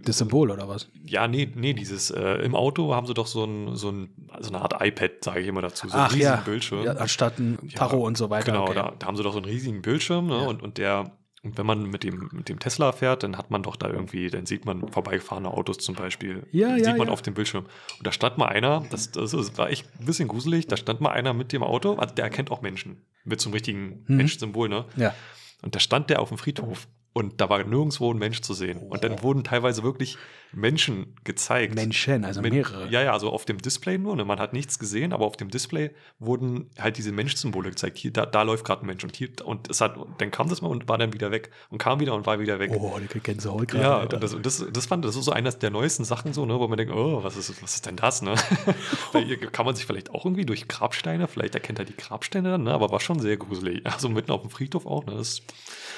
das 0.03 0.19
Symbol 0.19 0.51
oder 0.51 0.69
was? 0.69 0.89
Ja, 1.05 1.29
nee, 1.29 1.53
nee, 1.55 1.75
dieses, 1.75 2.11
äh, 2.11 2.37
im 2.37 2.55
Auto 2.55 2.95
haben 2.95 3.07
sie 3.07 3.13
doch 3.13 3.27
so 3.27 3.45
ein, 3.45 3.77
so 3.77 3.91
ein, 3.91 4.09
so 4.41 4.49
eine 4.49 4.63
Art 4.63 4.75
iPad, 4.81 5.23
sage 5.23 5.41
ich 5.41 5.49
immer 5.49 5.61
dazu, 5.61 5.89
so 5.89 5.95
einen 5.95 6.07
Ach 6.07 6.13
riesigen 6.13 6.25
ja, 6.25 6.37
Bildschirm. 6.37 6.85
ja, 6.85 6.93
anstatt 6.93 7.39
ein 7.39 7.69
Tacho 7.75 7.99
und 7.99 8.17
so 8.17 8.31
weiter. 8.31 8.53
Genau, 8.53 8.65
okay. 8.65 8.75
da, 8.75 8.95
da 8.99 9.07
haben 9.07 9.17
sie 9.17 9.23
doch 9.23 9.33
so 9.33 9.39
einen 9.39 9.47
riesigen 9.51 9.83
Bildschirm, 9.83 10.29
ne? 10.29 10.39
Ja. 10.39 10.47
Und, 10.47 10.63
und 10.63 10.79
der, 10.79 11.13
und 11.43 11.59
wenn 11.59 11.67
man 11.67 11.85
mit 11.85 12.05
dem, 12.05 12.29
mit 12.33 12.49
dem 12.49 12.59
Tesla 12.59 12.93
fährt, 12.93 13.23
dann 13.23 13.37
hat 13.37 13.51
man 13.51 13.63
doch 13.63 13.77
da 13.77 13.89
irgendwie, 13.89 14.31
dann 14.31 14.47
sieht 14.47 14.65
man 14.65 14.89
vorbeigefahrene 14.89 15.51
Autos 15.51 15.79
zum 15.79 15.95
Beispiel. 15.97 16.47
Ja, 16.53 16.75
sieht 16.77 16.87
ja, 16.87 16.97
man 16.97 17.09
ja. 17.09 17.13
auf 17.13 17.23
dem 17.23 17.35
Bildschirm. 17.35 17.65
Und 17.99 18.07
da 18.07 18.13
stand 18.13 18.39
mal 18.39 18.47
einer, 18.47 18.85
das, 18.91 19.11
das 19.11 19.59
war 19.59 19.71
echt 19.71 19.87
ein 19.99 20.07
bisschen 20.07 20.29
gruselig, 20.29 20.67
da 20.69 20.77
stand 20.77 21.01
mal 21.01 21.11
einer 21.11 21.33
mit 21.33 21.53
dem 21.53 21.63
Auto, 21.63 21.95
also 21.95 22.15
der 22.15 22.25
erkennt 22.25 22.51
auch 22.51 22.63
Menschen. 22.63 23.03
Mit 23.25 23.41
so 23.41 23.49
einem 23.49 23.55
richtigen 23.55 24.05
Mhm. 24.07 24.17
Menschsymbol, 24.17 24.69
ne? 24.69 24.85
Ja. 24.97 25.15
Und 25.63 25.75
da 25.75 25.81
stand 25.81 26.11
der 26.11 26.21
auf 26.21 26.29
dem 26.29 26.39
Friedhof. 26.39 26.89
Und 27.13 27.41
da 27.41 27.49
war 27.51 27.63
nirgendwo 27.65 28.13
ein 28.15 28.19
Mensch 28.19 28.41
zu 28.41 28.55
sehen. 28.55 28.79
Und 28.79 29.03
dann 29.03 29.21
wurden 29.23 29.43
teilweise 29.43 29.83
wirklich 29.83 30.17
Menschen 30.53 31.15
gezeigt. 31.25 31.75
Menschen, 31.75 32.25
also 32.25 32.41
Mit- 32.41 32.53
mehrere. 32.53 32.89
Ja, 32.89 33.03
ja, 33.03 33.13
also 33.13 33.31
auf 33.31 33.45
dem 33.45 33.59
Display 33.59 33.99
nur. 33.99 34.15
Ne? 34.15 34.25
Man 34.25 34.39
hat 34.39 34.53
nichts 34.53 34.79
gesehen, 34.79 35.13
aber 35.13 35.25
auf 35.27 35.37
dem 35.37 35.49
Display 35.51 35.91
wurden 36.21 36.71
halt 36.79 36.99
diese 36.99 37.11
Menschsymbole 37.11 37.71
gezeigt. 37.71 37.99
Hier, 37.99 38.13
da, 38.13 38.27
da 38.27 38.43
läuft 38.43 38.65
gerade 38.65 38.83
ein 38.83 38.87
Mensch 38.87 39.03
und 39.03 39.17
hier 39.17 39.29
und 39.45 39.69
es 39.69 39.81
hat, 39.81 39.97
dann 40.19 40.31
kam 40.31 40.49
das 40.49 40.63
mal 40.63 40.69
und 40.69 40.89
war 40.89 40.99
dann 40.99 41.13
wieder 41.13 41.33
weg 41.33 41.51
und 41.71 41.79
kam 41.79 41.99
wieder 41.99 42.15
und 42.15 42.27
war 42.27 42.39
wieder 42.39 42.59
weg. 42.61 42.71
Oh, 42.75 42.97
die 43.13 43.21
Gänsehaut 43.21 43.67
gerade. 43.69 43.83
Ja, 43.85 43.99
Alter. 43.99 44.17
und 44.17 44.23
das, 44.23 44.35
und 44.35 44.47
das, 44.47 44.65
das 44.73 44.87
fand 44.87 45.05
das 45.05 45.17
ist 45.17 45.25
so 45.25 45.33
eines 45.33 45.59
der 45.59 45.71
neuesten 45.71 46.05
Sachen 46.05 46.33
so, 46.33 46.47
ne, 46.47 46.59
wo 46.61 46.69
man 46.69 46.79
denkt, 46.79 46.95
oh, 46.95 47.23
was 47.25 47.37
ist, 47.37 47.61
was 47.63 47.75
ist 47.75 47.87
denn 47.87 47.97
das, 47.97 48.23
ne? 48.23 48.35
Kann 49.53 49.67
man 49.67 49.75
sich 49.75 49.85
vielleicht 49.87 50.11
auch 50.11 50.25
irgendwie 50.25 50.47
durch 50.47 50.69
Grabsteine, 50.69 51.29
vielleicht 51.29 51.55
erkennt 51.55 51.79
er 51.79 51.85
die 51.85 51.97
Grabsteine 51.97 52.51
dann, 52.53 52.65
ne, 52.65 52.73
aber 52.73 52.91
war 52.91 53.01
schon 53.01 53.19
sehr 53.21 53.37
gruselig. 53.37 53.85
Also 53.85 54.09
mitten 54.09 54.31
auf 54.31 54.43
dem 54.43 54.51
Friedhof 54.51 54.87
auch, 54.87 55.05
ne? 55.07 55.15
Das, 55.17 55.43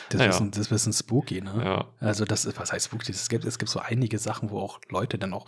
Das, 0.08 0.18
Naja. 0.18 0.30
ist 0.30 0.40
ein, 0.40 0.50
das 0.50 0.70
ist 0.70 0.86
ein 0.86 0.92
spooky, 1.02 1.40
ne? 1.40 1.62
Ja. 1.64 1.84
Also 2.00 2.24
das 2.24 2.44
ist, 2.44 2.58
was 2.58 2.72
heißt 2.72 2.86
spooky? 2.86 3.12
Es 3.12 3.28
gibt, 3.28 3.44
es 3.44 3.58
gibt 3.58 3.70
so 3.70 3.80
einige 3.80 4.18
Sachen, 4.18 4.50
wo 4.50 4.60
auch 4.60 4.80
Leute 4.88 5.18
dann 5.18 5.32
auch 5.32 5.46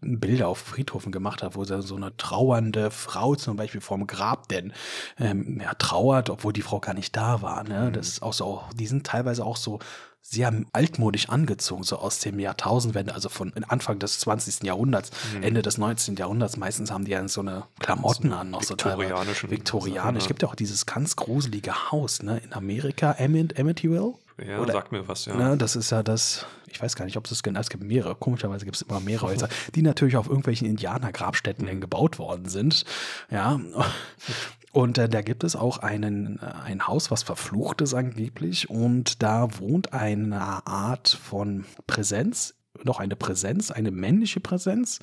Bilder 0.00 0.48
auf 0.48 0.58
Friedhofen 0.58 1.12
gemacht 1.12 1.42
haben, 1.42 1.54
wo 1.54 1.64
so 1.64 1.80
so 1.80 1.96
eine 1.96 2.16
trauernde 2.16 2.90
Frau 2.90 3.34
zum 3.34 3.56
Beispiel 3.56 3.80
vorm 3.80 4.06
Grab 4.06 4.48
denn 4.48 4.72
ähm, 5.18 5.60
ja, 5.62 5.74
trauert, 5.74 6.30
obwohl 6.30 6.52
die 6.52 6.62
Frau 6.62 6.80
gar 6.80 6.94
nicht 6.94 7.16
da 7.16 7.42
war. 7.42 7.64
Ne? 7.64 7.90
Das 7.92 8.08
ist 8.08 8.22
auch 8.22 8.32
so, 8.32 8.62
die 8.74 8.86
sind 8.86 9.06
teilweise 9.06 9.44
auch 9.44 9.56
so 9.56 9.78
sehr 10.26 10.50
altmodisch 10.72 11.28
angezogen, 11.28 11.82
so 11.82 11.98
aus 11.98 12.18
dem 12.18 12.38
Jahrtausendwende, 12.38 13.14
also 13.14 13.28
von 13.28 13.52
Anfang 13.68 13.98
des 13.98 14.20
20. 14.20 14.62
Jahrhunderts, 14.62 15.10
Mhm. 15.36 15.42
Ende 15.42 15.62
des 15.62 15.76
19. 15.76 16.16
Jahrhunderts. 16.16 16.56
Meistens 16.56 16.90
haben 16.90 17.04
die 17.04 17.10
ja 17.10 17.28
so 17.28 17.42
eine 17.42 17.64
Klamotten 17.78 18.32
an, 18.32 18.50
noch 18.50 18.62
so 18.62 18.74
teilweise. 18.74 19.50
Viktorianisch. 19.50 20.22
Es 20.22 20.28
gibt 20.28 20.40
ja 20.40 20.48
auch 20.48 20.54
dieses 20.54 20.86
ganz 20.86 21.16
gruselige 21.16 21.90
Haus 21.92 22.22
ne? 22.22 22.40
in 22.42 22.54
Amerika, 22.54 23.12
Emmett, 23.12 23.60
Amityville. 23.60 24.14
Ja, 24.38 24.60
Oder- 24.60 24.72
sagt 24.72 24.92
mir 24.92 25.06
was, 25.06 25.26
ja. 25.26 25.34
Ne, 25.34 25.56
das 25.56 25.76
ist 25.76 25.90
ja 25.90 26.02
das, 26.02 26.46
ich 26.66 26.82
weiß 26.82 26.96
gar 26.96 27.04
nicht, 27.04 27.16
ob 27.16 27.24
es 27.24 27.30
das 27.30 27.42
genau, 27.42 27.60
es 27.60 27.70
gibt 27.70 27.84
mehrere, 27.84 28.14
komischerweise 28.14 28.64
gibt 28.64 28.76
es 28.76 28.82
immer 28.82 29.00
mehrere 29.00 29.28
Häuser, 29.28 29.48
die 29.74 29.82
natürlich 29.82 30.16
auf 30.16 30.28
irgendwelchen 30.28 30.66
Indianergrabstätten 30.66 31.66
dann 31.66 31.80
gebaut 31.80 32.18
worden 32.18 32.48
sind. 32.48 32.84
Ja. 33.30 33.60
Und 34.72 34.98
äh, 34.98 35.08
da 35.08 35.22
gibt 35.22 35.44
es 35.44 35.54
auch 35.54 35.78
einen, 35.78 36.40
äh, 36.40 36.46
ein 36.64 36.88
Haus, 36.88 37.12
was 37.12 37.22
verflucht 37.22 37.80
ist 37.80 37.94
angeblich. 37.94 38.68
Und 38.68 39.22
da 39.22 39.60
wohnt 39.60 39.92
eine 39.92 40.66
Art 40.66 41.08
von 41.08 41.64
Präsenz, 41.86 42.54
noch 42.82 42.98
eine 42.98 43.14
Präsenz, 43.14 43.70
eine 43.70 43.92
männliche 43.92 44.40
Präsenz, 44.40 44.98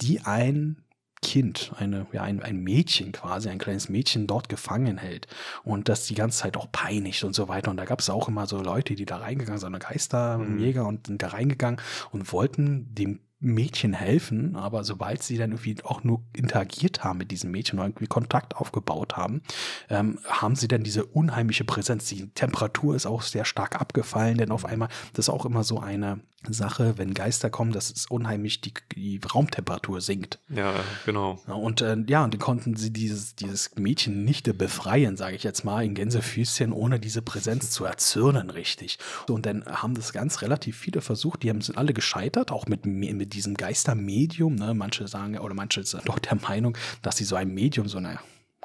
die 0.00 0.22
ein 0.22 0.82
Kind, 1.22 1.72
eine, 1.76 2.06
ja, 2.12 2.22
ein, 2.22 2.42
ein 2.42 2.58
Mädchen 2.58 3.12
quasi, 3.12 3.48
ein 3.48 3.58
kleines 3.58 3.88
Mädchen 3.88 4.26
dort 4.26 4.48
gefangen 4.48 4.98
hält 4.98 5.28
und 5.62 5.88
das 5.88 6.06
die 6.06 6.14
ganze 6.14 6.40
Zeit 6.40 6.56
auch 6.56 6.70
peinigt 6.72 7.24
und 7.24 7.34
so 7.34 7.48
weiter. 7.48 7.70
Und 7.70 7.76
da 7.76 7.84
gab 7.84 8.00
es 8.00 8.10
auch 8.10 8.28
immer 8.28 8.46
so 8.46 8.60
Leute, 8.60 8.94
die 8.96 9.06
da 9.06 9.18
reingegangen 9.18 9.60
sind, 9.60 9.78
Geisterjäger 9.78 10.86
und 10.86 11.06
sind 11.06 11.22
da 11.22 11.28
reingegangen 11.28 11.80
und 12.10 12.32
wollten 12.32 12.94
dem 12.94 13.20
Mädchen 13.42 13.92
helfen, 13.92 14.56
aber 14.56 14.84
sobald 14.84 15.22
sie 15.22 15.36
dann 15.36 15.50
irgendwie 15.50 15.76
auch 15.84 16.04
nur 16.04 16.22
interagiert 16.34 17.04
haben 17.04 17.18
mit 17.18 17.30
diesem 17.30 17.50
Mädchen 17.50 17.78
oder 17.78 17.88
irgendwie 17.88 18.06
Kontakt 18.06 18.56
aufgebaut 18.56 19.16
haben, 19.16 19.42
ähm, 19.90 20.18
haben 20.26 20.56
sie 20.56 20.68
dann 20.68 20.84
diese 20.84 21.04
unheimliche 21.04 21.64
Präsenz. 21.64 22.06
Die 22.06 22.28
Temperatur 22.28 22.94
ist 22.94 23.06
auch 23.06 23.22
sehr 23.22 23.44
stark 23.44 23.80
abgefallen, 23.80 24.38
denn 24.38 24.50
auf 24.50 24.64
einmal, 24.64 24.88
das 25.12 25.26
ist 25.26 25.34
auch 25.34 25.44
immer 25.44 25.64
so 25.64 25.80
eine 25.80 26.20
Sache, 26.48 26.98
wenn 26.98 27.14
Geister 27.14 27.50
kommen, 27.50 27.72
dass 27.72 27.90
es 27.90 28.06
unheimlich 28.06 28.60
die, 28.60 28.74
die 28.96 29.20
Raumtemperatur 29.32 30.00
sinkt. 30.00 30.40
Ja, 30.48 30.74
genau. 31.06 31.40
Und 31.46 31.80
äh, 31.82 31.96
ja, 32.08 32.24
und 32.24 32.34
dann 32.34 32.40
konnten 32.40 32.76
sie 32.76 32.92
dieses, 32.92 33.36
dieses 33.36 33.76
Mädchen 33.76 34.24
nicht 34.24 34.58
befreien, 34.58 35.16
sage 35.16 35.36
ich 35.36 35.44
jetzt 35.44 35.64
mal, 35.64 35.84
in 35.84 35.94
Gänsefüßchen, 35.94 36.72
ohne 36.72 36.98
diese 36.98 37.22
Präsenz 37.22 37.70
zu 37.70 37.84
erzürnen, 37.84 38.50
richtig. 38.50 38.98
Und 39.28 39.46
dann 39.46 39.64
haben 39.66 39.94
das 39.94 40.12
ganz 40.12 40.42
relativ 40.42 40.76
viele 40.76 41.00
versucht, 41.00 41.42
die 41.42 41.50
haben, 41.50 41.60
sind 41.60 41.78
alle 41.78 41.94
gescheitert, 41.94 42.50
auch 42.50 42.66
mit, 42.66 42.86
mit 42.86 43.31
diesem 43.32 43.54
Geistermedium. 43.54 44.54
Ne? 44.54 44.74
Manche 44.74 45.08
sagen, 45.08 45.38
oder 45.38 45.54
manche 45.54 45.84
sind 45.84 46.08
doch 46.08 46.18
der 46.18 46.36
Meinung, 46.36 46.76
dass 47.02 47.16
sie 47.16 47.24
so 47.24 47.36
ein 47.36 47.52
Medium, 47.52 47.88
so 47.88 47.98
eine 47.98 48.18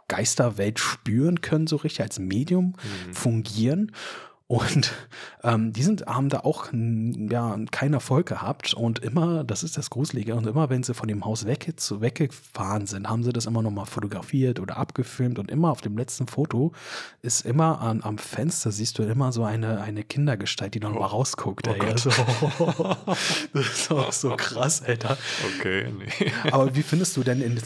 Geisterwelt 0.08 0.80
spüren 0.80 1.42
können, 1.42 1.68
so 1.68 1.78
richtig 1.78 2.02
als 2.02 2.20
Medium 2.20 2.76
fungieren. 3.12 3.92
Und 4.50 4.94
ähm, 5.44 5.74
die 5.74 5.84
sind, 5.84 6.06
haben 6.06 6.30
da 6.30 6.40
auch 6.40 6.72
ja, 6.72 7.60
keinen 7.70 7.94
Erfolg 7.94 8.28
gehabt. 8.28 8.74
Und 8.74 9.00
immer, 9.00 9.44
das 9.44 9.62
ist 9.62 9.78
das 9.78 9.90
Gruselige, 9.90 10.36
und 10.36 10.48
immer, 10.48 10.70
wenn 10.70 10.84
sie 10.84 10.94
von 10.94 11.10
dem 11.10 11.26
Haus 11.26 11.46
weg, 11.46 11.74
zu, 11.76 12.00
weggefahren 12.00 12.88
sind, 12.88 13.10
haben 13.10 13.24
sie 13.24 13.34
das 13.34 13.46
immer 13.46 13.62
nochmal 13.62 13.86
fotografiert 13.86 14.62
oder 14.62 14.78
abgefilmt. 14.78 15.38
Und 15.38 15.52
immer 15.52 15.70
auf 15.70 15.82
dem 15.82 15.98
letzten 15.98 16.28
Foto 16.28 16.72
ist 17.22 17.46
immer 17.46 17.82
an, 17.82 18.02
am 18.04 18.18
Fenster, 18.18 18.72
siehst 18.72 18.98
du 19.00 19.04
immer 19.04 19.34
so 19.34 19.44
eine, 19.44 19.82
eine 19.82 20.06
Kindergestalt, 20.06 20.76
die 20.76 20.80
noch 20.80 20.96
oh. 20.96 21.00
mal 21.00 21.08
rausguckt. 21.08 21.68
Oh. 21.68 21.76
Also, 21.84 22.10
das 23.54 23.68
ist 23.68 23.92
auch 23.92 24.14
so 24.14 24.34
krass, 24.38 24.82
Alter. 24.82 25.18
Okay, 25.58 25.92
nee. 25.92 26.32
Aber 26.54 26.74
wie 26.74 26.84
findest 26.84 27.18
du 27.18 27.24
denn, 27.24 27.42
in, 27.42 27.60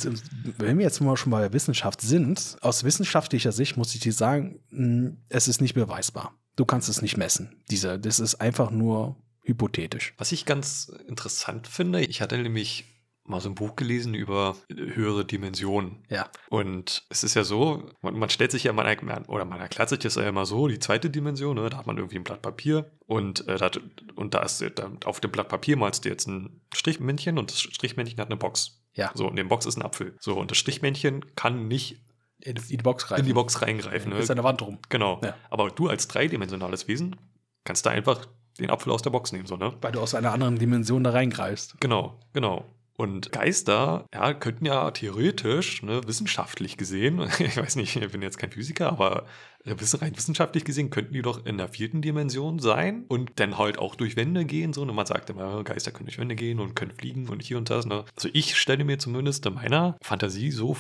wenn 0.58 0.80
wir 0.80 0.86
jetzt 0.86 1.00
mal 1.00 1.16
schon 1.16 1.32
bei 1.32 1.42
der 1.42 1.54
Wissenschaft 1.54 2.02
sind, 2.02 2.58
aus 2.62 2.84
wissenschaftlicher 2.84 3.52
Sicht 3.52 3.78
muss 3.78 3.94
ich 3.94 4.00
dir 4.00 4.14
sagen, 4.14 4.60
hm, 4.72 5.18
es 5.30 5.48
ist 5.48 5.62
nicht 5.62 5.76
beweisbar. 5.76 6.34
Du 6.62 6.66
kannst 6.66 6.90
es 6.90 7.02
nicht 7.02 7.18
messen. 7.18 7.56
Dieser, 7.72 7.98
das 7.98 8.20
ist 8.20 8.36
einfach 8.36 8.70
nur 8.70 9.16
hypothetisch. 9.42 10.14
Was 10.20 10.32
ich 10.32 10.46
ganz 10.46 10.92
interessant 11.08 11.66
finde, 11.66 12.02
ich 12.06 12.22
hatte 12.22 12.38
nämlich 12.38 12.86
mal 13.24 13.42
so 13.42 13.50
ein 13.50 13.56
Buch 13.56 13.76
gelesen 13.76 14.14
über 14.14 14.56
höhere 14.70 15.26
Dimensionen. 15.26 16.04
Ja. 16.08 16.30
Und 16.50 17.04
es 17.10 17.24
ist 17.24 17.34
ja 17.34 17.44
so, 17.44 17.90
man, 18.04 18.14
man 18.14 18.30
stellt 18.30 18.52
sich 18.52 18.64
ja 18.66 18.74
mal, 18.74 18.96
oder 19.26 19.44
man 19.44 19.60
erklärt 19.60 19.90
sich 19.90 19.98
das 19.98 20.14
ja 20.14 20.30
immer 20.30 20.46
so, 20.46 20.68
die 20.68 20.78
zweite 20.78 21.10
Dimension, 21.10 21.56
ne, 21.56 21.68
da 21.68 21.78
hat 21.78 21.88
man 21.88 21.98
irgendwie 21.98 22.18
ein 22.18 22.24
Blatt 22.24 22.44
Papier 22.44 22.92
und, 23.08 23.48
äh, 23.48 23.58
da, 23.58 23.72
und 24.14 24.36
da 24.36 24.44
ist 24.44 24.64
da, 24.76 24.92
auf 25.06 25.20
dem 25.20 25.32
Blatt 25.32 25.50
Papier 25.50 25.78
malst 25.78 26.06
du 26.06 26.10
jetzt 26.10 26.28
ein 26.28 26.62
Strichmännchen 26.76 27.40
und 27.40 27.50
das 27.50 27.60
Strichmännchen 27.60 28.20
hat 28.20 28.28
eine 28.28 28.38
Box. 28.38 28.84
Ja. 28.94 29.10
So, 29.16 29.24
und 29.24 29.32
in 29.32 29.38
dem 29.38 29.48
Box 29.48 29.66
ist 29.66 29.78
ein 29.78 29.82
Apfel. 29.82 30.16
So, 30.20 30.38
und 30.38 30.52
das 30.52 30.60
Strichmännchen 30.60 31.34
kann 31.34 31.68
nicht 31.68 32.04
in 32.42 32.56
die 32.56 32.78
Box 32.78 33.06
reingreifen. 33.06 33.24
In 33.24 33.28
die 33.28 33.34
Box 33.34 33.62
reingreifen. 33.62 34.12
Ja, 34.12 34.18
ne? 34.18 34.22
Ist 34.24 34.30
der 34.30 34.44
Wand 34.44 34.62
rum. 34.62 34.80
Genau. 34.90 35.20
Ja. 35.24 35.36
Aber 35.50 35.70
du 35.70 35.88
als 35.88 36.08
dreidimensionales 36.08 36.88
Wesen 36.88 37.16
kannst 37.64 37.86
da 37.86 37.92
einfach 37.92 38.28
den 38.60 38.70
Apfel 38.70 38.92
aus 38.92 39.02
der 39.02 39.10
Box 39.12 39.32
nehmen, 39.32 39.46
so, 39.46 39.56
ne? 39.56 39.74
Weil 39.82 39.92
du 39.92 40.00
aus 40.00 40.14
einer 40.14 40.32
anderen 40.32 40.58
Dimension 40.58 41.04
da 41.04 41.12
reingreifst. 41.12 41.80
Genau, 41.80 42.20
genau. 42.34 42.66
Und 42.98 43.32
Geister, 43.32 44.06
ja, 44.14 44.34
könnten 44.34 44.66
ja 44.66 44.92
theoretisch, 44.92 45.82
ne, 45.82 46.02
wissenschaftlich 46.06 46.78
gesehen, 46.78 47.28
ich 47.40 47.58
weiß 47.58 47.76
nicht, 47.78 47.96
ich 47.96 48.12
bin 48.12 48.22
jetzt 48.22 48.38
kein 48.38 48.52
Physiker, 48.52 48.90
aber 48.92 49.26
rein 49.66 50.16
wissenschaftlich 50.16 50.66
gesehen 50.66 50.90
könnten 50.90 51.14
die 51.14 51.22
doch 51.22 51.46
in 51.46 51.58
der 51.58 51.68
vierten 51.68 52.02
Dimension 52.02 52.60
sein 52.60 53.06
und 53.08 53.32
dann 53.40 53.58
halt 53.58 53.80
auch 53.80 53.96
durch 53.96 54.18
Wände 54.18 54.46
gehen, 54.46 54.74
so. 54.74 54.82
Und 54.82 54.94
man 54.94 55.06
sagt 55.06 55.30
immer, 55.30 55.64
Geister 55.64 55.92
können 55.92 56.08
durch 56.08 56.20
Wände 56.20 56.36
gehen 56.36 56.60
und 56.60 56.76
können 56.76 56.92
fliegen 56.92 57.28
und 57.30 57.42
hier 57.42 57.58
und 57.58 57.70
das, 57.70 57.86
ne. 57.86 58.06
Also 58.16 58.30
ich 58.34 58.56
stelle 58.56 58.84
mir 58.84 59.00
zumindest 59.00 59.46
in 59.46 59.56
meiner 59.56 59.98
Fantasie 60.04 60.52
so 60.52 60.74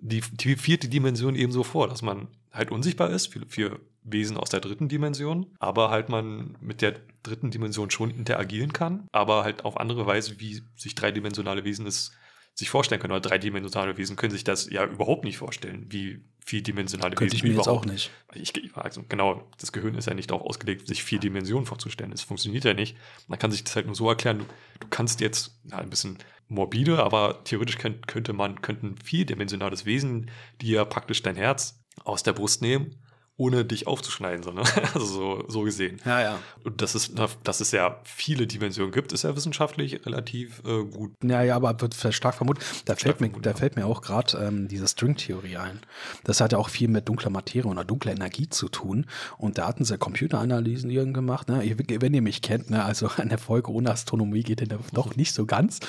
die, 0.00 0.22
die 0.32 0.56
vierte 0.56 0.88
Dimension 0.88 1.34
eben 1.34 1.52
so 1.52 1.62
vor, 1.62 1.88
dass 1.88 2.02
man 2.02 2.28
halt 2.52 2.70
unsichtbar 2.70 3.10
ist 3.10 3.28
für, 3.28 3.46
für 3.46 3.80
Wesen 4.02 4.36
aus 4.36 4.50
der 4.50 4.60
dritten 4.60 4.88
Dimension, 4.88 5.46
aber 5.58 5.90
halt 5.90 6.08
man 6.08 6.56
mit 6.60 6.82
der 6.82 6.96
dritten 7.22 7.50
Dimension 7.50 7.90
schon 7.90 8.10
interagieren 8.10 8.72
kann, 8.72 9.06
aber 9.12 9.44
halt 9.44 9.64
auf 9.64 9.78
andere 9.78 10.06
Weise, 10.06 10.40
wie 10.40 10.62
sich 10.74 10.94
dreidimensionale 10.94 11.64
Wesen 11.64 11.86
es 11.86 12.12
sich 12.60 12.70
vorstellen 12.70 13.00
können. 13.00 13.12
Oder 13.12 13.20
dreidimensionale 13.20 13.96
Wesen 13.96 14.14
können 14.14 14.30
sich 14.30 14.44
das 14.44 14.70
ja 14.70 14.84
überhaupt 14.84 15.24
nicht 15.24 15.38
vorstellen, 15.38 15.86
wie 15.88 16.20
vierdimensionale 16.44 17.16
Könnte 17.16 17.34
Wesen 17.34 17.36
ich 17.36 17.42
mir 17.42 17.60
überhaupt. 17.60 17.86
jetzt 17.90 18.10
auch 18.30 18.32
nicht. 18.32 18.54
Ich, 18.62 18.76
also 18.76 19.02
genau, 19.08 19.48
das 19.58 19.72
Gehirn 19.72 19.96
ist 19.96 20.06
ja 20.06 20.14
nicht 20.14 20.30
darauf 20.30 20.46
ausgelegt, 20.46 20.86
sich 20.86 21.02
vier 21.02 21.18
Dimensionen 21.18 21.66
vorzustellen. 21.66 22.12
Das 22.12 22.22
funktioniert 22.22 22.64
ja 22.64 22.74
nicht. 22.74 22.96
Man 23.26 23.38
kann 23.38 23.50
sich 23.50 23.64
das 23.64 23.74
halt 23.74 23.86
nur 23.86 23.96
so 23.96 24.08
erklären, 24.08 24.38
du, 24.38 24.44
du 24.78 24.86
kannst 24.88 25.20
jetzt 25.20 25.58
ja, 25.70 25.78
ein 25.78 25.90
bisschen 25.90 26.18
morbide, 26.48 27.02
aber 27.02 27.42
theoretisch 27.44 27.78
könnt, 27.78 28.06
könnte 28.06 28.32
man, 28.32 28.60
könnten 28.60 28.96
vierdimensionales 28.98 29.86
Wesen, 29.86 30.30
die 30.60 30.70
ja 30.70 30.84
praktisch 30.84 31.22
dein 31.22 31.36
Herz 31.36 31.82
aus 32.04 32.22
der 32.22 32.32
Brust 32.32 32.62
nehmen 32.62 32.96
ohne 33.40 33.64
dich 33.64 33.86
aufzuschneiden, 33.86 34.42
sondern 34.42 34.66
also 34.94 35.06
so, 35.06 35.44
so 35.48 35.62
gesehen. 35.62 35.98
Ja, 36.04 36.20
ja. 36.20 36.38
Und 36.62 36.82
das 36.82 36.94
ist, 36.94 37.14
dass 37.42 37.60
es 37.60 37.72
ja 37.72 37.98
viele 38.04 38.46
Dimensionen 38.46 38.92
gibt, 38.92 39.12
ist 39.12 39.24
ja 39.24 39.34
wissenschaftlich 39.34 40.04
relativ 40.04 40.62
äh, 40.66 40.84
gut. 40.84 41.12
Ja, 41.24 41.42
ja, 41.42 41.56
aber 41.56 41.80
wird 41.80 41.94
stark 42.14 42.34
vermutet. 42.34 42.62
Da 42.84 42.92
stark 42.92 43.00
fällt 43.00 43.20
mir, 43.22 43.28
vermutet, 43.28 43.46
da 43.46 43.50
ja. 43.50 43.56
fällt 43.56 43.76
mir 43.76 43.86
auch 43.86 44.02
gerade 44.02 44.36
ähm, 44.36 44.68
diese 44.68 44.86
Stringtheorie 44.86 45.56
ein. 45.56 45.80
Das 46.24 46.42
hat 46.42 46.52
ja 46.52 46.58
auch 46.58 46.68
viel 46.68 46.88
mit 46.88 47.08
dunkler 47.08 47.30
Materie 47.30 47.70
oder 47.70 47.82
dunkler 47.82 48.12
Energie 48.12 48.50
zu 48.50 48.68
tun. 48.68 49.06
Und 49.38 49.56
da 49.56 49.66
hatten 49.66 49.86
sie 49.86 49.96
Computeranalysen 49.96 51.14
gemacht. 51.14 51.48
Ne? 51.48 51.62
Wenn 51.88 52.12
ihr 52.12 52.22
mich 52.22 52.42
kennt, 52.42 52.68
ne? 52.68 52.84
also 52.84 53.08
eine 53.16 53.38
Folge 53.38 53.72
ohne 53.72 53.90
Astronomie 53.90 54.42
geht 54.42 54.60
ja 54.60 54.78
doch 54.92 55.16
nicht 55.16 55.32
so 55.34 55.46
ganz. 55.46 55.80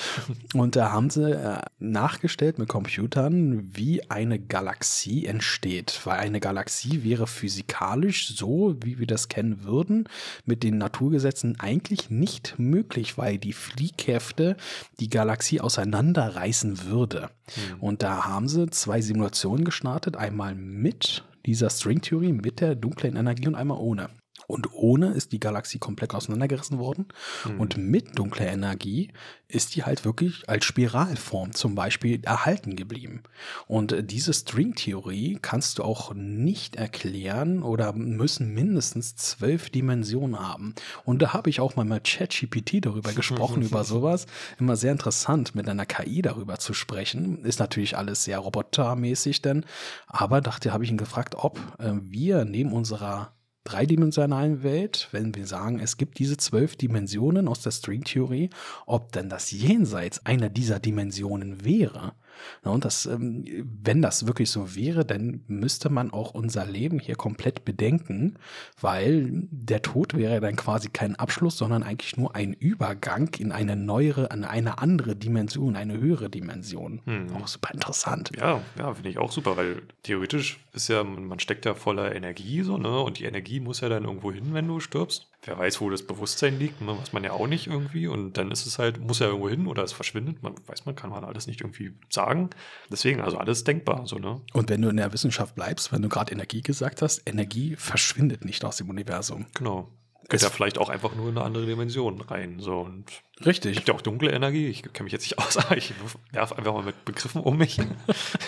Und 0.54 0.74
da 0.74 0.90
haben 0.90 1.10
sie 1.10 1.32
äh, 1.32 1.60
nachgestellt 1.78 2.58
mit 2.58 2.70
Computern, 2.70 3.68
wie 3.76 4.10
eine 4.10 4.38
Galaxie 4.38 5.26
entsteht. 5.26 6.00
Weil 6.04 6.20
eine 6.20 6.40
Galaxie 6.40 7.04
wäre 7.04 7.26
für 7.26 7.41
physikalisch 7.42 8.36
so, 8.36 8.76
wie 8.84 9.00
wir 9.00 9.08
das 9.08 9.26
kennen 9.26 9.64
würden, 9.64 10.08
mit 10.44 10.62
den 10.62 10.78
Naturgesetzen 10.78 11.58
eigentlich 11.58 12.08
nicht 12.08 12.54
möglich, 12.56 13.18
weil 13.18 13.36
die 13.36 13.52
Fliehkräfte 13.52 14.56
die 15.00 15.10
Galaxie 15.10 15.60
auseinanderreißen 15.60 16.84
würde. 16.84 17.30
Mhm. 17.56 17.80
Und 17.80 18.02
da 18.04 18.26
haben 18.26 18.46
sie 18.46 18.70
zwei 18.70 19.00
Simulationen 19.00 19.64
gestartet, 19.64 20.16
einmal 20.16 20.54
mit 20.54 21.24
dieser 21.44 21.68
Stringtheorie, 21.68 22.32
mit 22.32 22.60
der 22.60 22.76
dunklen 22.76 23.16
Energie 23.16 23.48
und 23.48 23.56
einmal 23.56 23.78
ohne. 23.78 24.08
Und 24.52 24.70
ohne 24.74 25.12
ist 25.12 25.32
die 25.32 25.40
Galaxie 25.40 25.78
komplett 25.78 26.14
auseinandergerissen 26.14 26.78
worden. 26.78 27.08
Mhm. 27.46 27.58
Und 27.58 27.76
mit 27.78 28.18
dunkler 28.18 28.48
Energie 28.48 29.10
ist 29.48 29.74
die 29.74 29.84
halt 29.84 30.04
wirklich 30.04 30.46
als 30.46 30.66
Spiralform 30.66 31.52
zum 31.54 31.74
Beispiel 31.74 32.22
erhalten 32.22 32.76
geblieben. 32.76 33.22
Und 33.66 34.10
diese 34.10 34.34
Stringtheorie 34.34 35.38
kannst 35.40 35.78
du 35.78 35.84
auch 35.84 36.12
nicht 36.12 36.76
erklären 36.76 37.62
oder 37.62 37.94
müssen 37.94 38.52
mindestens 38.52 39.16
zwölf 39.16 39.70
Dimensionen 39.70 40.38
haben. 40.38 40.74
Und 41.04 41.22
da 41.22 41.32
habe 41.32 41.48
ich 41.48 41.60
auch 41.60 41.74
mal 41.74 41.86
mit 41.86 42.04
ChatGPT 42.04 42.84
darüber 42.84 43.12
gesprochen, 43.14 43.62
über 43.62 43.84
sowas. 43.84 44.26
Immer 44.58 44.76
sehr 44.76 44.92
interessant, 44.92 45.54
mit 45.54 45.66
einer 45.66 45.86
KI 45.86 46.20
darüber 46.20 46.58
zu 46.58 46.74
sprechen. 46.74 47.42
Ist 47.46 47.58
natürlich 47.58 47.96
alles 47.96 48.24
sehr 48.24 48.38
robotermäßig 48.38 49.40
denn. 49.40 49.64
Aber 50.08 50.42
dachte, 50.42 50.74
habe 50.74 50.84
ich 50.84 50.90
ihn 50.90 50.98
gefragt, 50.98 51.36
ob 51.38 51.58
äh, 51.78 51.92
wir 52.02 52.44
neben 52.44 52.72
unserer 52.72 53.32
dreidimensionalen 53.64 54.62
Welt, 54.62 55.08
wenn 55.12 55.34
wir 55.34 55.46
sagen, 55.46 55.80
es 55.80 55.96
gibt 55.96 56.18
diese 56.18 56.36
zwölf 56.36 56.76
Dimensionen 56.76 57.48
aus 57.48 57.62
der 57.62 57.70
Stringtheorie, 57.70 58.50
ob 58.86 59.12
denn 59.12 59.28
das 59.28 59.50
Jenseits 59.50 60.24
einer 60.26 60.48
dieser 60.48 60.80
Dimensionen 60.80 61.64
wäre. 61.64 62.14
Und 62.62 62.84
das, 62.84 63.06
ähm, 63.06 63.44
wenn 63.82 64.02
das 64.02 64.26
wirklich 64.26 64.50
so 64.50 64.74
wäre, 64.74 65.04
dann 65.04 65.42
müsste 65.46 65.90
man 65.90 66.12
auch 66.12 66.34
unser 66.34 66.66
Leben 66.66 66.98
hier 66.98 67.16
komplett 67.16 67.64
bedenken, 67.64 68.38
weil 68.80 69.30
der 69.50 69.82
Tod 69.82 70.16
wäre 70.16 70.40
dann 70.40 70.56
quasi 70.56 70.88
kein 70.88 71.16
Abschluss, 71.16 71.58
sondern 71.58 71.82
eigentlich 71.82 72.16
nur 72.16 72.34
ein 72.34 72.52
Übergang 72.52 73.30
in 73.38 73.52
eine 73.52 73.76
neuere, 73.76 74.28
in 74.32 74.44
eine 74.44 74.78
andere 74.78 75.16
Dimension, 75.16 75.76
eine 75.76 75.98
höhere 75.98 76.30
Dimension. 76.30 77.00
Hm. 77.04 77.34
Auch 77.36 77.48
super 77.48 77.72
interessant. 77.72 78.30
Ja, 78.36 78.60
ja, 78.78 78.94
finde 78.94 79.10
ich 79.10 79.18
auch 79.18 79.32
super, 79.32 79.56
weil 79.56 79.82
theoretisch 80.02 80.60
ist 80.72 80.88
ja, 80.88 81.04
man 81.04 81.38
steckt 81.38 81.64
ja 81.64 81.74
voller 81.74 82.14
Energie 82.14 82.62
so, 82.62 82.78
ne? 82.78 83.00
Und 83.00 83.18
die 83.18 83.24
Energie 83.24 83.60
muss 83.60 83.80
ja 83.80 83.88
dann 83.88 84.04
irgendwo 84.04 84.32
hin, 84.32 84.54
wenn 84.54 84.68
du 84.68 84.80
stirbst 84.80 85.31
wer 85.44 85.58
weiß, 85.58 85.80
wo 85.80 85.90
das 85.90 86.02
Bewusstsein 86.06 86.58
liegt, 86.58 86.80
ne, 86.80 86.96
weiß 86.98 87.12
man 87.12 87.24
ja 87.24 87.32
auch 87.32 87.46
nicht 87.46 87.66
irgendwie. 87.66 88.06
Und 88.06 88.36
dann 88.38 88.50
ist 88.50 88.66
es 88.66 88.78
halt, 88.78 89.00
muss 89.00 89.18
ja 89.18 89.26
irgendwo 89.26 89.48
hin 89.48 89.66
oder 89.66 89.82
es 89.82 89.92
verschwindet. 89.92 90.42
Man 90.42 90.54
weiß 90.66 90.86
man, 90.86 90.94
kann 90.94 91.10
man 91.10 91.24
alles 91.24 91.46
nicht 91.46 91.60
irgendwie 91.60 91.92
sagen. 92.08 92.50
Deswegen, 92.90 93.20
also 93.20 93.38
alles 93.38 93.64
denkbar. 93.64 94.06
So, 94.06 94.16
ne? 94.16 94.40
Und 94.52 94.68
wenn 94.68 94.82
du 94.82 94.88
in 94.88 94.96
der 94.96 95.12
Wissenschaft 95.12 95.54
bleibst, 95.54 95.92
wenn 95.92 96.02
du 96.02 96.08
gerade 96.08 96.32
Energie 96.32 96.62
gesagt 96.62 97.02
hast, 97.02 97.22
Energie 97.26 97.76
verschwindet 97.76 98.44
nicht 98.44 98.64
aus 98.64 98.76
dem 98.76 98.88
Universum. 98.88 99.46
Genau. 99.54 99.90
Geht 100.28 100.42
ja 100.42 100.50
vielleicht 100.50 100.78
auch 100.78 100.88
einfach 100.88 101.14
nur 101.14 101.28
in 101.28 101.36
eine 101.36 101.44
andere 101.44 101.66
Dimension 101.66 102.20
rein. 102.20 102.60
So 102.60 102.80
und 102.80 103.22
Richtig. 103.40 103.72
Es 103.72 103.76
gibt 103.78 103.88
ja 103.88 103.94
auch 103.94 104.02
dunkle 104.02 104.30
Energie. 104.30 104.68
Ich 104.68 104.82
kenne 104.82 105.04
mich 105.04 105.12
jetzt 105.12 105.22
nicht 105.22 105.38
aus, 105.38 105.56
aber 105.64 105.76
ich 105.76 105.92
werfe 106.30 106.56
einfach 106.56 106.72
mal 106.72 106.82
mit 106.82 107.04
Begriffen 107.04 107.40
um 107.42 107.56
mich. 107.56 107.78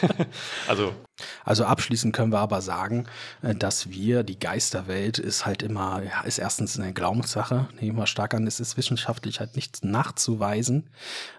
also. 0.68 0.94
Also 1.44 1.64
abschließend 1.64 2.14
können 2.14 2.32
wir 2.32 2.40
aber 2.40 2.60
sagen, 2.60 3.06
äh, 3.42 3.54
dass 3.54 3.90
wir, 3.90 4.22
die 4.22 4.38
Geisterwelt 4.38 5.18
ist 5.18 5.46
halt 5.46 5.62
immer, 5.62 6.02
ja, 6.02 6.20
ist 6.22 6.38
erstens 6.38 6.78
eine 6.78 6.92
Glaubenssache, 6.92 7.68
nehmen 7.80 7.96
wir 7.96 8.06
stark 8.06 8.34
an, 8.34 8.46
es 8.46 8.60
ist 8.60 8.76
wissenschaftlich 8.76 9.40
halt 9.40 9.56
nichts 9.56 9.82
nachzuweisen. 9.82 10.90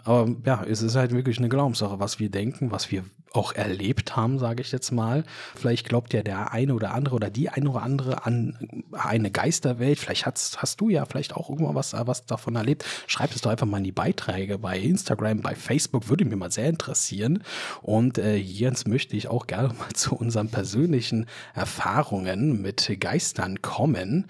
Aber 0.04 0.34
ja, 0.44 0.64
es 0.64 0.82
ist 0.82 0.96
halt 0.96 1.12
wirklich 1.12 1.38
eine 1.38 1.48
Glaubenssache, 1.48 2.00
was 2.00 2.18
wir 2.18 2.30
denken, 2.30 2.70
was 2.72 2.90
wir 2.90 3.04
auch 3.36 3.52
erlebt 3.52 4.16
haben, 4.16 4.38
sage 4.38 4.62
ich 4.62 4.72
jetzt 4.72 4.90
mal. 4.90 5.24
Vielleicht 5.54 5.88
glaubt 5.88 6.14
ja 6.14 6.22
der 6.22 6.52
eine 6.52 6.74
oder 6.74 6.94
andere 6.94 7.14
oder 7.14 7.30
die 7.30 7.50
eine 7.50 7.70
oder 7.70 7.82
andere 7.82 8.24
an 8.24 8.88
eine 8.92 9.30
Geisterwelt. 9.30 9.98
Vielleicht 9.98 10.26
hast, 10.26 10.62
hast 10.62 10.80
du 10.80 10.88
ja 10.88 11.04
vielleicht 11.04 11.34
auch 11.34 11.50
irgendwann 11.50 11.74
was, 11.74 11.92
was 11.92 12.24
davon 12.24 12.56
erlebt. 12.56 12.84
Schreib 13.06 13.32
es 13.36 13.42
doch 13.42 13.50
einfach 13.50 13.66
mal 13.66 13.78
in 13.78 13.84
die 13.84 13.92
Beiträge 13.92 14.58
bei 14.58 14.78
Instagram, 14.78 15.40
bei 15.40 15.54
Facebook, 15.54 16.08
würde 16.08 16.24
mich 16.24 16.36
mal 16.36 16.50
sehr 16.50 16.68
interessieren. 16.68 17.42
Und 17.82 18.18
äh, 18.18 18.36
jetzt 18.36 18.88
möchte 18.88 19.16
ich 19.16 19.28
auch 19.28 19.46
gerne 19.46 19.68
mal 19.68 19.88
zu 19.94 20.16
unseren 20.16 20.48
persönlichen 20.48 21.26
Erfahrungen 21.54 22.60
mit 22.60 22.96
Geistern 23.00 23.62
kommen, 23.62 24.26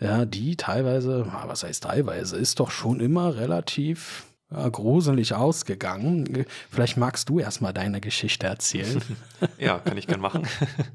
ja, 0.00 0.24
die 0.24 0.56
teilweise, 0.56 1.26
was 1.46 1.64
heißt 1.64 1.82
teilweise, 1.82 2.36
ist 2.36 2.60
doch 2.60 2.70
schon 2.70 3.00
immer 3.00 3.36
relativ 3.36 4.29
gruselig 4.50 5.34
ausgegangen. 5.34 6.44
Vielleicht 6.70 6.96
magst 6.96 7.28
du 7.28 7.38
erstmal 7.38 7.72
deine 7.72 8.00
Geschichte 8.00 8.46
erzählen. 8.46 9.00
ja, 9.58 9.78
kann 9.78 9.96
ich 9.96 10.06
gern 10.06 10.20
machen. 10.20 10.46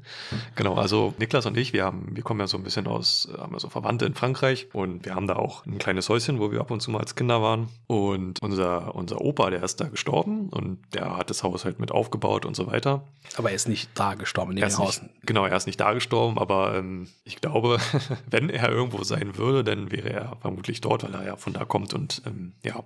genau, 0.56 0.74
also 0.74 1.14
Niklas 1.18 1.46
und 1.46 1.56
ich, 1.56 1.72
wir 1.72 1.84
haben, 1.84 2.14
wir 2.14 2.22
kommen 2.22 2.40
ja 2.40 2.46
so 2.46 2.58
ein 2.58 2.62
bisschen 2.62 2.86
aus, 2.86 3.28
haben 3.38 3.52
ja 3.52 3.58
so 3.58 3.68
Verwandte 3.70 4.04
in 4.04 4.14
Frankreich 4.14 4.68
und 4.74 5.04
wir 5.06 5.14
haben 5.14 5.26
da 5.26 5.36
auch 5.36 5.64
ein 5.64 5.78
kleines 5.78 6.08
Häuschen, 6.08 6.38
wo 6.38 6.52
wir 6.52 6.60
ab 6.60 6.70
und 6.70 6.80
zu 6.80 6.90
mal 6.90 7.00
als 7.00 7.14
Kinder 7.14 7.40
waren. 7.40 7.68
Und 7.86 8.42
unser, 8.42 8.94
unser 8.94 9.20
Opa, 9.22 9.48
der 9.50 9.62
ist 9.62 9.80
da 9.80 9.88
gestorben 9.88 10.50
und 10.50 10.78
der 10.92 11.16
hat 11.16 11.30
das 11.30 11.42
Haus 11.42 11.64
halt 11.64 11.80
mit 11.80 11.90
aufgebaut 11.92 12.44
und 12.44 12.54
so 12.54 12.66
weiter. 12.66 13.04
Aber 13.36 13.50
er 13.50 13.56
ist 13.56 13.68
nicht 13.68 13.88
da 13.94 14.14
gestorben 14.14 14.52
in 14.52 14.58
dem 14.58 14.78
Haus. 14.78 15.02
Nicht, 15.02 15.14
genau, 15.26 15.46
er 15.46 15.56
ist 15.56 15.66
nicht 15.66 15.80
da 15.80 15.94
gestorben, 15.94 16.38
aber 16.38 16.76
ähm, 16.76 17.08
ich 17.24 17.40
glaube, 17.40 17.78
wenn 18.30 18.50
er 18.50 18.68
irgendwo 18.68 19.02
sein 19.02 19.38
würde, 19.38 19.64
dann 19.64 19.90
wäre 19.90 20.10
er 20.10 20.36
vermutlich 20.42 20.82
dort, 20.82 21.04
weil 21.04 21.14
er 21.14 21.24
ja 21.24 21.36
von 21.36 21.54
da 21.54 21.64
kommt 21.64 21.94
und 21.94 22.22
ähm, 22.26 22.52
ja. 22.62 22.84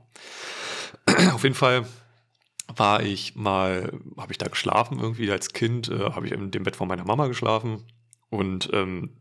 Auf 1.33 1.43
jeden 1.43 1.55
Fall 1.55 1.87
war 2.67 3.03
ich 3.03 3.35
mal, 3.37 3.93
habe 4.17 4.33
ich 4.33 4.39
da 4.39 4.49
geschlafen 4.49 4.99
irgendwie 5.01 5.31
als 5.31 5.53
Kind, 5.53 5.89
äh, 5.89 6.11
habe 6.11 6.27
ich 6.27 6.33
in 6.33 6.51
dem 6.51 6.63
Bett 6.63 6.77
von 6.77 6.89
meiner 6.89 7.05
Mama 7.05 7.27
geschlafen 7.27 7.85
und 8.29 8.71
ähm, 8.73 9.17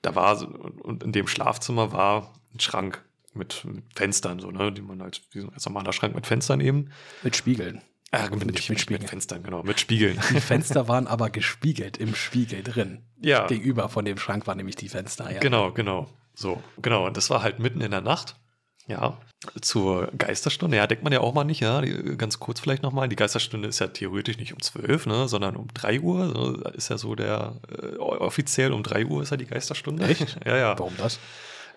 da 0.00 0.14
war 0.14 0.40
und 0.82 1.02
in 1.02 1.12
dem 1.12 1.28
Schlafzimmer 1.28 1.92
war 1.92 2.32
ein 2.54 2.60
Schrank 2.60 3.04
mit, 3.34 3.64
mit 3.64 3.84
Fenstern, 3.94 4.40
so, 4.40 4.50
ne, 4.50 4.72
die 4.72 4.82
man 4.82 5.00
als, 5.00 5.20
wie 5.30 5.40
so 5.40 5.48
ein 5.48 5.56
normaler 5.64 5.92
Schrank 5.92 6.14
mit 6.14 6.26
Fenstern 6.26 6.60
eben. 6.60 6.90
Mit 7.22 7.36
Spiegeln. 7.36 7.80
Äh, 8.10 8.28
mit, 8.30 8.44
mit, 8.44 8.68
mit, 8.68 8.90
mit 8.90 9.08
Fenstern, 9.08 9.42
genau, 9.42 9.62
mit 9.62 9.80
Spiegeln. 9.80 10.20
Die 10.30 10.40
Fenster 10.40 10.86
waren 10.86 11.06
aber 11.06 11.30
gespiegelt 11.30 11.96
im 11.96 12.14
Spiegel 12.14 12.62
drin. 12.62 13.02
Ja. 13.22 13.46
Gegenüber 13.46 13.88
von 13.88 14.04
dem 14.04 14.18
Schrank 14.18 14.46
waren 14.46 14.58
nämlich 14.58 14.76
die 14.76 14.88
Fenster, 14.88 15.32
ja. 15.32 15.40
Genau, 15.40 15.72
genau. 15.72 16.08
So, 16.34 16.62
genau. 16.82 17.06
Und 17.06 17.16
das 17.16 17.30
war 17.30 17.42
halt 17.42 17.58
mitten 17.58 17.80
in 17.80 17.90
der 17.90 18.02
Nacht. 18.02 18.36
Ja, 18.86 19.18
zur 19.60 20.08
Geisterstunde. 20.16 20.76
Ja, 20.76 20.86
denkt 20.86 21.04
man 21.04 21.12
ja 21.12 21.20
auch 21.20 21.34
mal 21.34 21.44
nicht, 21.44 21.60
ja. 21.60 21.80
Die, 21.80 22.16
ganz 22.16 22.38
kurz 22.38 22.60
vielleicht 22.60 22.82
nochmal. 22.82 23.08
Die 23.08 23.16
Geisterstunde 23.16 23.68
ist 23.68 23.78
ja 23.78 23.88
theoretisch 23.88 24.38
nicht 24.38 24.52
um 24.52 24.60
12, 24.60 25.06
ne, 25.06 25.28
sondern 25.28 25.56
um 25.56 25.68
3 25.72 26.00
Uhr. 26.00 26.28
So 26.28 26.54
ist 26.70 26.90
ja 26.90 26.98
so 26.98 27.14
der, 27.14 27.60
äh, 27.68 27.96
offiziell 27.96 28.72
um 28.72 28.82
3 28.82 29.06
Uhr 29.06 29.22
ist 29.22 29.30
ja 29.30 29.36
die 29.36 29.46
Geisterstunde. 29.46 30.04
Echt? 30.04 30.38
ja, 30.46 30.56
ja. 30.56 30.78
Warum 30.78 30.96
das? 30.96 31.18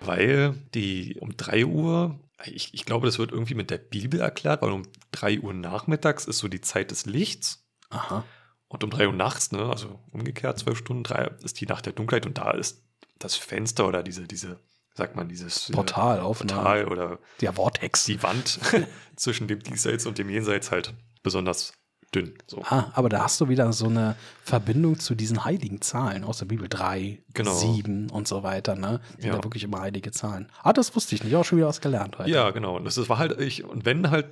Weil 0.01 0.55
die 0.73 1.17
um 1.19 1.35
3 1.37 1.65
Uhr, 1.65 2.19
ich, 2.43 2.73
ich 2.73 2.85
glaube, 2.85 3.07
das 3.07 3.17
wird 3.17 3.31
irgendwie 3.31 3.55
mit 3.55 3.69
der 3.71 3.77
Bibel 3.77 4.19
erklärt, 4.19 4.61
weil 4.61 4.71
um 4.71 4.83
3 5.11 5.39
Uhr 5.39 5.53
nachmittags 5.53 6.25
ist 6.25 6.39
so 6.39 6.47
die 6.47 6.61
Zeit 6.61 6.91
des 6.91 7.05
Lichts. 7.05 7.65
Aha. 7.89 8.23
Und 8.67 8.83
um 8.83 8.89
3 8.89 9.07
Uhr 9.07 9.13
nachts, 9.13 9.51
ne, 9.51 9.63
also 9.69 9.99
umgekehrt, 10.11 10.59
12 10.59 10.77
Stunden, 10.77 11.03
3 11.03 11.31
ist 11.43 11.61
die 11.61 11.67
Nacht 11.67 11.85
der 11.85 11.93
Dunkelheit 11.93 12.25
und 12.25 12.37
da 12.37 12.51
ist 12.51 12.83
das 13.19 13.35
Fenster 13.35 13.87
oder 13.87 14.03
diese, 14.03 14.27
diese 14.27 14.59
sagt 14.95 15.15
man, 15.15 15.27
dieses 15.27 15.69
äh, 15.69 15.73
Portal 15.73 16.19
auf 16.19 16.39
Portal 16.39 16.87
oder 16.87 17.19
der 17.41 17.53
Vortex. 17.53 18.05
Die 18.05 18.23
Wand 18.23 18.59
zwischen 19.15 19.47
dem 19.47 19.61
Diesseits 19.61 20.05
und 20.05 20.17
dem 20.17 20.29
Jenseits 20.29 20.71
halt 20.71 20.93
besonders 21.21 21.73
dünn. 22.13 22.33
So. 22.47 22.61
Ah, 22.63 22.91
aber 22.93 23.09
da 23.09 23.23
hast 23.23 23.41
du 23.41 23.49
wieder 23.49 23.71
so 23.73 23.87
eine 23.87 24.15
Verbindung 24.43 24.99
zu 24.99 25.15
diesen 25.15 25.43
heiligen 25.43 25.81
Zahlen 25.81 26.23
aus 26.23 26.37
der 26.37 26.45
Bibel. 26.45 26.69
Drei, 26.69 27.21
genau. 27.33 27.53
sieben 27.53 28.09
und 28.09 28.27
so 28.27 28.43
weiter, 28.43 28.75
ne? 28.75 29.01
Sind 29.17 29.25
ja. 29.25 29.35
ja 29.35 29.43
wirklich 29.43 29.63
immer 29.63 29.81
heilige 29.81 30.11
Zahlen. 30.11 30.49
Ah, 30.63 30.71
das 30.71 30.95
wusste 30.95 31.15
ich 31.15 31.23
nicht. 31.23 31.35
Auch 31.35 31.43
schon 31.43 31.57
wieder 31.57 31.67
was 31.67 31.81
gelernt 31.81 32.17
heute. 32.17 32.29
Ja, 32.29 32.51
genau. 32.51 32.77
Und 32.77 32.85
das 32.85 32.97
war 33.09 33.17
halt, 33.17 33.39
ich, 33.41 33.65
und 33.65 33.85
wenn 33.85 34.09
halt 34.11 34.27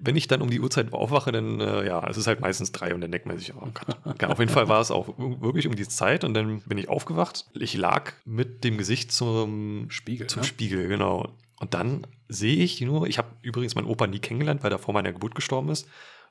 wenn 0.00 0.16
ich 0.16 0.28
dann 0.28 0.42
um 0.42 0.50
die 0.50 0.60
Uhrzeit 0.60 0.92
aufwache, 0.92 1.32
dann, 1.32 1.60
äh, 1.60 1.86
ja, 1.86 2.06
es 2.08 2.16
ist 2.16 2.26
halt 2.26 2.40
meistens 2.40 2.72
drei 2.72 2.94
und 2.94 3.00
dann 3.00 3.10
denkt 3.10 3.26
man 3.26 3.38
sich, 3.38 3.54
oh 3.54 3.68
Gott. 3.72 4.24
Auf 4.24 4.38
jeden 4.38 4.52
Fall 4.52 4.68
war 4.68 4.80
es 4.80 4.90
auch 4.90 5.18
wirklich 5.18 5.66
um 5.66 5.76
die 5.76 5.88
Zeit 5.88 6.24
und 6.24 6.34
dann 6.34 6.60
bin 6.60 6.76
ich 6.76 6.88
aufgewacht. 6.88 7.46
Ich 7.54 7.74
lag 7.74 8.12
mit 8.24 8.64
dem 8.64 8.76
Gesicht 8.76 9.12
zum 9.12 9.86
Spiegel. 9.88 10.26
Zum 10.26 10.42
ne? 10.42 10.46
Spiegel, 10.46 10.88
genau. 10.88 11.34
Und 11.58 11.72
dann 11.72 12.06
sehe 12.28 12.56
ich 12.56 12.80
nur, 12.82 13.06
ich 13.06 13.16
habe 13.16 13.28
übrigens 13.42 13.74
meinen 13.74 13.86
Opa 13.86 14.06
nie 14.06 14.18
kennengelernt, 14.18 14.62
weil 14.62 14.72
er 14.72 14.78
vor 14.78 14.92
meiner 14.92 15.12
Geburt 15.12 15.34
gestorben 15.34 15.70
ist. 15.70 15.88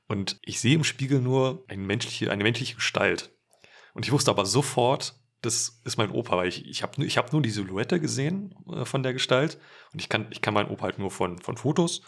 Und 0.08 0.38
ich 0.44 0.60
sehe 0.60 0.76
im 0.76 0.84
Spiegel 0.84 1.20
nur 1.20 1.64
eine 1.68 1.82
menschliche, 1.82 2.32
eine 2.32 2.44
menschliche 2.44 2.76
Gestalt. 2.76 3.32
Und 3.94 4.06
ich 4.06 4.12
wusste 4.12 4.32
aber 4.32 4.46
sofort, 4.46 5.16
das 5.42 5.82
ist 5.84 5.98
mein 5.98 6.12
Opa, 6.12 6.38
weil 6.38 6.48
ich, 6.48 6.68
ich 6.68 6.84
habe 6.84 7.04
ich 7.04 7.18
hab 7.18 7.32
nur 7.34 7.42
die 7.42 7.50
Silhouette 7.50 8.00
gesehen 8.00 8.56
äh, 8.72 8.86
von 8.86 9.02
der 9.04 9.14
Gestalt. 9.14 9.58
Und 9.94 10.02
ich 10.02 10.10
kann, 10.10 10.28
ich 10.30 10.42
kann 10.42 10.54
meinen 10.54 10.70
Opa 10.70 10.84
halt 10.84 11.00
nur 11.00 11.12
von, 11.12 11.40
von 11.40 11.58
Fotos. 11.58 12.02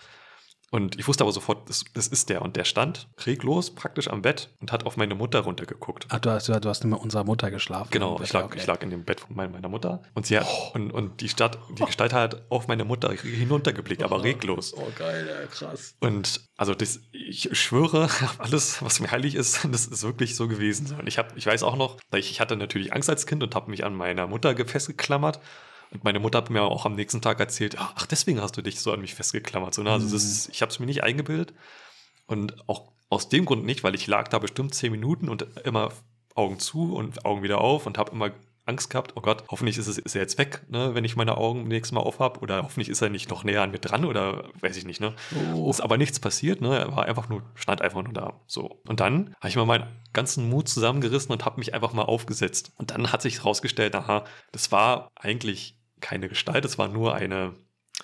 Und 0.75 0.99
ich 0.99 1.07
wusste 1.07 1.23
aber 1.23 1.31
sofort, 1.31 1.69
das, 1.69 1.85
das 1.93 2.09
ist 2.09 2.27
der. 2.27 2.41
Und 2.41 2.57
der 2.57 2.65
stand 2.65 3.07
reglos 3.25 3.73
praktisch 3.73 4.09
am 4.09 4.21
Bett 4.21 4.49
und 4.59 4.73
hat 4.73 4.85
auf 4.85 4.97
meine 4.97 5.15
Mutter 5.15 5.39
runtergeguckt. 5.39 6.05
Ach, 6.09 6.19
du 6.19 6.29
hast, 6.31 6.49
du 6.49 6.67
hast 6.67 6.83
mit 6.83 6.99
unserer 6.99 7.23
Mutter 7.23 7.49
geschlafen. 7.49 7.87
Genau, 7.91 8.19
ich 8.21 8.33
lag, 8.33 8.43
okay. 8.43 8.57
ich 8.59 8.67
lag 8.67 8.81
in 8.83 8.89
dem 8.89 9.05
Bett 9.05 9.21
von 9.21 9.37
meiner 9.37 9.69
Mutter. 9.69 10.03
Und 10.15 10.25
sie 10.25 10.37
hat, 10.37 10.45
oh. 10.45 10.71
und, 10.73 10.91
und 10.91 11.21
die 11.21 11.29
Stadt, 11.29 11.57
die 11.77 11.85
Gestalt 11.85 12.11
hat 12.11 12.43
auf 12.51 12.67
meine 12.67 12.83
Mutter 12.83 13.13
hinuntergeblickt, 13.13 14.03
aber 14.03 14.21
reglos. 14.21 14.73
Oh, 14.75 14.85
geil, 14.97 15.25
ja, 15.29 15.47
krass. 15.47 15.95
Und 16.01 16.41
also 16.57 16.75
das, 16.75 16.99
ich 17.13 17.57
schwöre, 17.57 18.09
alles, 18.39 18.83
was 18.83 18.99
mir 18.99 19.09
heilig 19.11 19.35
ist, 19.35 19.65
das 19.71 19.85
ist 19.85 20.03
wirklich 20.03 20.35
so 20.35 20.49
gewesen. 20.49 20.93
Und 20.99 21.07
ich, 21.07 21.17
hab, 21.17 21.37
ich 21.37 21.45
weiß 21.45 21.63
auch 21.63 21.77
noch, 21.77 21.95
ich 22.13 22.41
hatte 22.41 22.57
natürlich 22.57 22.91
Angst 22.91 23.09
als 23.09 23.25
Kind 23.25 23.43
und 23.43 23.55
habe 23.55 23.71
mich 23.71 23.85
an 23.85 23.95
meiner 23.95 24.27
Mutter 24.27 24.53
festgeklammert. 24.53 25.39
Und 25.95 26.03
meine 26.03 26.19
Mutter 26.19 26.39
hat 26.39 26.49
mir 26.49 26.63
auch 26.63 26.85
am 26.85 26.95
nächsten 26.95 27.21
Tag 27.21 27.39
erzählt, 27.39 27.77
ach, 27.79 28.05
deswegen 28.05 28.41
hast 28.41 28.57
du 28.57 28.61
dich 28.61 28.79
so 28.79 28.91
an 28.91 29.01
mich 29.01 29.15
festgeklammert. 29.15 29.73
So, 29.73 29.81
ne? 29.81 29.91
Also 29.91 30.09
das 30.09 30.23
ist, 30.23 30.49
ich 30.49 30.61
habe 30.61 30.71
es 30.71 30.79
mir 30.79 30.85
nicht 30.85 31.03
eingebildet. 31.03 31.53
Und 32.27 32.67
auch 32.67 32.91
aus 33.09 33.29
dem 33.29 33.45
Grund 33.45 33.65
nicht, 33.65 33.83
weil 33.83 33.95
ich 33.95 34.07
lag 34.07 34.27
da 34.27 34.39
bestimmt 34.39 34.73
zehn 34.73 34.91
Minuten 34.91 35.29
und 35.29 35.47
immer 35.63 35.91
Augen 36.33 36.59
zu 36.59 36.93
und 36.95 37.23
Augen 37.23 37.43
wieder 37.43 37.61
auf 37.61 37.85
und 37.85 37.97
habe 37.97 38.11
immer 38.11 38.31
Angst 38.65 38.89
gehabt, 38.89 39.13
oh 39.15 39.21
Gott, 39.21 39.43
hoffentlich 39.49 39.77
ist, 39.77 39.87
es, 39.87 39.97
ist 39.97 40.15
er 40.15 40.21
jetzt 40.21 40.37
weg, 40.37 40.63
ne, 40.69 40.95
wenn 40.95 41.05
ich 41.05 41.15
meine 41.15 41.37
Augen 41.37 41.67
nächstes 41.67 41.91
Mal 41.91 42.01
auf 42.01 42.19
habe 42.19 42.39
oder 42.39 42.63
hoffentlich 42.63 42.89
ist 42.89 43.01
er 43.01 43.09
nicht 43.09 43.29
noch 43.29 43.43
näher 43.43 43.61
an 43.61 43.71
mir 43.71 43.79
dran 43.79 44.05
oder 44.05 44.49
weiß 44.59 44.75
ich 44.75 44.85
nicht, 44.85 44.99
ne. 44.99 45.13
Oh. 45.53 45.69
Ist 45.69 45.81
aber 45.81 45.97
nichts 45.97 46.19
passiert, 46.19 46.61
ne, 46.61 46.77
er 46.79 46.95
war 46.95 47.05
einfach 47.05 47.29
nur, 47.29 47.43
stand 47.53 47.81
einfach 47.81 48.01
nur 48.01 48.13
da, 48.13 48.41
so. 48.47 48.81
Und 48.87 48.99
dann 48.99 49.35
habe 49.39 49.49
ich 49.49 49.55
mal 49.55 49.65
meinen 49.65 49.87
ganzen 50.13 50.49
Mut 50.49 50.67
zusammengerissen 50.67 51.31
und 51.31 51.45
habe 51.45 51.59
mich 51.59 51.75
einfach 51.75 51.93
mal 51.93 52.03
aufgesetzt. 52.03 52.71
Und 52.77 52.91
dann 52.91 53.11
hat 53.11 53.21
sich 53.21 53.39
herausgestellt, 53.39 53.93
aha, 53.95 54.25
das 54.51 54.71
war 54.71 55.09
eigentlich 55.15 55.77
keine 56.01 56.29
Gestalt, 56.29 56.65
es 56.65 56.77
war 56.77 56.87
nur 56.87 57.15
eine 57.15 57.53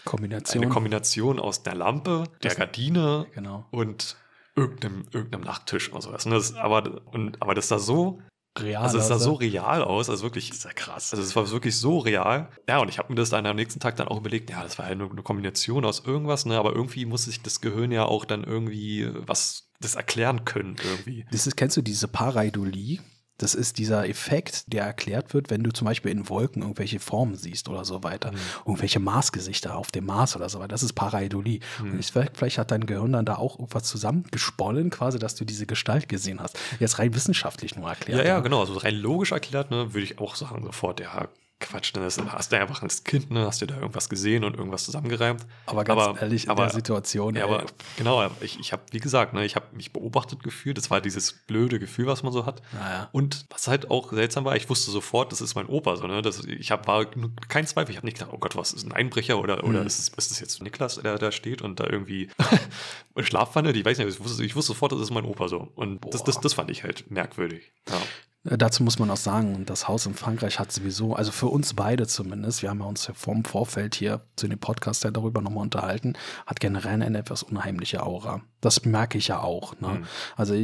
Kombination, 0.05 0.63
eine 0.63 0.71
Kombination 0.71 1.39
aus 1.39 1.63
der 1.63 1.75
Lampe, 1.75 2.23
der 2.43 2.51
das, 2.51 2.57
Gardine 2.57 3.27
genau. 3.33 3.65
und 3.71 4.17
irgendeinem, 4.55 5.05
irgendeinem 5.11 5.43
Nachttisch 5.43 5.91
oder 5.91 6.01
sowas. 6.01 6.25
Ne, 6.25 6.35
das, 6.35 6.53
aber, 6.55 7.01
und, 7.05 7.41
aber 7.41 7.53
das 7.53 7.67
sah 7.67 7.79
so 7.79 8.21
real 8.59 8.83
also 8.83 8.97
es 8.97 9.07
sah 9.07 9.17
so 9.17 9.33
real 9.33 9.83
aus, 9.83 10.09
also 10.09 10.23
wirklich. 10.23 10.49
Das 10.49 10.59
ist 10.59 10.63
ja 10.65 10.73
krass. 10.73 11.13
Also 11.13 11.23
es 11.23 11.35
war 11.35 11.49
wirklich 11.51 11.77
so 11.77 11.99
real. 11.99 12.49
Ja, 12.67 12.79
und 12.79 12.89
ich 12.89 12.97
habe 12.97 13.09
mir 13.09 13.15
das 13.15 13.29
dann 13.29 13.45
am 13.45 13.55
nächsten 13.55 13.79
Tag 13.79 13.95
dann 13.95 14.07
auch 14.07 14.17
überlegt, 14.17 14.49
ja, 14.49 14.63
das 14.63 14.77
war 14.77 14.89
ja 14.89 14.95
nur 14.95 15.09
eine 15.09 15.23
Kombination 15.23 15.85
aus 15.85 16.03
irgendwas, 16.05 16.45
ne, 16.45 16.57
aber 16.57 16.73
irgendwie 16.73 17.05
muss 17.05 17.25
sich 17.25 17.41
das 17.41 17.61
Gehirn 17.61 17.91
ja 17.91 18.05
auch 18.05 18.25
dann 18.25 18.43
irgendwie 18.43 19.09
was 19.25 19.69
das 19.79 19.95
erklären 19.95 20.45
können 20.45 20.75
irgendwie. 20.83 21.25
Das 21.31 21.47
ist, 21.47 21.57
kennst 21.57 21.77
du 21.77 21.81
diese 21.81 22.07
Pareidolie? 22.07 22.99
Das 23.41 23.55
ist 23.55 23.77
dieser 23.77 24.07
Effekt, 24.07 24.71
der 24.71 24.85
erklärt 24.85 25.33
wird, 25.33 25.49
wenn 25.49 25.63
du 25.63 25.71
zum 25.71 25.85
Beispiel 25.85 26.11
in 26.11 26.29
Wolken 26.29 26.61
irgendwelche 26.61 26.99
Formen 26.99 27.35
siehst 27.35 27.69
oder 27.69 27.85
so 27.85 28.03
weiter. 28.03 28.31
Mhm. 28.31 28.37
Irgendwelche 28.65 28.99
Marsgesichter 28.99 29.75
auf 29.75 29.91
dem 29.91 30.05
Mars 30.05 30.35
oder 30.35 30.49
so 30.49 30.59
weiter. 30.59 30.69
Das 30.69 30.83
ist 30.83 30.93
Pareidolie. 30.93 31.59
Mhm. 31.81 31.91
Und 31.91 31.99
ich, 31.99 32.11
vielleicht 32.11 32.57
hat 32.57 32.71
dein 32.71 32.85
Gehirn 32.85 33.13
dann 33.13 33.25
da 33.25 33.35
auch 33.35 33.57
irgendwas 33.59 33.83
zusammengesponnen, 33.83 34.89
quasi, 34.89 35.19
dass 35.19 35.35
du 35.35 35.45
diese 35.45 35.65
Gestalt 35.65 36.07
gesehen 36.07 36.39
hast. 36.39 36.57
Jetzt 36.79 36.99
rein 36.99 37.13
wissenschaftlich 37.15 37.75
nur 37.75 37.89
erklärt. 37.89 38.19
Ja, 38.19 38.25
ja, 38.25 38.39
genau. 38.39 38.61
Also 38.61 38.73
rein 38.77 38.95
logisch 38.95 39.31
erklärt, 39.31 39.71
ne, 39.71 39.93
würde 39.93 40.03
ich 40.03 40.19
auch 40.19 40.35
sagen 40.35 40.63
sofort, 40.63 40.99
ja, 40.99 41.27
Quatsch, 41.61 41.95
dann 41.95 42.03
hast 42.03 42.51
du 42.51 42.59
einfach 42.59 42.81
als 42.81 43.03
Kind, 43.03 43.31
ne, 43.31 43.45
hast 43.45 43.61
du 43.61 43.65
da 43.65 43.75
irgendwas 43.75 44.09
gesehen 44.09 44.43
und 44.43 44.57
irgendwas 44.57 44.83
zusammengereimt. 44.83 45.45
Aber 45.65 45.83
ganz 45.83 46.01
aber, 46.01 46.21
ehrlich, 46.21 46.45
in 46.45 46.49
aber, 46.49 46.63
der 46.63 46.73
Situation. 46.73 47.35
Ja, 47.35 47.45
aber 47.45 47.65
genau, 47.97 48.29
ich, 48.41 48.59
ich 48.59 48.73
habe, 48.73 48.81
wie 48.91 48.99
gesagt, 48.99 49.33
ne, 49.33 49.45
ich 49.45 49.55
habe 49.55 49.67
mich 49.73 49.93
beobachtet 49.93 50.43
gefühlt. 50.43 50.77
Das 50.77 50.89
war 50.89 50.99
dieses 50.99 51.33
blöde 51.33 51.79
Gefühl, 51.79 52.07
was 52.07 52.23
man 52.23 52.33
so 52.33 52.45
hat. 52.45 52.61
Naja. 52.73 53.09
Und 53.11 53.45
was 53.49 53.67
halt 53.67 53.89
auch 53.89 54.11
seltsam 54.11 54.43
war, 54.43 54.55
ich 54.55 54.69
wusste 54.69 54.91
sofort, 54.91 55.31
das 55.31 55.39
ist 55.39 55.55
mein 55.55 55.67
Opa. 55.67 55.95
So, 55.95 56.07
ne? 56.07 56.21
das, 56.21 56.43
ich 56.43 56.71
hab, 56.71 56.87
war 56.87 57.05
kein 57.47 57.65
Zweifel. 57.65 57.91
Ich 57.91 57.97
habe 57.97 58.07
nicht 58.07 58.17
gedacht, 58.17 58.33
oh 58.33 58.39
Gott, 58.39 58.55
was 58.55 58.73
ist 58.73 58.85
ein 58.85 58.91
Einbrecher 58.91 59.39
oder, 59.39 59.63
oder 59.63 59.81
mhm. 59.81 59.87
ist, 59.87 59.99
es, 59.99 60.09
ist 60.09 60.31
das 60.31 60.39
jetzt 60.39 60.61
Niklas, 60.61 60.95
der 60.95 61.17
da 61.17 61.31
steht 61.31 61.61
und 61.61 61.79
da 61.79 61.85
irgendwie 61.87 62.29
Schlafwanne? 63.19 63.71
Ich 63.71 63.85
weiß 63.85 63.97
nicht, 63.99 64.07
ich 64.07 64.19
wusste, 64.19 64.43
ich 64.43 64.55
wusste 64.55 64.73
sofort, 64.73 64.91
das 64.91 64.99
ist 64.99 65.11
mein 65.11 65.25
Opa 65.25 65.47
so. 65.47 65.69
Und 65.75 66.01
das, 66.13 66.23
das, 66.23 66.39
das 66.39 66.53
fand 66.53 66.71
ich 66.71 66.83
halt 66.83 67.09
merkwürdig. 67.11 67.71
Ja. 67.89 68.01
Äh, 68.43 68.57
dazu 68.57 68.83
muss 68.83 68.99
man 68.99 69.09
auch 69.09 69.17
sagen, 69.17 69.65
das 69.65 69.87
Haus 69.87 70.05
in 70.05 70.13
Frankreich 70.13 70.59
hat 70.59 70.71
sowieso, 70.71 71.15
also 71.15 71.31
für 71.31 71.47
uns 71.47 71.73
beide 71.73 72.07
zumindest, 72.07 72.61
wir 72.61 72.69
haben 72.69 72.79
ja 72.79 72.85
uns 72.85 73.07
ja 73.07 73.13
vom 73.13 73.45
Vorfeld 73.45 73.95
hier 73.95 74.21
zu 74.35 74.47
dem 74.47 74.59
Podcast 74.59 75.03
ja 75.03 75.11
darüber 75.11 75.41
nochmal 75.41 75.63
unterhalten, 75.63 76.13
hat 76.45 76.59
generell 76.59 77.01
eine 77.01 77.17
etwas 77.17 77.43
unheimliche 77.43 78.03
Aura. 78.03 78.41
Das 78.59 78.85
merke 78.85 79.17
ich 79.17 79.27
ja 79.27 79.39
auch. 79.39 79.79
Ne? 79.79 79.87
Mhm. 79.87 80.05
Also 80.35 80.55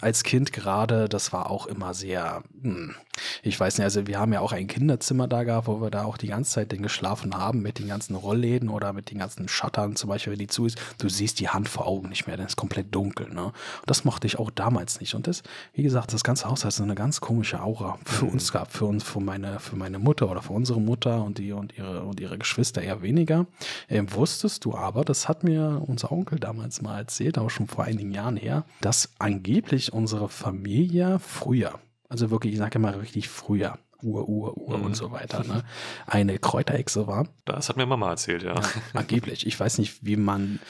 als 0.00 0.22
Kind 0.22 0.52
gerade, 0.52 1.08
das 1.08 1.32
war 1.32 1.50
auch 1.50 1.66
immer 1.66 1.94
sehr, 1.94 2.42
hm, 2.60 2.94
ich 3.46 3.58
weiß 3.58 3.78
nicht, 3.78 3.84
also 3.84 4.06
wir 4.06 4.18
haben 4.18 4.32
ja 4.32 4.40
auch 4.40 4.52
ein 4.52 4.66
Kinderzimmer 4.66 5.28
da 5.28 5.44
gehabt, 5.44 5.68
wo 5.68 5.80
wir 5.80 5.90
da 5.90 6.04
auch 6.04 6.16
die 6.16 6.26
ganze 6.26 6.52
Zeit 6.52 6.72
den 6.72 6.82
geschlafen 6.82 7.34
haben 7.36 7.62
mit 7.62 7.78
den 7.78 7.88
ganzen 7.88 8.14
Rollläden 8.14 8.68
oder 8.68 8.92
mit 8.92 9.10
den 9.10 9.18
ganzen 9.18 9.48
Shuttern 9.48 9.96
zum 9.96 10.08
Beispiel, 10.08 10.32
wenn 10.32 10.38
die 10.38 10.46
zu 10.46 10.66
ist. 10.66 10.78
Du 10.98 11.08
siehst 11.08 11.40
die 11.40 11.48
Hand 11.48 11.68
vor 11.68 11.86
Augen 11.86 12.08
nicht 12.08 12.26
mehr, 12.26 12.36
dann 12.36 12.46
ist 12.46 12.56
komplett 12.56 12.94
dunkel. 12.94 13.28
Ne? 13.32 13.44
Und 13.46 13.54
das 13.86 14.04
mochte 14.04 14.26
ich 14.26 14.38
auch 14.38 14.50
damals 14.50 15.00
nicht. 15.00 15.14
Und 15.14 15.26
das, 15.26 15.42
wie 15.74 15.82
gesagt, 15.82 16.12
das 16.12 16.24
ganze 16.24 16.48
Haus 16.48 16.64
hat 16.64 16.72
so 16.72 16.82
eine 16.82 16.94
ganz 16.94 17.20
komische 17.20 17.62
Aura 17.62 17.98
für 18.04 18.24
Mhm. 18.26 18.30
uns 18.32 18.52
gehabt, 18.52 18.72
für 18.72 18.86
uns, 18.86 19.04
für 19.04 19.20
meine, 19.20 19.60
für 19.60 19.76
meine 19.76 19.98
Mutter 19.98 20.30
oder 20.30 20.42
für 20.42 20.52
unsere 20.52 20.80
Mutter 20.80 21.22
und 21.22 21.38
die 21.38 21.52
und 21.52 21.76
ihre 21.78 22.02
und 22.02 22.20
ihre 22.20 22.38
Geschwister 22.38 22.82
eher 22.82 23.02
weniger. 23.02 23.46
Ähm, 23.88 24.12
wusstest 24.12 24.64
du 24.64 24.74
aber, 24.74 25.04
das 25.04 25.28
hat 25.28 25.44
mir 25.44 25.82
unser 25.86 26.10
Onkel 26.12 26.38
damals 26.38 26.82
mal 26.82 26.98
erzählt, 26.98 27.38
aber 27.38 27.50
schon 27.50 27.68
vor 27.68 27.84
einigen 27.84 28.12
Jahren 28.12 28.36
her, 28.36 28.64
dass 28.80 29.10
angeblich 29.18 29.92
unsere 29.92 30.28
Familie 30.28 31.18
früher, 31.20 31.78
also 32.08 32.30
wirklich, 32.30 32.52
ich 32.54 32.58
sage 32.58 32.78
mal 32.78 32.94
richtig 32.94 33.28
früher, 33.28 33.78
Ur, 34.02 34.28
Ur, 34.28 34.56
Ur 34.58 34.78
Mhm. 34.78 34.84
und 34.84 34.96
so 34.96 35.10
weiter, 35.10 35.42
ne, 35.44 35.64
eine 36.06 36.38
Kräuterhexe 36.38 37.06
war. 37.06 37.28
Das 37.46 37.68
hat 37.68 37.76
mir 37.76 37.86
Mama 37.86 38.10
erzählt, 38.10 38.42
ja. 38.42 38.54
Angeblich. 38.92 39.46
Ich 39.46 39.58
weiß 39.58 39.78
nicht, 39.78 40.04
wie 40.04 40.16
man. 40.16 40.60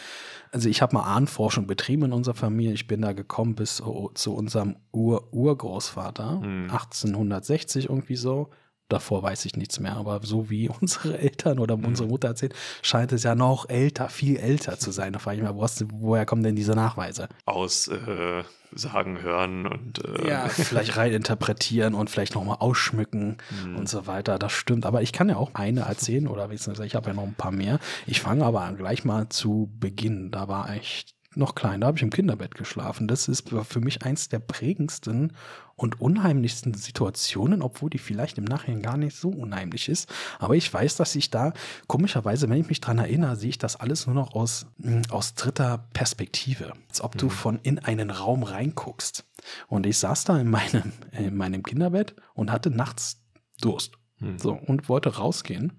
Also 0.52 0.68
ich 0.68 0.80
habe 0.80 0.94
mal 0.94 1.02
Ahnenforschung 1.02 1.66
betrieben 1.66 2.04
in 2.04 2.12
unserer 2.12 2.36
Familie. 2.36 2.72
Ich 2.72 2.86
bin 2.86 3.02
da 3.02 3.12
gekommen 3.12 3.56
bis 3.56 3.76
zu 4.14 4.34
unserem 4.34 4.76
Ur 4.92 5.32
Urgroßvater, 5.34 6.40
Hm. 6.40 6.70
1860 6.70 7.88
irgendwie 7.88 8.16
so. 8.16 8.50
Davor 8.88 9.20
weiß 9.24 9.44
ich 9.46 9.56
nichts 9.56 9.80
mehr, 9.80 9.96
aber 9.96 10.20
so 10.22 10.48
wie 10.48 10.68
unsere 10.80 11.18
Eltern 11.18 11.58
oder 11.58 11.74
unsere 11.74 12.08
Mutter 12.08 12.28
erzählt, 12.28 12.54
scheint 12.82 13.10
es 13.12 13.24
ja 13.24 13.34
noch 13.34 13.68
älter, 13.68 14.08
viel 14.08 14.36
älter 14.36 14.78
zu 14.78 14.92
sein. 14.92 15.12
Da 15.12 15.18
frage 15.18 15.38
ich 15.38 15.42
mich 15.42 15.88
woher 16.00 16.24
kommen 16.24 16.44
denn 16.44 16.54
diese 16.54 16.74
Nachweise? 16.76 17.28
Aus 17.46 17.88
äh, 17.88 18.44
Sagen, 18.72 19.22
Hören 19.22 19.66
und 19.66 20.04
äh, 20.04 20.28
Ja, 20.28 20.48
vielleicht 20.48 20.96
rein 20.96 21.12
interpretieren 21.12 21.94
und 21.94 22.10
vielleicht 22.10 22.34
nochmal 22.34 22.58
ausschmücken 22.60 23.38
hm. 23.62 23.76
und 23.76 23.88
so 23.88 24.06
weiter. 24.06 24.38
Das 24.38 24.52
stimmt. 24.52 24.86
Aber 24.86 25.02
ich 25.02 25.12
kann 25.12 25.28
ja 25.28 25.36
auch 25.36 25.54
eine 25.54 25.82
erzählen 25.82 26.28
oder 26.28 26.48
beziehungsweise 26.48 26.86
ich 26.86 26.94
habe 26.94 27.08
ja 27.08 27.14
noch 27.14 27.24
ein 27.24 27.34
paar 27.34 27.52
mehr. 27.52 27.78
Ich 28.06 28.20
fange 28.20 28.44
aber 28.44 28.72
gleich 28.76 29.04
mal 29.04 29.28
zu 29.28 29.70
Beginn. 29.78 30.30
Da 30.30 30.48
war 30.48 30.74
ich 30.76 31.15
noch 31.36 31.54
klein, 31.54 31.80
da 31.80 31.88
habe 31.88 31.98
ich 31.98 32.02
im 32.02 32.10
Kinderbett 32.10 32.54
geschlafen. 32.54 33.08
Das 33.08 33.28
ist 33.28 33.48
für 33.48 33.80
mich 33.80 34.02
eins 34.02 34.28
der 34.28 34.38
prägendsten 34.38 35.32
und 35.74 36.00
unheimlichsten 36.00 36.74
Situationen, 36.74 37.62
obwohl 37.62 37.90
die 37.90 37.98
vielleicht 37.98 38.38
im 38.38 38.44
Nachhinein 38.44 38.82
gar 38.82 38.96
nicht 38.96 39.16
so 39.16 39.28
unheimlich 39.28 39.88
ist. 39.88 40.12
Aber 40.38 40.54
ich 40.54 40.72
weiß, 40.72 40.96
dass 40.96 41.14
ich 41.14 41.30
da, 41.30 41.52
komischerweise, 41.86 42.48
wenn 42.48 42.60
ich 42.60 42.68
mich 42.68 42.80
dran 42.80 42.98
erinnere, 42.98 43.36
sehe 43.36 43.50
ich 43.50 43.58
das 43.58 43.76
alles 43.76 44.06
nur 44.06 44.14
noch 44.14 44.34
aus, 44.34 44.66
mh, 44.78 45.02
aus 45.10 45.34
dritter 45.34 45.86
Perspektive. 45.92 46.72
Als 46.88 47.00
ob 47.02 47.18
du 47.18 47.26
Mhm. 47.26 47.30
von 47.30 47.58
in 47.62 47.78
einen 47.78 48.10
Raum 48.10 48.42
reinguckst. 48.42 49.24
Und 49.68 49.86
ich 49.86 49.98
saß 49.98 50.24
da 50.24 50.38
in 50.38 50.48
meinem, 50.50 50.92
in 51.12 51.36
meinem 51.36 51.62
Kinderbett 51.62 52.14
und 52.34 52.50
hatte 52.50 52.70
nachts 52.70 53.22
Durst. 53.60 53.94
Hm. 54.18 54.38
So, 54.38 54.52
und 54.52 54.88
wollte 54.88 55.16
rausgehen. 55.16 55.74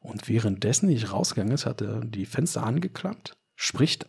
Und 0.00 0.28
währenddessen 0.28 0.88
ich 0.88 1.12
rausgegangen 1.12 1.52
ist, 1.52 1.66
hatte 1.66 2.00
die 2.04 2.26
Fenster 2.26 2.62
angeklappt, 2.62 3.36
spricht 3.54 4.06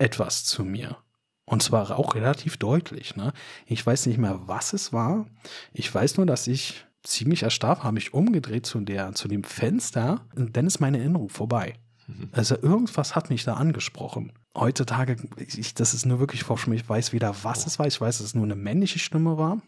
etwas 0.00 0.44
zu 0.44 0.64
mir. 0.64 0.96
Und 1.44 1.62
zwar 1.62 1.98
auch 1.98 2.14
relativ 2.14 2.56
deutlich. 2.56 3.16
Ne? 3.16 3.32
Ich 3.66 3.84
weiß 3.84 4.06
nicht 4.06 4.18
mehr, 4.18 4.40
was 4.46 4.72
es 4.72 4.92
war. 4.92 5.26
Ich 5.72 5.92
weiß 5.92 6.16
nur, 6.16 6.26
dass 6.26 6.46
ich 6.46 6.86
ziemlich 7.02 7.42
erstarrt 7.42 7.82
habe 7.82 7.94
mich 7.94 8.14
umgedreht 8.14 8.66
zu, 8.66 8.80
der, 8.80 9.14
zu 9.14 9.26
dem 9.26 9.42
Fenster. 9.42 10.26
Und 10.36 10.56
dann 10.56 10.66
ist 10.66 10.80
meine 10.80 10.98
Erinnerung 10.98 11.28
vorbei. 11.28 11.74
Mhm. 12.06 12.28
Also 12.32 12.56
irgendwas 12.56 13.16
hat 13.16 13.30
mich 13.30 13.44
da 13.44 13.54
angesprochen. 13.54 14.32
Heutzutage, 14.56 15.16
ich, 15.38 15.74
das 15.74 15.94
ist 15.94 16.06
nur 16.06 16.20
wirklich 16.20 16.44
Forschung, 16.44 16.72
ich 16.72 16.88
weiß 16.88 17.12
weder, 17.12 17.34
was 17.42 17.66
es 17.66 17.78
war, 17.78 17.86
ich 17.86 18.00
weiß, 18.00 18.18
dass 18.18 18.28
es 18.28 18.34
nur 18.34 18.44
eine 18.44 18.56
männliche 18.56 18.98
Stimme 18.98 19.38
war. 19.38 19.60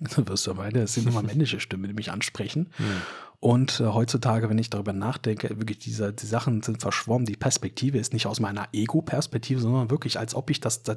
Du 0.16 0.26
wirst 0.26 0.46
ja 0.46 0.54
beide, 0.54 0.80
es 0.80 0.94
sind 0.94 1.08
immer 1.08 1.22
männliche 1.22 1.60
Stimmen, 1.60 1.88
die 1.88 1.92
mich 1.92 2.10
ansprechen. 2.10 2.70
Hm. 2.76 3.02
Und 3.40 3.80
äh, 3.80 3.86
heutzutage, 3.86 4.48
wenn 4.48 4.58
ich 4.58 4.70
darüber 4.70 4.92
nachdenke, 4.92 5.50
wirklich 5.50 5.78
diese, 5.78 6.12
die 6.12 6.26
Sachen 6.26 6.62
sind 6.62 6.80
verschwommen, 6.80 7.26
die 7.26 7.36
Perspektive 7.36 7.98
ist 7.98 8.12
nicht 8.12 8.26
aus 8.26 8.40
meiner 8.40 8.68
Ego-Perspektive, 8.72 9.60
sondern 9.60 9.90
wirklich, 9.90 10.18
als 10.18 10.34
ob 10.34 10.50
ich 10.50 10.60
das 10.60 10.82
da 10.82 10.96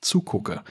zugucke. 0.00 0.62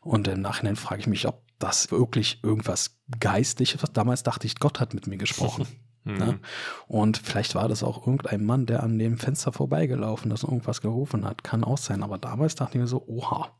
Und 0.00 0.28
im 0.28 0.40
Nachhinein 0.40 0.76
frage 0.76 1.00
ich 1.00 1.06
mich, 1.06 1.26
ob 1.26 1.42
das 1.58 1.90
wirklich 1.90 2.40
irgendwas 2.42 2.98
Geistliches 3.20 3.82
was 3.82 3.92
Damals 3.92 4.22
dachte 4.22 4.46
ich, 4.46 4.58
Gott 4.58 4.80
hat 4.80 4.94
mit 4.94 5.06
mir 5.06 5.16
gesprochen. 5.16 5.66
Ne? 6.06 6.38
Und 6.86 7.18
vielleicht 7.18 7.56
war 7.56 7.66
das 7.66 7.82
auch 7.82 8.06
irgendein 8.06 8.44
Mann, 8.44 8.64
der 8.64 8.84
an 8.84 8.96
dem 8.96 9.18
Fenster 9.18 9.52
vorbeigelaufen 9.52 10.30
ist 10.30 10.44
und 10.44 10.50
irgendwas 10.52 10.80
gerufen 10.80 11.24
hat. 11.24 11.42
Kann 11.42 11.64
auch 11.64 11.78
sein. 11.78 12.04
Aber 12.04 12.16
damals 12.16 12.54
dachte 12.54 12.78
ich 12.78 12.80
mir 12.80 12.86
so, 12.86 13.04
oha. 13.08 13.50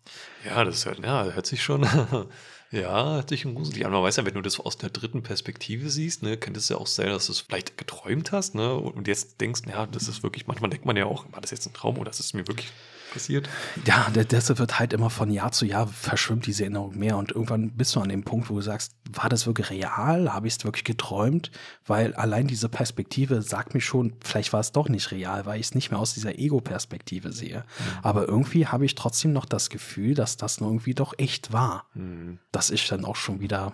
Ja, 0.44 0.62
das 0.62 0.86
hört, 0.86 1.00
ja, 1.00 1.24
hört 1.24 1.46
sich 1.46 1.60
schon, 1.60 1.84
ja, 2.70 3.14
hört 3.14 3.28
sich 3.28 3.42
schon 3.42 3.54
gruselig 3.54 3.86
an. 3.86 3.92
Man 3.92 4.02
weiß 4.02 4.16
ja, 4.16 4.26
wenn 4.26 4.34
du 4.34 4.42
das 4.42 4.58
aus 4.58 4.76
der 4.76 4.90
dritten 4.90 5.22
Perspektive 5.22 5.88
siehst, 5.90 6.22
ne, 6.22 6.36
könnte 6.36 6.58
es 6.58 6.68
ja 6.68 6.76
auch 6.76 6.86
sein, 6.86 7.08
dass 7.08 7.26
du 7.26 7.32
es 7.32 7.40
vielleicht 7.40 7.78
geträumt 7.78 8.32
hast, 8.32 8.54
ne, 8.54 8.74
und 8.74 9.08
jetzt 9.08 9.40
denkst, 9.40 9.62
ja, 9.68 9.86
das 9.86 10.08
ist 10.08 10.22
wirklich, 10.22 10.46
manchmal 10.46 10.70
denkt 10.70 10.86
man 10.86 10.96
ja 10.96 11.06
auch, 11.06 11.30
war 11.32 11.40
das 11.40 11.52
jetzt 11.52 11.66
ein 11.66 11.74
Traum 11.74 11.98
oder 11.98 12.10
ist 12.10 12.20
es 12.20 12.34
mir 12.34 12.46
wirklich 12.48 12.72
passiert? 13.16 13.48
Ja, 13.86 14.10
das 14.10 14.58
wird 14.58 14.78
halt 14.78 14.92
immer 14.92 15.10
von 15.10 15.30
Jahr 15.30 15.52
zu 15.52 15.64
Jahr 15.64 15.86
verschwimmt 15.86 16.46
diese 16.46 16.64
Erinnerung 16.64 16.98
mehr 16.98 17.16
und 17.16 17.32
irgendwann 17.32 17.70
bist 17.70 17.96
du 17.96 18.00
an 18.00 18.10
dem 18.10 18.24
Punkt, 18.24 18.50
wo 18.50 18.54
du 18.54 18.60
sagst, 18.60 18.92
war 19.12 19.28
das 19.28 19.46
wirklich 19.46 19.70
real? 19.70 20.32
Habe 20.32 20.46
ich 20.46 20.56
es 20.56 20.64
wirklich 20.64 20.84
geträumt? 20.84 21.50
Weil 21.86 22.14
allein 22.14 22.46
diese 22.46 22.68
Perspektive 22.68 23.40
sagt 23.42 23.74
mir 23.74 23.80
schon, 23.80 24.14
vielleicht 24.22 24.52
war 24.52 24.60
es 24.60 24.72
doch 24.72 24.88
nicht 24.88 25.10
real, 25.12 25.46
weil 25.46 25.60
ich 25.60 25.66
es 25.66 25.74
nicht 25.74 25.90
mehr 25.90 26.00
aus 26.00 26.14
dieser 26.14 26.38
Ego-Perspektive 26.38 27.32
sehe. 27.32 27.64
Aber 28.02 28.28
irgendwie 28.28 28.66
habe 28.66 28.84
ich 28.84 28.94
trotzdem 28.94 29.32
noch 29.32 29.46
das 29.46 29.70
Gefühl, 29.70 30.14
dass 30.14 30.36
das 30.36 30.60
nur 30.60 30.70
irgendwie 30.70 30.94
doch 30.94 31.14
echt 31.18 31.52
war. 31.52 31.86
Hm. 31.94 32.38
Das 32.52 32.70
ist 32.70 32.90
dann 32.92 33.04
auch 33.04 33.16
schon 33.16 33.40
wieder, 33.40 33.72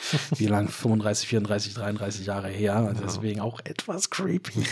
wie 0.36 0.46
lang, 0.46 0.68
35, 0.68 1.28
34, 1.28 1.74
33 1.74 2.26
Jahre 2.26 2.48
her. 2.48 2.76
Also 2.76 3.02
deswegen 3.02 3.40
auch 3.40 3.60
etwas 3.64 4.10
creepy. 4.10 4.64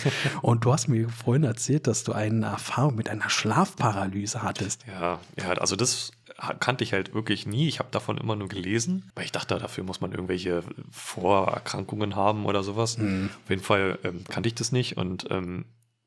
Und 0.43 0.65
du 0.65 0.73
hast 0.73 0.89
mir 0.89 1.09
vorhin 1.09 1.45
erzählt, 1.45 1.87
dass 1.87 2.05
du 2.05 2.13
eine 2.13 2.47
Erfahrung 2.47 2.95
mit 2.97 3.09
einer 3.09 3.29
Schlafparalyse 3.29 4.43
hattest. 4.43 4.85
Ja, 4.87 5.19
ja, 5.39 5.53
also 5.53 5.77
das 5.77 6.13
kannte 6.59 6.85
ich 6.85 6.93
halt 6.93 7.15
wirklich 7.15 7.47
nie. 7.47 7.69
Ich 7.69 7.79
habe 7.79 7.91
davon 7.91 8.19
immer 8.19 8.37
nur 8.37 8.49
gelesen, 8.49 9.11
weil 9.15 9.25
ich 9.25 9.33
dachte, 9.33 9.59
dafür 9.59 9.85
muss 9.85 10.01
man 10.01 10.13
irgendwelche 10.13 10.63
Vorerkrankungen 10.91 12.17
haben 12.17 12.47
oder 12.47 12.63
sowas. 12.63 12.99
Mhm. 12.99 13.31
Auf 13.45 13.51
jeden 13.51 13.63
Fall 13.63 13.99
ähm, 14.05 14.25
kannte 14.29 14.49
ich 14.49 14.55
das 14.55 14.73
nicht 14.73 14.97
und 14.97 15.27
ähm, 15.31 15.67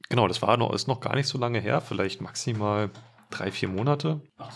genau, 0.09 0.27
das 0.27 0.41
war 0.41 0.57
noch, 0.57 0.73
ist 0.73 0.87
noch 0.87 1.01
gar 1.01 1.15
nicht 1.15 1.27
so 1.27 1.37
lange 1.37 1.59
her, 1.59 1.81
vielleicht 1.81 2.21
maximal 2.21 2.89
drei, 3.33 3.51
vier 3.51 3.67
Monate. 3.69 4.21
Ach 4.37 4.51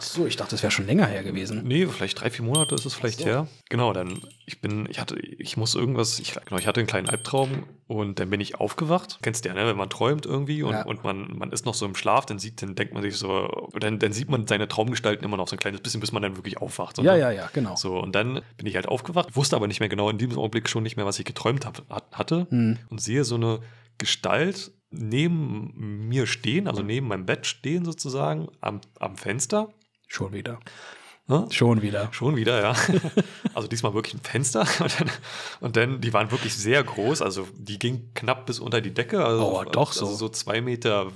so, 0.00 0.26
ich 0.26 0.36
dachte, 0.36 0.52
das 0.52 0.62
wäre 0.62 0.70
schon 0.70 0.86
länger 0.86 1.06
her 1.06 1.22
gewesen. 1.22 1.62
Nee, 1.64 1.86
vielleicht 1.86 2.20
drei, 2.20 2.30
vier 2.30 2.44
Monate 2.44 2.74
ist 2.74 2.84
es 2.84 2.94
vielleicht 2.94 3.20
so. 3.20 3.24
her. 3.26 3.46
Genau, 3.68 3.92
dann, 3.92 4.20
ich 4.46 4.60
bin, 4.60 4.86
ich 4.90 4.98
hatte, 5.00 5.18
ich 5.18 5.56
muss 5.56 5.74
irgendwas, 5.74 6.18
ich, 6.18 6.34
genau, 6.44 6.58
ich 6.58 6.66
hatte 6.66 6.80
einen 6.80 6.86
kleinen 6.86 7.08
Albtraum 7.08 7.64
und 7.86 8.18
dann 8.20 8.30
bin 8.30 8.40
ich 8.40 8.56
aufgewacht. 8.60 9.18
Kennst 9.22 9.44
du 9.44 9.48
ja, 9.48 9.54
ne? 9.54 9.66
Wenn 9.66 9.76
man 9.76 9.88
träumt 9.90 10.26
irgendwie 10.26 10.62
und, 10.62 10.72
Ja. 10.72 10.82
und 10.84 11.04
man, 11.04 11.36
man 11.36 11.52
ist 11.52 11.64
noch 11.66 11.74
so 11.74 11.86
im 11.86 11.94
Schlaf, 11.94 12.26
dann 12.26 12.38
sieht, 12.38 12.60
dann 12.62 12.74
denkt 12.74 12.92
man 12.94 13.02
sich 13.02 13.16
so, 13.16 13.68
dann, 13.78 13.98
dann 13.98 14.12
sieht 14.12 14.28
man 14.30 14.46
seine 14.46 14.68
Traumgestalten 14.68 15.24
immer 15.24 15.36
noch 15.36 15.48
so 15.48 15.56
ein 15.56 15.58
kleines 15.58 15.80
bisschen, 15.80 16.00
bis 16.00 16.12
man 16.12 16.22
dann 16.22 16.36
wirklich 16.36 16.58
aufwacht. 16.58 16.96
So, 16.96 17.02
Ja, 17.02 17.14
ne? 17.14 17.20
ja, 17.20 17.30
ja, 17.30 17.48
genau. 17.52 17.76
So, 17.76 17.98
und 17.98 18.14
dann 18.14 18.40
bin 18.56 18.66
ich 18.66 18.74
halt 18.74 18.88
aufgewacht, 18.88 19.36
wusste 19.36 19.56
aber 19.56 19.66
nicht 19.68 19.80
mehr 19.80 19.88
genau 19.88 20.10
in 20.10 20.18
diesem 20.18 20.38
Augenblick 20.38 20.68
schon 20.68 20.82
nicht 20.82 20.96
mehr, 20.96 21.06
was 21.06 21.18
ich 21.18 21.24
geträumt 21.24 21.64
hab, 21.66 21.82
hat, 21.88 22.04
hatte 22.12 22.46
Hm. 22.50 22.78
und 22.90 23.00
sehe 23.00 23.24
so 23.24 23.34
eine 23.36 23.60
Gestalt 23.98 24.70
neben 24.90 26.08
mir 26.08 26.26
stehen, 26.26 26.68
also 26.68 26.82
neben 26.82 27.08
meinem 27.08 27.26
Bett 27.26 27.46
stehen 27.46 27.84
sozusagen, 27.84 28.48
am, 28.60 28.80
am 28.98 29.16
Fenster. 29.16 29.68
Schon 30.06 30.32
wieder. 30.32 30.58
Ne? 31.30 31.46
Schon 31.50 31.82
wieder. 31.82 32.08
Schon 32.10 32.36
wieder, 32.36 32.62
ja. 32.62 32.74
Also 33.54 33.68
diesmal 33.68 33.92
wirklich 33.92 34.14
ein 34.14 34.20
Fenster. 34.20 34.60
Und 34.80 35.00
dann, 35.00 35.10
und 35.60 35.76
dann, 35.76 36.00
die 36.00 36.12
waren 36.12 36.30
wirklich 36.30 36.54
sehr 36.54 36.82
groß. 36.82 37.20
Also 37.20 37.46
die 37.54 37.78
ging 37.78 38.14
knapp 38.14 38.46
bis 38.46 38.60
unter 38.60 38.80
die 38.80 38.94
Decke. 38.94 39.24
Also, 39.24 39.58
Oh, 39.58 39.64
doch 39.64 39.92
so. 39.92 40.06
Also 40.06 40.28
so 40.28 40.32
2,40 40.32 40.60
Meter, 40.62 41.06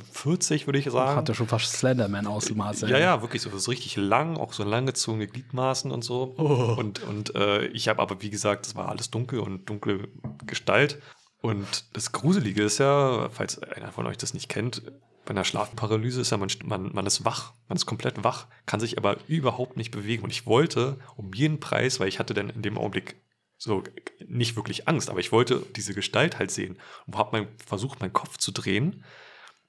würde 0.67 0.79
ich 0.79 0.91
sagen. 0.91 1.17
Hatte 1.17 1.35
schon 1.35 1.47
fast 1.47 1.73
Slenderman-Ausmaße. 1.77 2.89
Ja, 2.89 2.99
ja, 2.99 3.23
wirklich 3.23 3.41
so. 3.41 3.49
Das 3.49 3.61
ist 3.61 3.69
richtig 3.69 3.97
lang, 3.97 4.37
auch 4.37 4.53
so 4.53 4.65
langgezogene 4.65 5.29
Gliedmaßen 5.29 5.91
und 5.91 6.03
so. 6.03 6.35
Oh. 6.37 6.75
Und, 6.79 7.03
und 7.05 7.35
äh, 7.35 7.67
ich 7.69 7.89
habe 7.89 8.03
aber, 8.03 8.21
wie 8.21 8.31
gesagt, 8.31 8.67
es 8.67 8.75
war 8.75 8.89
alles 8.89 9.11
dunkel 9.11 9.39
und 9.39 9.67
dunkle 9.71 10.09
Gestalt. 10.45 11.01
Und 11.43 11.85
das 11.93 12.13
Gruselige 12.13 12.63
ist 12.63 12.79
ja, 12.79 13.29
falls 13.31 13.59
einer 13.59 13.91
von 13.91 14.07
euch 14.07 14.17
das 14.17 14.33
nicht 14.33 14.49
kennt, 14.49 14.83
bei 15.25 15.31
einer 15.31 15.45
Schlafparalyse 15.45 16.21
ist 16.21 16.31
ja, 16.31 16.37
man, 16.37 16.49
man, 16.65 16.93
man 16.93 17.07
ist 17.07 17.25
wach, 17.25 17.53
man 17.69 17.77
ist 17.77 17.85
komplett 17.85 18.23
wach, 18.23 18.47
kann 18.65 18.79
sich 18.79 18.97
aber 18.97 19.19
überhaupt 19.27 19.77
nicht 19.77 19.91
bewegen. 19.91 20.23
Und 20.23 20.31
ich 20.31 20.47
wollte 20.47 21.01
um 21.17 21.33
jeden 21.35 21.59
Preis, 21.59 21.99
weil 21.99 22.09
ich 22.09 22.21
hatte 22.21 22.33
dann 22.33 22.49
in 22.49 22.63
dem 22.63 22.79
Augenblick 22.79 23.17
so 23.59 23.83
nicht 24.25 24.55
wirklich 24.55 24.89
Angst, 24.89 25.11
aber 25.11 25.19
ich 25.19 25.33
wollte 25.33 25.65
diese 25.77 25.95
Gestalt 25.95 26.39
halt 26.39 26.53
sehen 26.53 26.79
und 27.07 27.17
habe 27.17 27.39
mein, 27.39 27.49
versucht, 27.65 28.01
meinen 28.01 28.13
Kopf 28.13 28.39
zu 28.39 28.53
drehen. 28.53 29.05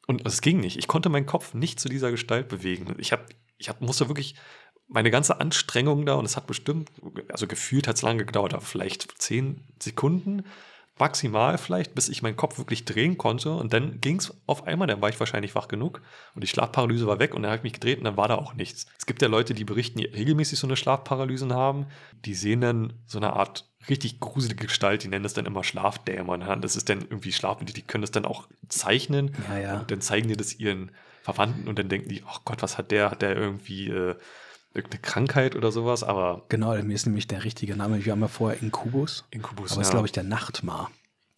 Und 0.05 0.25
es 0.27 0.41
ging 0.41 0.59
nicht. 0.59 0.77
Ich 0.77 0.88
konnte 0.88 1.09
meinen 1.09 1.25
Kopf 1.25 1.55
nicht 1.55 1.79
zu 1.79 1.89
dieser 1.89 2.12
Gestalt 2.12 2.49
bewegen. 2.49 2.95
Ich, 2.99 3.12
hab, 3.12 3.25
ich 3.57 3.69
hab, 3.69 3.81
musste 3.81 4.09
wirklich 4.09 4.36
meine 4.88 5.09
ganze 5.09 5.39
Anstrengung 5.39 6.05
da, 6.05 6.15
und 6.15 6.25
es 6.25 6.36
hat 6.38 6.45
bestimmt, 6.45 6.91
also 7.29 7.47
gefühlt 7.47 7.88
hat 7.88 7.95
es 7.95 8.03
lange 8.03 8.25
gedauert, 8.25 8.53
aber 8.53 8.63
vielleicht 8.63 9.19
zehn 9.19 9.67
Sekunden 9.79 10.43
maximal 10.99 11.58
vielleicht, 11.58 11.95
bis 11.95 12.08
ich 12.10 12.21
meinen 12.21 12.36
Kopf 12.36 12.58
wirklich 12.58 12.86
drehen 12.86 13.17
konnte. 13.17 13.51
Und 13.51 13.73
dann 13.73 13.99
ging 13.99 14.17
es 14.17 14.36
auf 14.45 14.67
einmal, 14.67 14.88
dann 14.88 15.01
war 15.01 15.10
ich 15.10 15.19
wahrscheinlich 15.19 15.56
wach 15.56 15.67
genug 15.67 16.01
und 16.36 16.43
die 16.43 16.47
Schlafparalyse 16.47 17.08
war 17.08 17.19
weg 17.19 17.34
und 17.34 17.41
dann 17.41 17.51
habe 17.51 17.58
ich 17.58 17.63
mich 17.63 17.73
gedreht 17.73 17.97
und 17.97 18.03
dann 18.03 18.17
war 18.17 18.27
da 18.27 18.36
auch 18.36 18.53
nichts. 18.53 18.86
Es 18.97 19.06
gibt 19.06 19.21
ja 19.21 19.27
Leute, 19.27 19.53
die 19.53 19.65
berichten, 19.65 19.99
die 19.99 20.06
regelmäßig 20.06 20.60
so 20.60 20.67
eine 20.67 20.75
Schlafparalysen 20.75 21.53
haben, 21.53 21.88
die 22.25 22.36
sehen 22.36 22.62
dann 22.62 22.93
so 23.06 23.17
eine 23.17 23.34
Art 23.34 23.69
richtig 23.89 24.19
gruselige 24.19 24.67
Gestalt, 24.67 25.03
die 25.03 25.08
nennen 25.08 25.23
das 25.23 25.34
dann 25.34 25.45
immer 25.45 25.63
Schlafdämon. 25.63 26.43
Das 26.62 26.75
ist 26.75 26.89
dann 26.89 27.01
irgendwie 27.01 27.34
Schlaf, 27.34 27.58
die 27.63 27.82
können 27.82 28.03
das 28.03 28.12
dann 28.12 28.25
auch 28.25 28.47
zeichnen 28.69 29.36
Ja, 29.49 29.58
ja. 29.58 29.79
und 29.79 29.91
dann 29.91 30.01
zeigen 30.01 30.27
die 30.27 30.38
das 30.38 30.58
ihren 30.60 30.91
Verwandten 31.21 31.67
und 31.67 31.79
dann 31.79 31.89
denken 31.89 32.10
die, 32.10 32.23
ach 32.27 32.41
Gott, 32.45 32.62
was 32.62 32.77
hat 32.77 32.91
der? 32.91 33.10
Hat 33.10 33.21
der 33.21 33.36
irgendwie 33.36 33.89
äh, 33.89 34.15
irgendeine 34.73 35.01
Krankheit 35.01 35.55
oder 35.55 35.71
sowas, 35.71 36.03
aber. 36.03 36.43
Genau, 36.49 36.73
mir 36.81 36.93
ist 36.93 37.05
nämlich 37.05 37.27
der 37.27 37.43
richtige 37.43 37.75
Name. 37.75 38.03
Wir 38.03 38.12
haben 38.12 38.21
ja 38.21 38.27
vorher 38.27 38.62
Inkubus. 38.62 39.25
Inkubus, 39.31 39.71
aber 39.71 39.81
ja. 39.81 39.88
ist, 39.88 39.91
glaube 39.91 40.07
ich, 40.07 40.12
der 40.12 40.23
Nachtmar. 40.23 40.91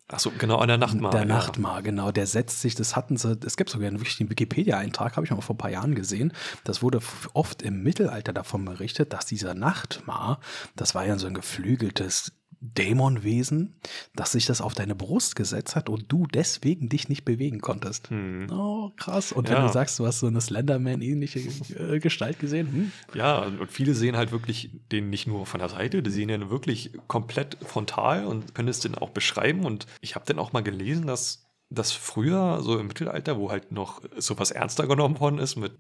Ach 0.07 0.19
so, 0.19 0.31
genau, 0.37 0.57
an 0.57 0.67
der 0.67 0.77
Nachtmar. 0.77 1.09
Der 1.11 1.21
ja. 1.21 1.25
Nachtmar, 1.25 1.81
genau. 1.81 2.11
Der 2.11 2.27
setzt 2.27 2.61
sich, 2.61 2.75
das 2.75 2.95
hatten 2.95 3.17
sie, 3.17 3.39
es 3.43 3.57
gibt 3.57 3.71
sogar 3.71 3.87
einen 3.87 3.99
wirklichen 3.99 4.29
Wikipedia-Eintrag, 4.29 5.15
habe 5.15 5.25
ich 5.25 5.31
mal 5.31 5.41
vor 5.41 5.55
ein 5.55 5.57
paar 5.57 5.71
Jahren 5.71 5.95
gesehen. 5.95 6.31
Das 6.63 6.83
wurde 6.83 6.99
oft 7.33 7.63
im 7.63 7.81
Mittelalter 7.81 8.31
davon 8.31 8.65
berichtet, 8.65 9.13
dass 9.13 9.25
dieser 9.25 9.55
Nachtmar, 9.55 10.39
das 10.75 10.93
war 10.93 11.05
ja 11.05 11.17
so 11.17 11.25
ein 11.25 11.33
geflügeltes 11.33 12.33
Dämonwesen, 12.73 13.75
dass 14.15 14.31
sich 14.33 14.45
das 14.45 14.61
auf 14.61 14.73
deine 14.73 14.95
Brust 14.95 15.35
gesetzt 15.35 15.75
hat 15.75 15.89
und 15.89 16.05
du 16.11 16.25
deswegen 16.27 16.89
dich 16.89 17.09
nicht 17.09 17.25
bewegen 17.25 17.61
konntest. 17.61 18.09
Hm. 18.09 18.47
Oh, 18.51 18.91
krass. 18.95 19.31
Und 19.31 19.49
ja. 19.49 19.55
wenn 19.55 19.63
du 19.63 19.71
sagst, 19.71 19.99
du 19.99 20.05
hast 20.05 20.19
so 20.19 20.27
eine 20.27 20.41
Slenderman-ähnliche 20.41 21.39
äh, 21.77 21.99
Gestalt 21.99 22.39
gesehen. 22.39 22.67
Hm? 22.67 22.91
Ja, 23.13 23.43
und 23.43 23.71
viele 23.71 23.93
sehen 23.93 24.17
halt 24.17 24.31
wirklich 24.31 24.71
den 24.91 25.09
nicht 25.09 25.27
nur 25.27 25.45
von 25.45 25.59
der 25.59 25.69
Seite, 25.69 26.01
die 26.01 26.11
sehen 26.11 26.27
den 26.27 26.49
wirklich 26.49 26.91
komplett 27.07 27.57
frontal 27.65 28.25
und 28.25 28.55
können 28.55 28.69
es 28.69 28.79
dann 28.79 28.95
auch 28.95 29.09
beschreiben. 29.09 29.65
Und 29.65 29.87
ich 30.01 30.15
habe 30.15 30.25
dann 30.25 30.39
auch 30.39 30.53
mal 30.53 30.61
gelesen, 30.61 31.07
dass 31.07 31.44
dass 31.69 31.91
früher, 31.91 32.61
so 32.61 32.77
im 32.77 32.87
Mittelalter, 32.87 33.37
wo 33.37 33.49
halt 33.49 33.71
noch 33.71 34.01
sowas 34.17 34.51
ernster 34.51 34.87
genommen 34.87 35.19
worden 35.19 35.39
ist, 35.39 35.55
mit, 35.55 35.73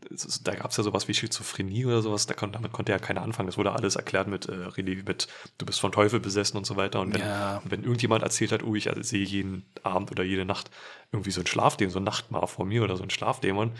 da 0.43 0.55
gab 0.55 0.71
es 0.71 0.77
ja 0.77 0.83
sowas 0.83 1.07
wie 1.07 1.13
Schizophrenie 1.13 1.85
oder 1.85 2.01
sowas, 2.01 2.25
da 2.25 2.33
kon, 2.33 2.51
damit 2.51 2.71
konnte 2.71 2.91
ja 2.91 2.97
keiner 2.97 3.21
anfangen. 3.21 3.47
Das 3.47 3.57
wurde 3.57 3.71
alles 3.71 3.95
erklärt 3.95 4.27
mit, 4.27 4.49
äh, 4.49 4.81
mit, 5.05 5.27
du 5.57 5.65
bist 5.65 5.79
von 5.79 5.91
Teufel 5.91 6.19
besessen 6.19 6.57
und 6.57 6.65
so 6.65 6.75
weiter. 6.75 7.01
Und 7.01 7.13
wenn, 7.13 7.21
ja. 7.21 7.61
wenn 7.65 7.83
irgendjemand 7.83 8.23
erzählt 8.23 8.51
hat, 8.51 8.63
oh, 8.63 8.73
ich 8.73 8.89
sehe 9.01 9.23
jeden 9.23 9.65
Abend 9.83 10.11
oder 10.11 10.23
jede 10.23 10.43
Nacht 10.43 10.71
irgendwie 11.11 11.31
so 11.31 11.41
ein 11.41 11.47
Schlafdämon, 11.47 11.91
so 11.91 11.99
ein 11.99 12.03
Nachtmar 12.03 12.47
vor 12.47 12.65
mir 12.65 12.83
oder 12.83 12.97
so 12.97 13.03
ein 13.03 13.11
Schlafdämon, 13.11 13.71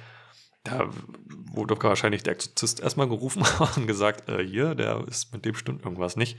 da 0.63 0.89
wurde 1.27 1.81
wahrscheinlich 1.81 2.23
der 2.23 2.33
Exorzist 2.33 2.81
erstmal 2.81 3.07
gerufen 3.07 3.43
und 3.75 3.87
gesagt, 3.87 4.29
äh, 4.29 4.45
hier, 4.45 4.75
der 4.75 5.07
ist 5.07 5.33
mit 5.33 5.43
dem 5.45 5.55
stimmt 5.55 5.83
irgendwas 5.83 6.17
nicht. 6.17 6.37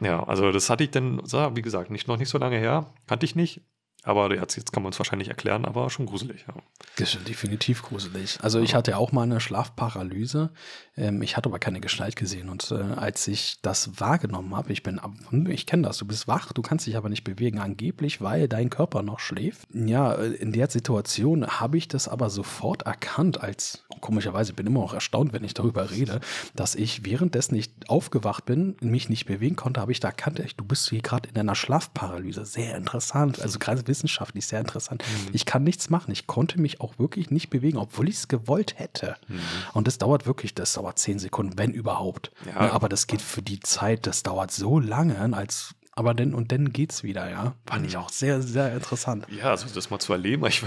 Ja, 0.00 0.22
also 0.24 0.52
das 0.52 0.70
hatte 0.70 0.84
ich 0.84 0.90
dann, 0.90 1.20
wie 1.20 1.62
gesagt, 1.62 1.90
nicht, 1.90 2.08
noch 2.08 2.16
nicht 2.16 2.28
so 2.28 2.38
lange 2.38 2.58
her, 2.58 2.92
kannte 3.06 3.26
ich 3.26 3.36
nicht. 3.36 3.62
Aber 4.04 4.34
jetzt, 4.34 4.56
jetzt 4.56 4.72
kann 4.72 4.82
man 4.82 4.92
es 4.92 4.98
wahrscheinlich 4.98 5.28
erklären, 5.28 5.64
aber 5.64 5.88
schon 5.88 6.06
gruselig. 6.06 6.44
Ja. 6.48 6.54
Das 6.96 7.14
ist 7.14 7.28
definitiv 7.28 7.82
gruselig. 7.82 8.38
Also 8.42 8.58
ich 8.58 8.74
hatte 8.74 8.96
auch 8.96 9.12
mal 9.12 9.22
eine 9.22 9.38
Schlafparalyse. 9.38 10.50
Ähm, 10.96 11.22
ich 11.22 11.36
hatte 11.36 11.48
aber 11.48 11.60
keine 11.60 11.80
Gestalt 11.80 12.16
gesehen. 12.16 12.48
Und 12.48 12.72
äh, 12.72 12.74
als 12.74 13.28
ich 13.28 13.60
das 13.62 14.00
wahrgenommen 14.00 14.56
habe, 14.56 14.72
ich 14.72 14.82
bin, 14.82 15.00
ich 15.48 15.66
kenne 15.66 15.84
das, 15.84 15.98
du 15.98 16.06
bist 16.06 16.26
wach, 16.26 16.52
du 16.52 16.62
kannst 16.62 16.86
dich 16.86 16.96
aber 16.96 17.08
nicht 17.08 17.22
bewegen, 17.22 17.60
angeblich, 17.60 18.20
weil 18.20 18.48
dein 18.48 18.70
Körper 18.70 19.02
noch 19.02 19.20
schläft. 19.20 19.68
Ja, 19.72 20.14
äh, 20.14 20.32
in 20.32 20.52
der 20.52 20.68
Situation 20.68 21.46
habe 21.46 21.78
ich 21.78 21.86
das 21.86 22.08
aber 22.08 22.28
sofort 22.28 22.82
erkannt, 22.82 23.40
als 23.40 23.84
komischerweise 24.00 24.52
bin 24.52 24.66
immer 24.66 24.80
auch 24.80 24.94
erstaunt, 24.94 25.32
wenn 25.32 25.44
ich 25.44 25.54
darüber 25.54 25.92
rede, 25.92 26.20
dass 26.56 26.74
ich 26.74 27.04
währenddessen 27.04 27.54
nicht 27.54 27.88
aufgewacht 27.88 28.46
bin, 28.46 28.76
mich 28.80 29.08
nicht 29.08 29.26
bewegen 29.26 29.54
konnte, 29.54 29.80
habe 29.80 29.92
ich 29.92 30.00
da 30.00 30.08
erkannt, 30.08 30.42
du 30.56 30.64
bist 30.64 30.88
hier 30.90 31.02
gerade 31.02 31.28
in 31.28 31.38
einer 31.38 31.54
Schlafparalyse. 31.54 32.44
Sehr 32.44 32.76
interessant. 32.76 33.40
Also 33.40 33.58
gerade 33.58 33.84
wissenschaftlich 33.92 34.46
sehr 34.46 34.58
interessant. 34.58 35.02
Mhm. 35.02 35.30
Ich 35.34 35.44
kann 35.44 35.62
nichts 35.62 35.90
machen. 35.90 36.10
Ich 36.10 36.26
konnte 36.26 36.58
mich 36.58 36.80
auch 36.80 36.98
wirklich 36.98 37.30
nicht 37.30 37.50
bewegen, 37.50 37.76
obwohl 37.76 38.08
ich 38.08 38.16
es 38.16 38.28
gewollt 38.28 38.78
hätte. 38.78 39.16
Mhm. 39.28 39.40
Und 39.74 39.86
das 39.86 39.98
dauert 39.98 40.24
wirklich, 40.24 40.54
das 40.54 40.72
dauert 40.72 40.98
zehn 40.98 41.18
Sekunden, 41.18 41.58
wenn 41.58 41.72
überhaupt. 41.72 42.32
Ja. 42.46 42.72
Aber 42.72 42.88
das 42.88 43.06
geht 43.06 43.20
für 43.20 43.42
die 43.42 43.60
Zeit, 43.60 44.06
das 44.06 44.22
dauert 44.22 44.50
so 44.50 44.80
lange, 44.80 45.34
als 45.34 45.74
aber 45.94 46.14
dann 46.14 46.32
und 46.32 46.52
dann 46.52 46.72
geht's 46.72 47.02
wieder, 47.02 47.30
ja. 47.30 47.54
Fand 47.66 47.86
ich 47.86 47.94
mhm. 47.96 48.00
auch 48.00 48.08
sehr, 48.08 48.40
sehr 48.40 48.72
interessant. 48.72 49.26
Ja, 49.30 49.50
also 49.50 49.66
das 49.72 49.90
mal 49.90 49.98
zu 49.98 50.12
erleben, 50.12 50.46
ich, 50.48 50.62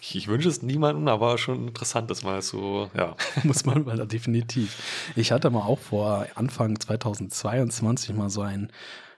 ich, 0.00 0.14
ich 0.14 0.28
wünsche 0.28 0.48
es 0.48 0.62
niemandem, 0.62 1.08
aber 1.08 1.38
schon 1.38 1.66
interessant, 1.66 2.08
das 2.10 2.22
mal 2.22 2.40
so, 2.40 2.88
ja. 2.96 3.16
Muss 3.42 3.64
man 3.64 3.84
mal 3.84 4.06
definitiv. 4.06 4.76
Ich 5.16 5.32
hatte 5.32 5.50
mal 5.50 5.62
auch 5.62 5.80
vor 5.80 6.26
Anfang 6.36 6.78
2022 6.78 8.14
mal 8.14 8.30
so 8.30 8.42
ein 8.42 8.70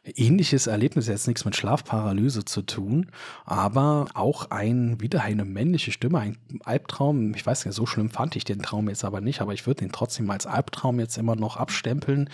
ähnliches 0.04 0.66
Erlebnis, 0.66 1.06
jetzt 1.06 1.28
nichts 1.28 1.44
mit 1.44 1.54
Schlafparalyse 1.54 2.44
zu 2.44 2.62
tun, 2.62 3.10
aber 3.44 4.06
auch 4.14 4.50
ein, 4.50 5.00
wieder 5.00 5.22
eine 5.22 5.44
männliche 5.44 5.92
Stimme, 5.92 6.18
ein 6.18 6.38
Albtraum. 6.64 7.34
Ich 7.34 7.46
weiß 7.46 7.64
nicht, 7.64 7.74
so 7.74 7.86
schlimm 7.86 8.10
fand 8.10 8.34
ich 8.36 8.44
den 8.44 8.62
Traum 8.62 8.88
jetzt 8.88 9.04
aber 9.04 9.20
nicht, 9.20 9.40
aber 9.40 9.54
ich 9.54 9.66
würde 9.66 9.80
den 9.80 9.92
trotzdem 9.92 10.30
als 10.30 10.46
Albtraum 10.46 10.98
jetzt 10.98 11.18
immer 11.18 11.36
noch 11.36 11.56
abstempeln. 11.56 12.30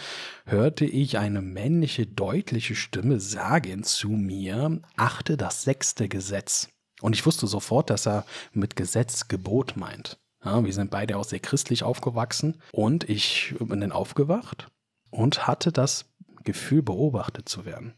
Hörte 0.47 0.87
ich 0.87 1.19
eine 1.19 1.43
männliche, 1.43 2.07
deutliche 2.07 2.75
Stimme 2.75 3.21
sagen 3.21 3.83
zu 3.83 4.09
mir, 4.09 4.81
achte 4.97 5.37
das 5.37 5.63
sechste 5.63 6.09
Gesetz. 6.09 6.69
Und 7.01 7.15
ich 7.15 7.25
wusste 7.27 7.47
sofort, 7.47 7.91
dass 7.91 8.07
er 8.07 8.25
mit 8.53 8.77
Gesetz 8.77 9.29
Gebot 9.29 9.77
meint. 9.77 10.19
Ja, 10.45 10.65
wir 10.65 10.73
sind 10.73 10.91
beide 10.91 11.17
auch 11.17 11.25
sehr 11.25 11.41
christlich 11.41 11.83
aufgewachsen 11.83 12.57
und 12.73 13.09
ich 13.09 13.55
bin 13.59 13.81
dann 13.81 13.93
aufgewacht 13.93 14.69
und 15.11 15.47
hatte 15.47 15.73
das 15.73 16.07
Gefühl, 16.49 16.83
beobachtet 16.83 17.47
zu 17.47 17.67
werden. 17.67 17.93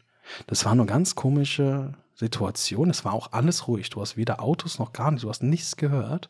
Das 0.47 0.65
war 0.65 0.73
eine 0.73 0.85
ganz 0.85 1.15
komische 1.15 1.93
Situation. 2.15 2.89
Es 2.89 3.05
war 3.05 3.13
auch 3.13 3.31
alles 3.31 3.69
ruhig. 3.69 3.89
Du 3.89 4.01
hast 4.01 4.17
weder 4.17 4.43
Autos 4.43 4.77
noch 4.77 4.91
gar 4.91 5.09
nichts. 5.09 5.23
Du 5.23 5.29
hast 5.29 5.41
nichts 5.41 5.77
gehört. 5.77 6.29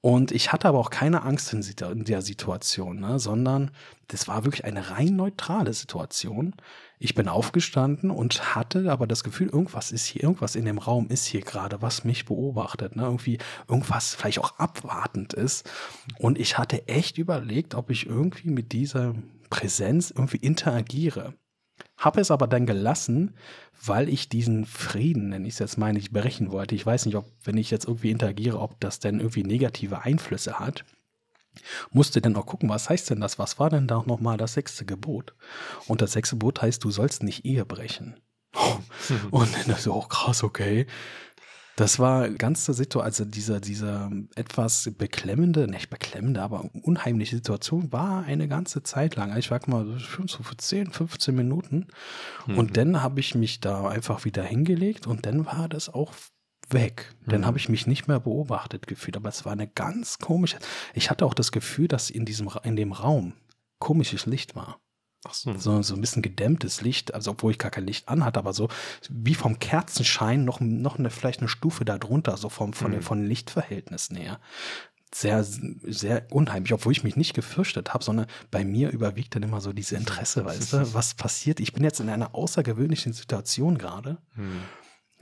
Und 0.00 0.32
ich 0.32 0.52
hatte 0.52 0.68
aber 0.68 0.78
auch 0.78 0.90
keine 0.90 1.22
Angst 1.22 1.52
in 1.54 2.04
der 2.04 2.20
Situation, 2.22 3.00
ne? 3.00 3.18
sondern 3.18 3.70
das 4.08 4.28
war 4.28 4.44
wirklich 4.44 4.66
eine 4.66 4.90
rein 4.90 5.16
neutrale 5.16 5.72
Situation. 5.72 6.54
Ich 6.98 7.14
bin 7.14 7.26
aufgestanden 7.26 8.10
und 8.10 8.54
hatte 8.54 8.92
aber 8.92 9.06
das 9.06 9.24
Gefühl, 9.24 9.48
irgendwas 9.48 9.92
ist 9.92 10.04
hier, 10.04 10.24
irgendwas 10.24 10.56
in 10.56 10.66
dem 10.66 10.76
Raum 10.76 11.08
ist 11.08 11.24
hier 11.24 11.40
gerade, 11.40 11.80
was 11.80 12.04
mich 12.04 12.26
beobachtet. 12.26 12.96
Ne? 12.96 13.02
Irgendwie, 13.02 13.38
irgendwas 13.66 14.14
vielleicht 14.14 14.40
auch 14.40 14.58
abwartend 14.58 15.32
ist. 15.32 15.68
Und 16.18 16.38
ich 16.38 16.58
hatte 16.58 16.86
echt 16.86 17.16
überlegt, 17.16 17.74
ob 17.74 17.88
ich 17.90 18.06
irgendwie 18.06 18.50
mit 18.50 18.72
dieser 18.72 19.14
Präsenz 19.50 20.10
irgendwie 20.10 20.38
interagiere. 20.38 21.34
Habe 21.96 22.20
es 22.20 22.30
aber 22.30 22.46
dann 22.46 22.66
gelassen, 22.66 23.34
weil 23.84 24.08
ich 24.08 24.28
diesen 24.28 24.64
Frieden, 24.64 25.30
nenne 25.30 25.46
ich 25.46 25.54
es 25.54 25.58
jetzt 25.58 25.78
mal, 25.78 25.92
nicht 25.92 26.12
brechen 26.12 26.52
wollte. 26.52 26.74
Ich 26.74 26.84
weiß 26.84 27.06
nicht, 27.06 27.16
ob, 27.16 27.26
wenn 27.42 27.56
ich 27.56 27.70
jetzt 27.70 27.86
irgendwie 27.86 28.10
interagiere, 28.10 28.60
ob 28.60 28.78
das 28.80 29.00
denn 29.00 29.20
irgendwie 29.20 29.44
negative 29.44 30.02
Einflüsse 30.02 30.58
hat. 30.58 30.84
Musste 31.90 32.20
dann 32.20 32.36
auch 32.36 32.46
gucken, 32.46 32.68
was 32.68 32.88
heißt 32.90 33.10
denn 33.10 33.20
das? 33.20 33.38
Was 33.38 33.58
war 33.58 33.70
denn 33.70 33.86
da 33.86 34.02
nochmal 34.06 34.36
das 34.36 34.54
sechste 34.54 34.84
Gebot? 34.84 35.34
Und 35.86 36.02
das 36.02 36.12
sechste 36.12 36.36
Gebot 36.36 36.62
heißt, 36.62 36.82
du 36.82 36.90
sollst 36.90 37.22
nicht 37.22 37.44
Ehe 37.44 37.64
brechen. 37.64 38.20
Und 39.30 39.50
dann 39.66 39.76
so, 39.76 39.94
oh 39.94 40.02
krass, 40.02 40.42
okay. 40.42 40.86
Das 41.76 41.98
war 41.98 42.28
ganze 42.30 42.72
Situation, 42.72 43.04
also 43.04 43.24
dieser, 43.24 43.60
dieser 43.60 44.10
etwas 44.36 44.90
beklemmende, 44.96 45.66
nicht 45.66 45.90
beklemmende, 45.90 46.40
aber 46.40 46.70
unheimliche 46.82 47.36
Situation 47.36 47.92
war 47.92 48.24
eine 48.24 48.46
ganze 48.46 48.82
Zeit 48.84 49.16
lang. 49.16 49.36
Ich 49.36 49.50
war 49.50 49.60
mal 49.66 49.98
so 50.26 50.42
für 50.42 50.56
10, 50.56 50.92
15 50.92 51.34
Minuten. 51.34 51.88
Mhm. 52.46 52.58
Und 52.58 52.76
dann 52.76 53.02
habe 53.02 53.18
ich 53.18 53.34
mich 53.34 53.60
da 53.60 53.88
einfach 53.88 54.24
wieder 54.24 54.44
hingelegt 54.44 55.06
und 55.06 55.26
dann 55.26 55.46
war 55.46 55.68
das 55.68 55.92
auch 55.92 56.12
weg. 56.70 57.14
Dann 57.26 57.42
mhm. 57.42 57.46
habe 57.46 57.58
ich 57.58 57.68
mich 57.68 57.86
nicht 57.86 58.06
mehr 58.06 58.20
beobachtet 58.20 58.86
gefühlt. 58.86 59.16
Aber 59.16 59.28
es 59.28 59.44
war 59.44 59.52
eine 59.52 59.66
ganz 59.66 60.18
komische. 60.18 60.58
Ich 60.94 61.10
hatte 61.10 61.26
auch 61.26 61.34
das 61.34 61.50
Gefühl, 61.50 61.88
dass 61.88 62.08
in 62.08 62.24
diesem, 62.24 62.50
in 62.62 62.76
dem 62.76 62.92
Raum 62.92 63.34
komisches 63.80 64.26
Licht 64.26 64.54
war. 64.54 64.80
Ach 65.24 65.34
so. 65.34 65.56
so. 65.56 65.82
so 65.82 65.94
ein 65.94 66.00
bisschen 66.00 66.22
gedämmtes 66.22 66.80
Licht, 66.80 67.14
also 67.14 67.32
obwohl 67.32 67.52
ich 67.52 67.58
gar 67.58 67.70
kein 67.70 67.86
Licht 67.86 68.08
anhatte, 68.08 68.38
aber 68.38 68.52
so 68.52 68.68
wie 69.10 69.34
vom 69.34 69.58
Kerzenschein 69.58 70.44
noch, 70.44 70.60
noch 70.60 70.98
eine, 70.98 71.10
vielleicht 71.10 71.40
eine 71.40 71.48
Stufe 71.48 71.84
darunter, 71.84 72.36
so 72.36 72.48
vom, 72.48 72.72
von, 72.72 72.92
mhm. 72.92 73.02
von 73.02 73.24
Lichtverhältnissen 73.24 74.16
her. 74.16 74.40
Sehr, 75.14 75.44
sehr 75.44 76.26
unheimlich, 76.30 76.72
obwohl 76.72 76.90
ich 76.90 77.04
mich 77.04 77.14
nicht 77.14 77.34
gefürchtet 77.34 77.94
habe, 77.94 78.02
sondern 78.02 78.26
bei 78.50 78.64
mir 78.64 78.90
überwiegt 78.90 79.36
dann 79.36 79.44
immer 79.44 79.60
so 79.60 79.72
diese 79.72 79.94
Interesse, 79.94 80.44
weißt 80.44 80.72
du, 80.72 80.78
was 80.94 81.14
passiert? 81.14 81.60
Ich 81.60 81.72
bin 81.72 81.84
jetzt 81.84 82.00
in 82.00 82.08
einer 82.08 82.34
außergewöhnlichen 82.34 83.12
Situation 83.12 83.78
gerade. 83.78 84.18
Mhm 84.34 84.62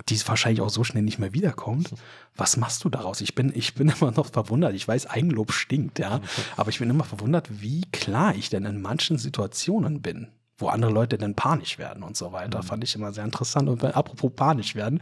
die 0.08 0.28
wahrscheinlich 0.28 0.60
auch 0.60 0.70
so 0.70 0.84
schnell 0.84 1.02
nicht 1.02 1.18
mehr 1.18 1.32
wiederkommt. 1.32 1.94
Was 2.36 2.56
machst 2.56 2.84
du 2.84 2.88
daraus? 2.88 3.20
Ich 3.20 3.34
bin, 3.34 3.52
ich 3.54 3.74
bin 3.74 3.88
immer 4.00 4.10
noch 4.12 4.26
verwundert. 4.26 4.74
Ich 4.74 4.86
weiß, 4.86 5.06
Eigenlob 5.06 5.52
stinkt, 5.52 5.98
ja. 5.98 6.20
Aber 6.56 6.70
ich 6.70 6.78
bin 6.78 6.90
immer 6.90 7.04
verwundert, 7.04 7.48
wie 7.62 7.82
klar 7.92 8.34
ich 8.34 8.50
denn 8.50 8.64
in 8.64 8.82
manchen 8.82 9.18
Situationen 9.18 10.02
bin, 10.02 10.28
wo 10.58 10.68
andere 10.68 10.90
Leute 10.90 11.18
dann 11.18 11.34
panisch 11.34 11.78
werden 11.78 12.02
und 12.02 12.16
so 12.16 12.32
weiter. 12.32 12.58
Mhm. 12.58 12.66
Fand 12.66 12.84
ich 12.84 12.94
immer 12.94 13.12
sehr 13.12 13.24
interessant. 13.24 13.68
Und 13.68 13.84
apropos 13.84 14.32
panisch 14.34 14.74
werden, 14.74 15.00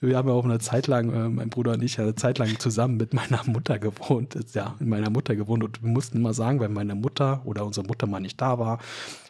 wir 0.00 0.16
haben 0.16 0.28
ja 0.28 0.34
auch 0.34 0.44
eine 0.44 0.58
Zeit 0.58 0.86
lang, 0.86 1.12
äh, 1.12 1.28
mein 1.28 1.50
Bruder 1.50 1.72
und 1.72 1.82
ich, 1.82 1.98
eine 1.98 2.14
Zeit 2.14 2.38
lang 2.38 2.58
zusammen 2.58 2.96
mit 2.96 3.14
meiner 3.14 3.42
Mutter 3.44 3.78
gewohnt, 3.78 4.36
ja, 4.54 4.74
mit 4.78 4.88
meiner 4.88 5.10
Mutter 5.10 5.36
gewohnt 5.36 5.64
und 5.64 5.82
wir 5.82 5.90
mussten 5.90 6.18
immer 6.18 6.34
sagen, 6.34 6.60
wenn 6.60 6.72
meine 6.72 6.94
Mutter 6.94 7.42
oder 7.44 7.64
unsere 7.64 7.86
Mutter 7.86 8.06
mal 8.06 8.20
nicht 8.20 8.40
da 8.40 8.58
war, 8.58 8.78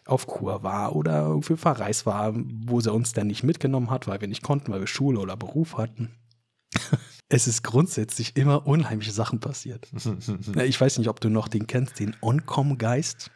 auf 0.07 0.27
Kur 0.27 0.63
war 0.63 0.97
oder 0.97 1.23
irgendwie 1.23 1.57
verreist 1.57 2.07
war, 2.07 2.33
wo 2.35 2.81
sie 2.81 2.93
uns 2.93 3.13
dann 3.13 3.29
nicht 3.29 3.43
mitgenommen 3.43 3.91
hat, 3.91 4.07
weil 4.07 4.21
wir 4.21 4.29
nicht 4.29 4.43
konnten, 4.43 4.73
weil 4.73 4.81
wir 4.81 4.87
Schule 4.87 5.21
oder 5.21 5.37
Beruf 5.37 5.77
hatten. 5.77 6.11
es 7.29 7.47
ist 7.47 7.63
grundsätzlich 7.63 8.37
immer 8.37 8.67
unheimliche 8.67 9.13
Sachen 9.13 9.41
passiert. 9.41 9.89
ich 10.65 10.81
weiß 10.81 10.99
nicht, 10.99 11.09
ob 11.09 11.21
du 11.21 11.29
noch 11.29 11.49
den 11.49 11.67
kennst, 11.67 12.01
den 12.01 12.17
Oncom-Geist. 12.21 13.31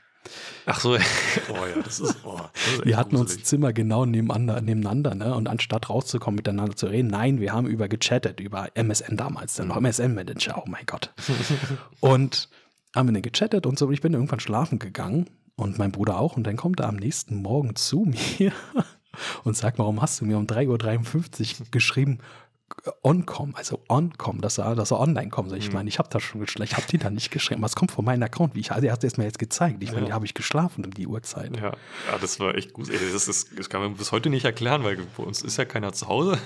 Ach 0.65 0.81
so, 0.81 0.95
oh 1.51 1.67
ja, 1.67 1.83
das 1.85 2.01
ist. 2.01 2.17
Oh, 2.25 2.37
das 2.53 2.75
ist 2.75 2.85
wir 2.85 2.97
hatten 2.97 3.15
gruselig. 3.15 3.39
uns 3.39 3.49
Zimmer 3.49 3.73
genau 3.73 4.05
nebeneinander, 4.07 4.61
nebeneinander, 4.61 5.15
ne? 5.15 5.33
Und 5.33 5.47
anstatt 5.47 5.89
rauszukommen, 5.89 6.35
miteinander 6.35 6.75
zu 6.75 6.89
reden, 6.89 7.07
nein, 7.07 7.41
wir 7.41 7.53
haben 7.53 7.69
über 7.69 7.87
gechattet, 7.87 8.41
über 8.41 8.69
MSN 8.75 9.17
damals, 9.17 9.55
dann 9.55 9.69
noch 9.69 9.77
MSN-Manager, 9.77 10.59
oh 10.59 10.69
mein 10.69 10.85
Gott. 10.85 11.15
Und 12.01 12.49
haben 12.93 13.09
wir 13.09 13.13
dann 13.13 13.23
gechattet 13.23 13.67
und 13.67 13.79
so. 13.79 13.87
Und 13.87 13.93
ich 13.93 14.01
bin 14.01 14.15
irgendwann 14.15 14.41
schlafen 14.41 14.81
gegangen 14.81 15.31
und 15.57 15.79
mein 15.79 15.93
Bruder 15.93 16.19
auch. 16.19 16.37
Und 16.37 16.45
dann 16.45 16.57
kommt 16.57 16.81
er 16.81 16.89
am 16.89 16.97
nächsten 16.97 17.43
Morgen 17.43 17.77
zu 17.77 18.05
mir 18.05 18.53
und 19.45 19.57
sagt, 19.57 19.79
warum 19.79 20.01
hast 20.01 20.21
du 20.21 20.25
mir 20.25 20.39
um 20.39 20.47
3.53 20.47 21.61
Uhr 21.61 21.67
geschrieben, 21.71 22.19
Oncom, 23.03 23.55
also 23.55 23.81
Oncom, 23.89 24.41
dass 24.41 24.59
er, 24.59 24.75
dass 24.75 24.91
er 24.91 24.99
online 24.99 25.29
kommt. 25.29 25.53
Ich 25.53 25.69
mhm. 25.69 25.75
meine, 25.75 25.89
ich 25.89 26.01
habe 26.01 26.09
das 26.11 26.23
schon 26.23 26.41
geschrieben, 26.41 26.65
ich 26.65 26.77
habe 26.77 26.87
die 26.91 26.99
da 26.99 27.11
nicht 27.11 27.31
geschrieben. 27.31 27.63
Was 27.63 27.77
kommt 27.77 27.93
von 27.93 28.05
meinem 28.05 28.25
Account? 28.25 28.57
Wie 28.57 28.61
ich, 28.61 28.73
also 28.73 28.87
er 28.87 28.93
hat 28.93 29.05
es 29.05 29.17
mir 29.17 29.25
jetzt 29.25 29.39
gezeigt. 29.39 29.83
Ich 29.83 29.91
ja. 29.91 29.95
meine, 29.95 30.09
da 30.09 30.15
habe 30.15 30.27
ich 30.27 30.35
geschlafen 30.35 30.85
um 30.85 30.93
die 30.93 31.07
Uhrzeit. 31.07 31.57
Ja, 31.57 31.63
ja 31.63 32.19
das 32.21 32.41
war 32.41 32.57
echt 32.57 32.73
gut. 32.73 32.89
Das, 32.89 33.29
ist, 33.29 33.57
das 33.57 33.71
kann 33.71 33.81
man 33.81 33.95
bis 33.95 34.11
heute 34.11 34.31
nicht 34.31 34.45
erklären, 34.45 34.83
weil 34.83 34.99
bei 35.17 35.23
uns 35.23 35.43
ist 35.43 35.57
ja 35.57 35.65
keiner 35.65 35.93
zu 35.93 36.09
Hause. 36.09 36.39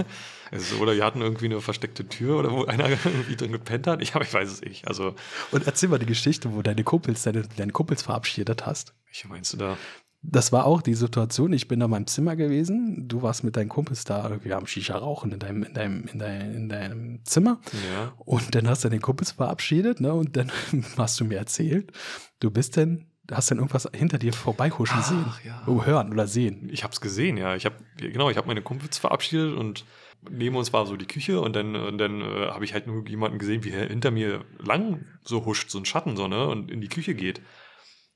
Also, 0.50 0.76
oder 0.76 0.94
wir 0.94 1.04
hatten 1.04 1.20
irgendwie 1.20 1.46
eine 1.46 1.60
versteckte 1.60 2.08
Tür 2.08 2.38
oder 2.38 2.50
wo 2.50 2.64
einer 2.64 2.88
irgendwie 3.04 3.36
drin 3.36 3.52
gepennt 3.52 3.86
hat. 3.86 4.02
Ich, 4.02 4.14
ich 4.14 4.34
weiß 4.34 4.50
es 4.50 4.60
nicht. 4.60 4.88
Also, 4.88 5.14
Und 5.52 5.66
erzähl 5.66 5.88
mal 5.88 5.98
die 5.98 6.06
Geschichte, 6.06 6.52
wo 6.52 6.60
deine 6.60 6.84
Kumpels, 6.84 7.22
deine, 7.22 7.44
deine 7.56 7.72
Kumpels 7.72 8.02
verabschiedet 8.02 8.66
hast. 8.66 8.92
Welche 9.10 9.28
meinst 9.28 9.52
du 9.52 9.56
da? 9.56 9.76
das 10.22 10.52
war 10.52 10.66
auch 10.66 10.82
die 10.82 10.94
Situation. 10.94 11.52
Ich 11.52 11.66
bin 11.66 11.80
da 11.80 11.86
in 11.86 11.90
meinem 11.90 12.06
Zimmer 12.06 12.36
gewesen. 12.36 13.08
Du 13.08 13.22
warst 13.22 13.42
mit 13.42 13.56
deinen 13.56 13.70
Kumpels 13.70 14.04
da 14.04 14.28
irgendwie 14.28 14.52
am 14.52 14.66
Shisha 14.66 14.96
rauchen 14.96 15.32
in 15.32 15.38
deinem, 15.38 15.62
in 15.62 15.74
deinem, 15.74 16.06
in 16.12 16.18
deinem, 16.18 16.54
in 16.54 16.68
deinem 16.68 17.24
Zimmer. 17.24 17.60
Ja. 17.90 18.12
Und 18.18 18.54
dann 18.54 18.68
hast 18.68 18.84
du 18.84 18.90
den 18.90 19.00
Kumpels 19.00 19.32
verabschiedet, 19.32 20.00
ne? 20.00 20.12
Und 20.12 20.36
dann 20.36 20.52
hast 20.98 21.18
du 21.20 21.24
mir 21.24 21.38
erzählt, 21.38 21.92
du 22.40 22.50
bist 22.50 22.76
denn, 22.76 23.06
hast 23.30 23.50
dann 23.50 23.58
irgendwas 23.58 23.88
hinter 23.94 24.18
dir 24.18 24.34
vorbeihuschen 24.34 25.02
sehen. 25.02 25.24
Ja. 25.44 25.62
Oh, 25.66 25.84
hören 25.84 26.12
oder 26.12 26.26
sehen. 26.26 26.68
Ich 26.70 26.84
hab's 26.84 27.00
gesehen, 27.00 27.38
ja. 27.38 27.56
Ich 27.56 27.64
hab, 27.64 27.78
genau, 27.96 28.28
ich 28.28 28.36
habe 28.36 28.46
meine 28.46 28.62
Kumpels 28.62 28.98
verabschiedet 28.98 29.56
und 29.56 29.86
neben 30.30 30.54
uns 30.56 30.70
war 30.74 30.84
so 30.84 30.96
die 30.96 31.06
Küche 31.06 31.40
und 31.40 31.56
dann, 31.56 31.74
und 31.74 31.96
dann 31.96 32.20
äh, 32.20 32.48
habe 32.48 32.66
ich 32.66 32.74
halt 32.74 32.86
nur 32.86 33.08
jemanden 33.08 33.38
gesehen, 33.38 33.64
wie 33.64 33.70
er 33.70 33.88
hinter 33.88 34.10
mir 34.10 34.44
lang 34.58 35.06
so 35.24 35.46
huscht, 35.46 35.70
so 35.70 35.78
ein 35.78 35.86
Schatten 35.86 36.14
so, 36.14 36.28
ne? 36.28 36.46
Und 36.46 36.70
in 36.70 36.82
die 36.82 36.88
Küche 36.88 37.14
geht. 37.14 37.40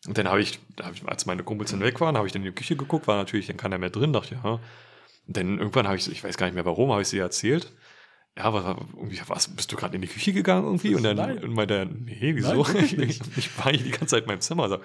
Und 0.07 0.19
dann 0.19 0.29
habe 0.29 0.41
ich, 0.41 0.59
als 1.07 1.27
meine 1.27 1.43
Kumpels 1.43 1.71
dann 1.71 1.81
weg 1.81 2.01
waren, 2.01 2.17
habe 2.17 2.27
ich 2.27 2.33
dann 2.33 2.43
in 2.43 2.49
die 2.49 2.55
Küche 2.55 2.77
geguckt, 2.77 3.07
war 3.07 3.17
natürlich 3.17 3.47
dann 3.47 3.57
keiner 3.57 3.79
mehr 3.79 3.91
drin, 3.91 4.13
dachte 4.13 4.35
ja. 4.43 4.61
Und 5.27 5.37
dann 5.37 5.59
irgendwann 5.59 5.87
habe 5.87 5.97
ich, 5.97 6.11
ich 6.11 6.23
weiß 6.23 6.37
gar 6.37 6.47
nicht 6.47 6.55
mehr 6.55 6.67
warum, 6.67 6.93
habe 6.93 7.03
ich 7.03 7.09
sie 7.09 7.19
erzählt. 7.19 7.73
Ja, 8.37 8.53
was, 8.53 8.65
irgendwie, 8.65 9.21
was, 9.29 9.49
bist 9.49 9.71
du 9.71 9.77
gerade 9.77 9.95
in 9.95 10.03
die 10.03 10.09
Küche 10.09 10.33
gegangen 10.33 10.65
irgendwie? 10.65 10.95
Und 10.95 11.05
dann 11.05 11.39
und 11.39 11.55
meinte, 11.55 11.89
nee, 12.05 12.35
wieso? 12.35 12.65
Nein, 12.65 13.01
ich, 13.09 13.21
ich 13.37 13.59
war 13.59 13.71
hier 13.71 13.85
die 13.85 13.91
ganze 13.91 14.07
Zeit 14.07 14.25
in 14.25 14.29
meinem 14.29 14.41
Zimmer. 14.41 14.65
Also, 14.65 14.79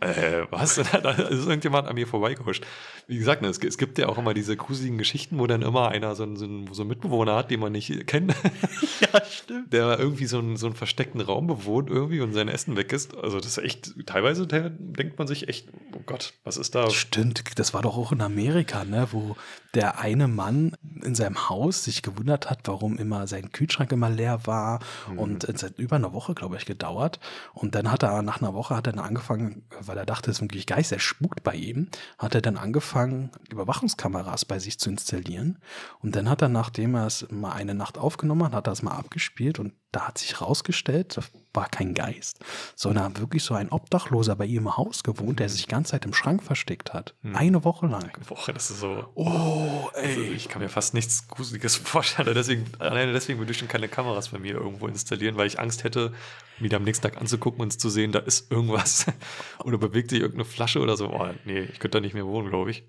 äh, 0.00 0.46
was? 0.50 0.74
da 1.02 1.10
ist 1.10 1.46
irgendjemand 1.46 1.88
an 1.88 1.94
mir 1.94 2.06
vorbeigehuscht. 2.06 2.64
Wie 3.06 3.18
gesagt, 3.18 3.42
ne, 3.42 3.48
es, 3.48 3.58
es, 3.58 3.78
gibt 3.78 3.98
ja 3.98 4.08
auch 4.08 4.18
immer 4.18 4.34
diese 4.34 4.56
gruseligen 4.56 4.98
Geschichten, 4.98 5.38
wo 5.38 5.46
dann 5.46 5.62
immer 5.62 5.88
einer 5.88 6.14
so, 6.14 6.24
so, 6.36 6.46
so 6.72 6.82
einen 6.82 6.88
Mitbewohner 6.88 7.36
hat, 7.36 7.50
den 7.50 7.60
man 7.60 7.72
nicht 7.72 8.06
kennt. 8.06 8.34
ja, 9.00 9.24
stimmt. 9.24 9.72
Der 9.72 9.98
irgendwie 9.98 10.26
so 10.26 10.38
einen, 10.38 10.56
so 10.56 10.66
einen 10.66 10.76
versteckten 10.76 11.20
Raum 11.20 11.46
bewohnt 11.46 11.90
irgendwie 11.90 12.20
und 12.20 12.32
sein 12.32 12.48
Essen 12.48 12.76
weg 12.76 12.92
ist. 12.92 13.16
Also 13.16 13.38
das 13.38 13.58
ist 13.58 13.64
echt, 13.64 14.06
teilweise 14.06 14.46
denkt 14.46 15.18
man 15.18 15.26
sich 15.26 15.48
echt, 15.48 15.68
oh 15.94 16.02
Gott, 16.06 16.34
was 16.44 16.56
ist 16.56 16.74
da? 16.74 16.90
Stimmt, 16.90 17.58
das 17.58 17.74
war 17.74 17.82
doch 17.82 17.96
auch 17.96 18.12
in 18.12 18.22
Amerika, 18.22 18.84
ne, 18.84 19.08
wo 19.12 19.36
der 19.74 20.00
eine 20.00 20.26
Mann 20.26 20.72
in 21.02 21.14
seinem 21.14 21.48
Haus 21.48 21.84
sich 21.84 22.02
gewundert 22.02 22.50
hat, 22.50 22.60
warum 22.64 22.98
immer 22.98 23.26
sein 23.26 23.52
Kühlschrank 23.52 23.92
immer 23.92 24.10
leer 24.10 24.46
war 24.46 24.80
mhm. 25.10 25.18
und 25.18 25.44
es 25.44 25.62
hat 25.62 25.78
über 25.78 25.96
eine 25.96 26.12
Woche, 26.12 26.34
glaube 26.34 26.56
ich, 26.56 26.66
gedauert. 26.66 27.20
Und 27.54 27.74
dann 27.74 27.90
hat 27.90 28.02
er 28.02 28.22
nach 28.22 28.40
einer 28.40 28.54
Woche 28.54 28.76
hat 28.76 28.86
er 28.86 28.92
dann 28.92 29.04
angefangen, 29.04 29.62
weil 29.80 29.96
er 29.96 30.06
dachte, 30.06 30.30
es 30.30 30.38
ist 30.38 30.42
wirklich 30.42 30.66
Geist, 30.66 30.92
er 30.92 30.98
spukt 30.98 31.42
bei 31.42 31.54
ihm, 31.54 31.88
hat 32.18 32.34
er 32.34 32.40
dann 32.40 32.56
angefangen, 32.56 33.30
Überwachungskameras 33.50 34.44
bei 34.44 34.58
sich 34.58 34.78
zu 34.78 34.90
installieren. 34.90 35.58
Und 36.00 36.16
dann 36.16 36.28
hat 36.28 36.42
er, 36.42 36.48
nachdem 36.48 36.94
er 36.94 37.06
es 37.06 37.26
mal 37.30 37.52
eine 37.52 37.74
Nacht 37.74 37.98
aufgenommen 37.98 38.44
hat, 38.44 38.52
hat 38.52 38.66
er 38.66 38.72
es 38.72 38.82
mal 38.82 38.96
abgespielt 38.96 39.58
und 39.58 39.72
da 39.92 40.06
hat 40.06 40.18
sich 40.18 40.40
rausgestellt, 40.40 41.16
das 41.16 41.30
war 41.52 41.68
kein 41.68 41.94
Geist, 41.94 42.38
sondern 42.76 43.16
wirklich 43.18 43.42
so 43.42 43.54
ein 43.54 43.70
Obdachloser 43.70 44.36
bei 44.36 44.46
ihm 44.46 44.58
im 44.58 44.76
Haus 44.76 45.02
gewohnt, 45.02 45.40
der 45.40 45.48
sich 45.48 45.62
die 45.62 45.68
ganze 45.68 45.92
Zeit 45.92 46.04
im 46.04 46.14
Schrank 46.14 46.42
versteckt 46.42 46.92
hat. 46.92 47.14
Hm. 47.22 47.34
Eine 47.34 47.64
Woche 47.64 47.86
lang. 47.86 48.04
Eine 48.04 48.30
Woche, 48.30 48.52
das 48.52 48.70
ist 48.70 48.80
so. 48.80 49.08
Oh, 49.14 49.88
ey. 49.94 50.06
Also 50.06 50.20
ich 50.20 50.48
kann 50.48 50.62
mir 50.62 50.68
fast 50.68 50.94
nichts 50.94 51.26
Gruseliges 51.26 51.76
vorstellen. 51.84 52.32
Deswegen, 52.34 52.66
alleine 52.78 53.12
deswegen 53.12 53.38
würde 53.38 53.52
ich 53.52 53.58
schon 53.58 53.68
keine 53.68 53.88
Kameras 53.88 54.28
bei 54.28 54.38
mir 54.38 54.54
irgendwo 54.54 54.86
installieren, 54.86 55.36
weil 55.36 55.48
ich 55.48 55.58
Angst 55.58 55.82
hätte, 55.82 56.12
mir 56.60 56.72
am 56.74 56.84
nächsten 56.84 57.02
Tag 57.02 57.20
anzugucken 57.20 57.60
und 57.60 57.80
zu 57.80 57.90
sehen, 57.90 58.12
da 58.12 58.20
ist 58.20 58.52
irgendwas. 58.52 59.06
oder 59.64 59.78
bewegt 59.78 60.10
sich 60.10 60.20
irgendeine 60.20 60.44
Flasche 60.44 60.80
oder 60.80 60.96
so. 60.96 61.10
Oh, 61.10 61.28
nee, 61.44 61.60
ich 61.60 61.80
könnte 61.80 61.98
da 61.98 62.00
nicht 62.00 62.14
mehr 62.14 62.26
wohnen, 62.26 62.48
glaube 62.48 62.70
ich. 62.70 62.84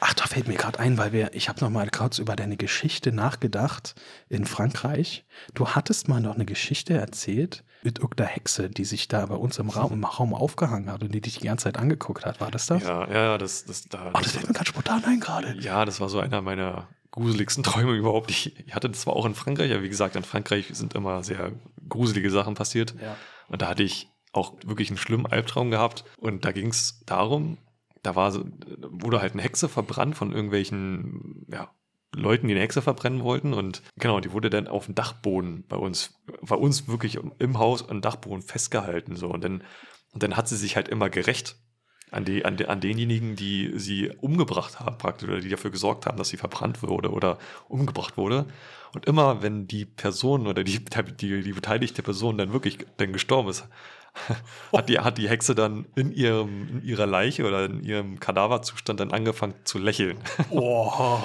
Ach, 0.00 0.14
da 0.14 0.26
fällt 0.26 0.48
mir 0.48 0.54
gerade 0.54 0.78
ein, 0.78 0.98
weil 0.98 1.12
wir, 1.12 1.34
ich 1.34 1.48
habe 1.48 1.60
noch 1.60 1.70
mal 1.70 1.88
kurz 1.90 2.18
über 2.18 2.36
deine 2.36 2.56
Geschichte 2.56 3.12
nachgedacht 3.12 3.94
in 4.28 4.44
Frankreich. 4.44 5.24
Du 5.54 5.68
hattest 5.68 6.08
mal 6.08 6.20
noch 6.20 6.34
eine 6.34 6.44
Geschichte 6.44 6.94
erzählt 6.94 7.64
mit 7.82 7.98
irgendeiner 7.98 8.30
Hexe, 8.30 8.70
die 8.70 8.84
sich 8.84 9.08
da 9.08 9.26
bei 9.26 9.34
uns 9.34 9.58
im 9.58 9.68
Raum, 9.68 9.92
im 9.92 10.04
Raum 10.04 10.34
aufgehangen 10.34 10.90
hat 10.90 11.02
und 11.02 11.12
die 11.12 11.20
dich 11.20 11.38
die 11.38 11.46
ganze 11.46 11.64
Zeit 11.64 11.78
angeguckt 11.78 12.24
hat. 12.24 12.40
War 12.40 12.50
das 12.50 12.66
das? 12.66 12.82
Ja, 12.82 13.10
ja, 13.12 13.38
das, 13.38 13.64
das, 13.64 13.88
da. 13.88 14.10
Ach, 14.12 14.22
das 14.22 14.32
fällt 14.32 14.48
mir 14.48 14.54
ganz 14.54 14.68
spontan 14.68 15.04
ein 15.04 15.20
gerade. 15.20 15.56
Ja, 15.60 15.84
das 15.84 16.00
war 16.00 16.08
so 16.08 16.20
einer 16.20 16.42
meiner 16.42 16.88
gruseligsten 17.10 17.62
Träume 17.62 17.92
überhaupt. 17.92 18.30
Ich, 18.30 18.58
ich 18.66 18.74
hatte 18.74 18.88
das 18.88 19.02
zwar 19.02 19.14
auch 19.14 19.26
in 19.26 19.34
Frankreich, 19.34 19.72
aber 19.72 19.82
wie 19.82 19.88
gesagt, 19.88 20.16
in 20.16 20.22
Frankreich 20.22 20.70
sind 20.72 20.94
immer 20.94 21.24
sehr 21.24 21.52
gruselige 21.88 22.30
Sachen 22.30 22.54
passiert. 22.54 22.94
Ja. 23.00 23.16
Und 23.48 23.62
da 23.62 23.68
hatte 23.68 23.82
ich 23.82 24.08
auch 24.32 24.54
wirklich 24.64 24.88
einen 24.88 24.96
schlimmen 24.96 25.26
Albtraum 25.26 25.70
gehabt. 25.70 26.04
Und 26.16 26.44
da 26.44 26.52
ging 26.52 26.68
es 26.68 27.02
darum, 27.04 27.58
da 28.02 28.16
war 28.16 28.34
wurde 28.34 29.20
halt 29.20 29.32
eine 29.32 29.42
Hexe 29.42 29.68
verbrannt 29.68 30.16
von 30.16 30.32
irgendwelchen, 30.32 31.46
ja, 31.48 31.70
Leuten, 32.14 32.46
die 32.46 32.54
eine 32.54 32.62
Hexe 32.62 32.82
verbrennen 32.82 33.22
wollten. 33.22 33.54
Und 33.54 33.82
genau, 33.96 34.20
die 34.20 34.32
wurde 34.32 34.50
dann 34.50 34.68
auf 34.68 34.86
dem 34.86 34.94
Dachboden 34.94 35.64
bei 35.68 35.76
uns, 35.76 36.20
bei 36.42 36.56
uns 36.56 36.88
wirklich 36.88 37.18
im 37.38 37.58
Haus 37.58 37.88
am 37.88 38.00
Dachboden 38.00 38.42
festgehalten. 38.42 39.16
So. 39.16 39.28
Und 39.28 39.42
dann, 39.44 39.64
und 40.12 40.22
dann 40.22 40.36
hat 40.36 40.48
sie 40.48 40.56
sich 40.56 40.76
halt 40.76 40.88
immer 40.88 41.08
gerecht 41.08 41.56
an, 42.10 42.26
die, 42.26 42.44
an, 42.44 42.58
de, 42.58 42.66
an 42.66 42.80
denjenigen, 42.80 43.36
die 43.36 43.72
sie 43.76 44.10
umgebracht 44.20 44.80
haben, 44.80 44.98
praktisch, 44.98 45.28
oder 45.28 45.40
die 45.40 45.48
dafür 45.48 45.70
gesorgt 45.70 46.04
haben, 46.04 46.18
dass 46.18 46.28
sie 46.28 46.36
verbrannt 46.36 46.82
wurde 46.82 47.10
oder 47.10 47.38
umgebracht 47.68 48.18
wurde. 48.18 48.46
Und 48.92 49.06
immer, 49.06 49.42
wenn 49.42 49.66
die 49.66 49.86
Person 49.86 50.46
oder 50.46 50.64
die, 50.64 50.84
die, 51.18 51.42
die 51.42 51.52
beteiligte 51.52 52.02
Person 52.02 52.36
dann 52.36 52.52
wirklich 52.52 52.78
dann 52.98 53.14
gestorben 53.14 53.48
ist, 53.48 53.66
hat, 54.72 54.88
die, 54.88 54.98
hat 54.98 55.18
die 55.18 55.28
Hexe 55.28 55.54
dann 55.54 55.86
in, 55.94 56.12
ihrem, 56.12 56.68
in 56.68 56.84
ihrer 56.84 57.06
Leiche 57.06 57.46
oder 57.46 57.64
in 57.64 57.82
ihrem 57.82 58.20
Kadaverzustand 58.20 59.00
dann 59.00 59.12
angefangen 59.12 59.54
zu 59.64 59.78
lächeln. 59.78 60.18
Oh. 60.50 61.18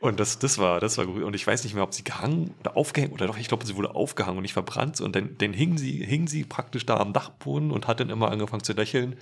Und 0.00 0.20
das, 0.20 0.38
das 0.38 0.58
war, 0.58 0.78
das 0.78 0.96
war 0.96 1.06
gut. 1.06 1.24
Und 1.24 1.34
ich 1.34 1.44
weiß 1.44 1.64
nicht 1.64 1.74
mehr, 1.74 1.82
ob 1.82 1.92
sie 1.92 2.04
gehangen 2.04 2.54
oder 2.60 2.76
aufgehängt 2.76 3.12
oder 3.12 3.26
doch, 3.26 3.36
ich 3.36 3.48
glaube, 3.48 3.66
sie 3.66 3.74
wurde 3.74 3.96
aufgehangen 3.96 4.36
und 4.36 4.42
nicht 4.42 4.52
verbrannt. 4.52 5.00
Und 5.00 5.16
dann, 5.16 5.36
dann 5.38 5.52
hing 5.52 5.76
sie, 5.76 6.04
hing 6.04 6.28
sie 6.28 6.44
praktisch 6.44 6.86
da 6.86 6.98
am 6.98 7.12
Dachboden 7.12 7.72
und 7.72 7.88
hat 7.88 7.98
dann 7.98 8.10
immer 8.10 8.30
angefangen 8.30 8.62
zu 8.62 8.74
lächeln 8.74 9.16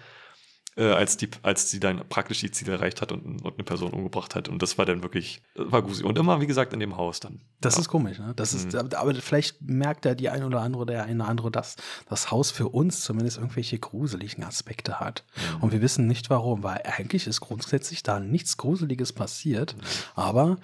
äh, 0.76 0.92
als, 0.92 1.16
die, 1.16 1.30
als 1.42 1.70
sie 1.70 1.80
dann 1.80 2.06
praktisch 2.08 2.40
die 2.40 2.50
Ziele 2.50 2.72
erreicht 2.72 3.00
hat 3.00 3.10
und, 3.10 3.42
und 3.42 3.54
eine 3.54 3.64
Person 3.64 3.92
umgebracht 3.92 4.34
hat. 4.34 4.48
Und 4.48 4.62
das 4.62 4.76
war 4.76 4.84
dann 4.84 5.02
wirklich, 5.02 5.42
war 5.54 5.82
gruselig. 5.82 6.06
Und 6.06 6.18
immer, 6.18 6.40
wie 6.40 6.46
gesagt, 6.46 6.72
in 6.72 6.80
dem 6.80 6.96
Haus 6.96 7.20
dann. 7.20 7.40
Das 7.60 7.74
ja. 7.74 7.80
ist 7.80 7.88
komisch, 7.88 8.18
ne? 8.18 8.34
Das 8.36 8.52
mhm. 8.52 8.68
ist, 8.68 8.94
aber 8.94 9.14
vielleicht 9.14 9.62
merkt 9.62 10.04
ja 10.04 10.14
die 10.14 10.28
ein 10.28 10.44
oder 10.44 10.60
andere, 10.60 10.84
der 10.84 11.04
eine 11.04 11.22
oder 11.22 11.30
andere, 11.30 11.50
dass 11.50 11.76
das 12.08 12.30
Haus 12.30 12.50
für 12.50 12.68
uns 12.68 13.00
zumindest 13.00 13.38
irgendwelche 13.38 13.78
gruseligen 13.78 14.44
Aspekte 14.44 15.00
hat. 15.00 15.24
Mhm. 15.34 15.62
Und 15.62 15.72
wir 15.72 15.80
wissen 15.80 16.06
nicht 16.06 16.28
warum, 16.28 16.62
weil 16.62 16.82
eigentlich 16.84 17.26
ist 17.26 17.40
grundsätzlich 17.40 18.02
da 18.02 18.20
nichts 18.20 18.58
Gruseliges 18.58 19.12
passiert. 19.12 19.76
Mhm. 19.76 19.80
Aber 20.14 20.58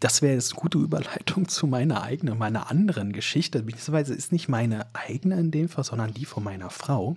das 0.00 0.22
wäre 0.22 0.34
jetzt 0.34 0.52
eine 0.52 0.60
gute 0.60 0.78
Überleitung 0.78 1.48
zu 1.48 1.66
meiner 1.66 2.02
eigenen, 2.02 2.38
meiner 2.38 2.70
anderen 2.70 3.12
Geschichte. 3.12 3.62
Beziehungsweise 3.62 4.14
ist 4.14 4.32
nicht 4.32 4.48
meine 4.48 4.86
eigene 4.94 5.38
in 5.38 5.50
dem 5.50 5.68
Fall, 5.68 5.84
sondern 5.84 6.14
die 6.14 6.24
von 6.24 6.42
meiner 6.42 6.70
Frau. 6.70 7.16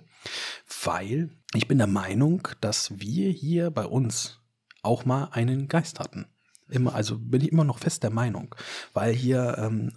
Weil 0.84 1.30
ich 1.56 1.68
bin 1.68 1.78
der 1.78 1.86
Meinung, 1.86 2.48
dass 2.60 2.98
wir 2.98 3.30
hier 3.30 3.70
bei 3.70 3.86
uns 3.86 4.40
auch 4.82 5.04
mal 5.04 5.28
einen 5.32 5.68
Geist 5.68 6.00
hatten. 6.00 6.26
Immer, 6.68 6.94
also 6.94 7.18
bin 7.18 7.42
ich 7.42 7.52
immer 7.52 7.64
noch 7.64 7.78
fest 7.78 8.02
der 8.02 8.10
Meinung, 8.10 8.54
weil 8.92 9.12
hier 9.12 9.56
ähm, 9.58 9.92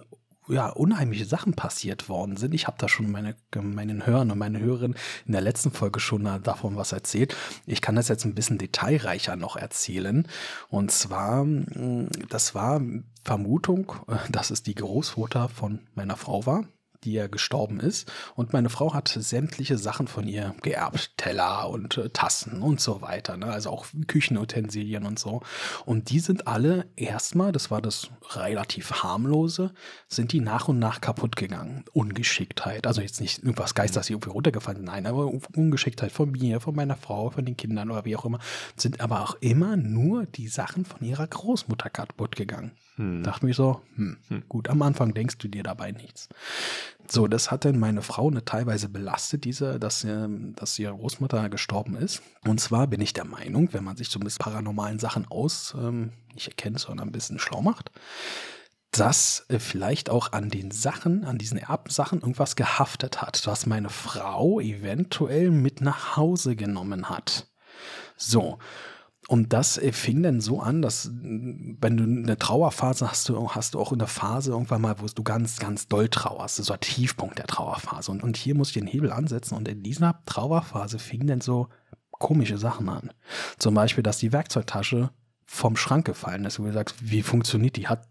ja, 0.50 0.70
unheimliche 0.70 1.26
Sachen 1.26 1.54
passiert 1.54 2.10
worden 2.10 2.38
sind. 2.38 2.54
Ich 2.54 2.68
habe 2.68 2.78
da 2.80 2.88
schon 2.88 3.12
meine, 3.12 3.36
meinen 3.54 4.06
Hörern 4.06 4.32
und 4.32 4.38
meine 4.38 4.60
Hörerin 4.60 4.96
in 5.26 5.34
der 5.34 5.42
letzten 5.42 5.72
Folge 5.72 6.00
schon 6.00 6.24
davon 6.44 6.76
was 6.76 6.92
erzählt. 6.92 7.36
Ich 7.66 7.82
kann 7.82 7.96
das 7.96 8.08
jetzt 8.08 8.26
ein 8.26 8.36
bisschen 8.36 8.58
detailreicher 8.58 9.36
noch 9.36 9.56
erzählen. 9.56 10.28
Und 10.70 10.92
zwar, 10.92 11.44
mm, 11.44 12.10
das 12.30 12.56
war 12.56 12.82
Vermutung, 13.24 13.94
dass 14.30 14.52
es 14.52 14.64
die 14.64 14.76
Großmutter 14.76 15.50
von 15.50 15.80
meiner 15.96 16.18
Frau 16.18 16.46
war 16.46 16.66
die 17.04 17.14
ja 17.14 17.28
gestorben 17.28 17.80
ist. 17.80 18.12
Und 18.36 18.54
meine 18.54 18.70
Frau 18.70 18.94
hat 18.94 19.08
sämtliche 19.08 19.78
Sachen 19.78 20.08
von 20.08 20.28
ihr 20.28 20.56
geerbt. 20.62 21.18
Teller 21.18 21.70
und 21.70 21.98
äh, 21.98 22.10
Tassen 22.10 22.62
und 22.62 22.80
so 22.82 23.02
weiter. 23.02 23.38
Ne? 23.38 23.48
Also 23.48 23.70
auch 23.70 23.86
Küchenutensilien 24.08 25.06
und 25.06 25.20
so. 25.20 25.42
Und 25.86 26.10
die 26.10 26.20
sind 26.20 26.48
alle 26.48 26.88
erstmal, 26.96 27.52
das 27.52 27.72
war 27.72 27.82
das 27.82 28.10
relativ 28.32 29.04
harmlose, 29.04 29.74
sind 30.08 30.32
die 30.32 30.40
nach 30.40 30.68
und 30.68 30.80
nach 30.80 31.02
kaputt 31.02 31.36
gegangen. 31.36 31.86
Ungeschicktheit. 31.94 32.88
Also 32.88 33.02
jetzt 33.02 33.22
nicht 33.22 33.40
irgendwas 33.40 33.76
Geist, 33.76 33.96
dass 33.96 34.08
sie 34.08 34.14
irgendwie 34.14 34.32
runtergefallen 34.32 34.78
sind. 34.78 34.86
Nein, 34.86 35.06
aber 35.06 35.32
Ungeschicktheit 35.56 36.12
von 36.12 36.32
mir, 36.32 36.60
von 36.60 36.76
meiner 36.76 36.96
Frau, 36.96 37.30
von 37.30 37.46
den 37.46 37.58
Kindern 37.58 37.92
oder 37.92 38.06
wie 38.06 38.16
auch 38.16 38.26
immer. 38.26 38.40
Sind 38.76 39.02
aber 39.02 39.22
auch 39.22 39.36
immer 39.42 39.78
nur 39.78 40.26
die 40.26 40.48
Sachen 40.48 40.86
von 40.86 41.06
ihrer 41.06 41.28
Großmutter 41.28 41.90
kaputt 41.90 42.36
gegangen. 42.36 42.72
Hm. 42.98 43.24
Dachte 43.24 43.46
mich 43.46 43.56
so, 43.56 43.82
hm, 43.96 44.18
hm. 44.28 44.44
gut, 44.50 44.70
am 44.70 44.82
Anfang 44.82 45.14
denkst 45.14 45.38
du 45.38 45.48
dir 45.48 45.64
dabei 45.64 45.92
nichts. 45.92 46.30
So, 47.08 47.28
das 47.28 47.52
hat 47.52 47.64
dann 47.64 47.80
meine 47.80 48.02
Frau 48.02 48.28
eine 48.28 48.44
teilweise 48.44 48.90
belastet, 48.90 49.46
diese, 49.46 49.80
dass, 49.80 50.04
ähm, 50.04 50.54
dass 50.56 50.78
ihre 50.78 50.96
Großmutter 50.96 51.48
gestorben 51.50 51.96
ist. 51.96 52.22
Und 52.46 52.60
zwar 52.60 52.88
bin 52.88 53.00
ich 53.00 53.14
der 53.14 53.26
Meinung, 53.26 53.72
wenn 53.72 53.84
man 53.84 53.96
sich 53.96 54.10
so 54.10 54.20
mit 54.20 54.38
paranormalen 54.40 55.00
Sachen 55.00 55.28
aus, 55.28 55.76
ähm, 55.78 56.12
nicht 56.34 56.48
erkennt, 56.48 56.80
sondern 56.80 57.10
ein 57.10 57.12
bisschen 57.12 57.40
schlau 57.40 57.62
macht, 57.62 57.92
dass 58.92 59.46
äh, 59.50 59.60
vielleicht 59.60 60.10
auch 60.10 60.32
an 60.32 60.50
den 60.50 60.72
Sachen, 60.72 61.24
an 61.24 61.38
diesen 61.38 61.60
Erbsachen 61.60 62.22
irgendwas 62.22 62.56
gehaftet 62.56 63.22
hat, 63.22 63.46
was 63.46 63.68
meine 63.68 63.90
Frau 63.90 64.60
eventuell 64.60 65.52
mit 65.52 65.82
nach 65.82 66.18
Hause 66.18 66.56
genommen 66.56 67.10
hat. 67.10 67.48
So. 68.18 68.58
Und 69.28 69.52
das 69.52 69.78
äh, 69.78 69.92
fing 69.92 70.24
dann 70.24 70.40
so 70.40 70.62
an, 70.62 70.82
dass 70.82 71.12
wenn 71.12 71.98
du 71.98 72.04
eine 72.04 72.38
Trauerphase 72.38 73.10
hast, 73.10 73.28
du 73.30 73.50
hast 73.50 73.74
du 73.74 73.80
auch 73.80 73.92
in 73.92 74.00
der 74.00 74.08
Phase 74.08 74.52
irgendwann 74.52 74.82
mal, 74.82 75.00
wo 75.00 75.06
du 75.06 75.24
ganz, 75.24 75.60
ganz 75.60 75.88
doll 75.88 76.08
trauerst. 76.08 76.58
So 76.58 76.74
ein 76.74 76.80
Tiefpunkt 76.80 77.38
der 77.38 77.48
Trauerphase. 77.48 78.12
Und, 78.12 78.24
und 78.24 78.38
hier 78.38 78.56
muss 78.56 78.70
ich 78.70 78.76
den 78.76 78.88
Hebel 78.88 79.12
ansetzen. 79.12 79.56
Und 79.56 79.68
in 79.68 79.84
dieser 79.84 80.22
Trauerphase 80.26 80.98
fingen 80.98 81.28
dann 81.28 81.42
so 81.42 81.68
komische 82.12 82.58
Sachen 82.58 82.90
an. 82.90 83.12
Zum 83.60 83.74
Beispiel, 83.74 84.04
dass 84.04 84.18
die 84.18 84.32
Werkzeugtasche 84.32 85.12
vom 85.46 85.76
Schrank 85.76 86.06
gefallen 86.06 86.46
ist. 86.46 86.60
Und 86.60 86.66
du 86.66 86.74
sagst, 86.74 86.96
wie 87.02 87.22
funktioniert 87.22 87.76
die? 87.76 87.88
Hat 87.88 88.08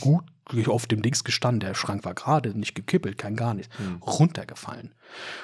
gut 0.00 0.24
auf 0.68 0.86
dem 0.86 1.02
Dings 1.02 1.24
gestanden. 1.24 1.60
Der 1.60 1.74
Schrank 1.74 2.04
war 2.04 2.14
gerade, 2.14 2.58
nicht 2.58 2.74
gekippelt, 2.74 3.18
kein 3.18 3.36
gar 3.36 3.54
nichts. 3.54 3.76
Hm. 3.78 4.02
Runtergefallen. 4.02 4.94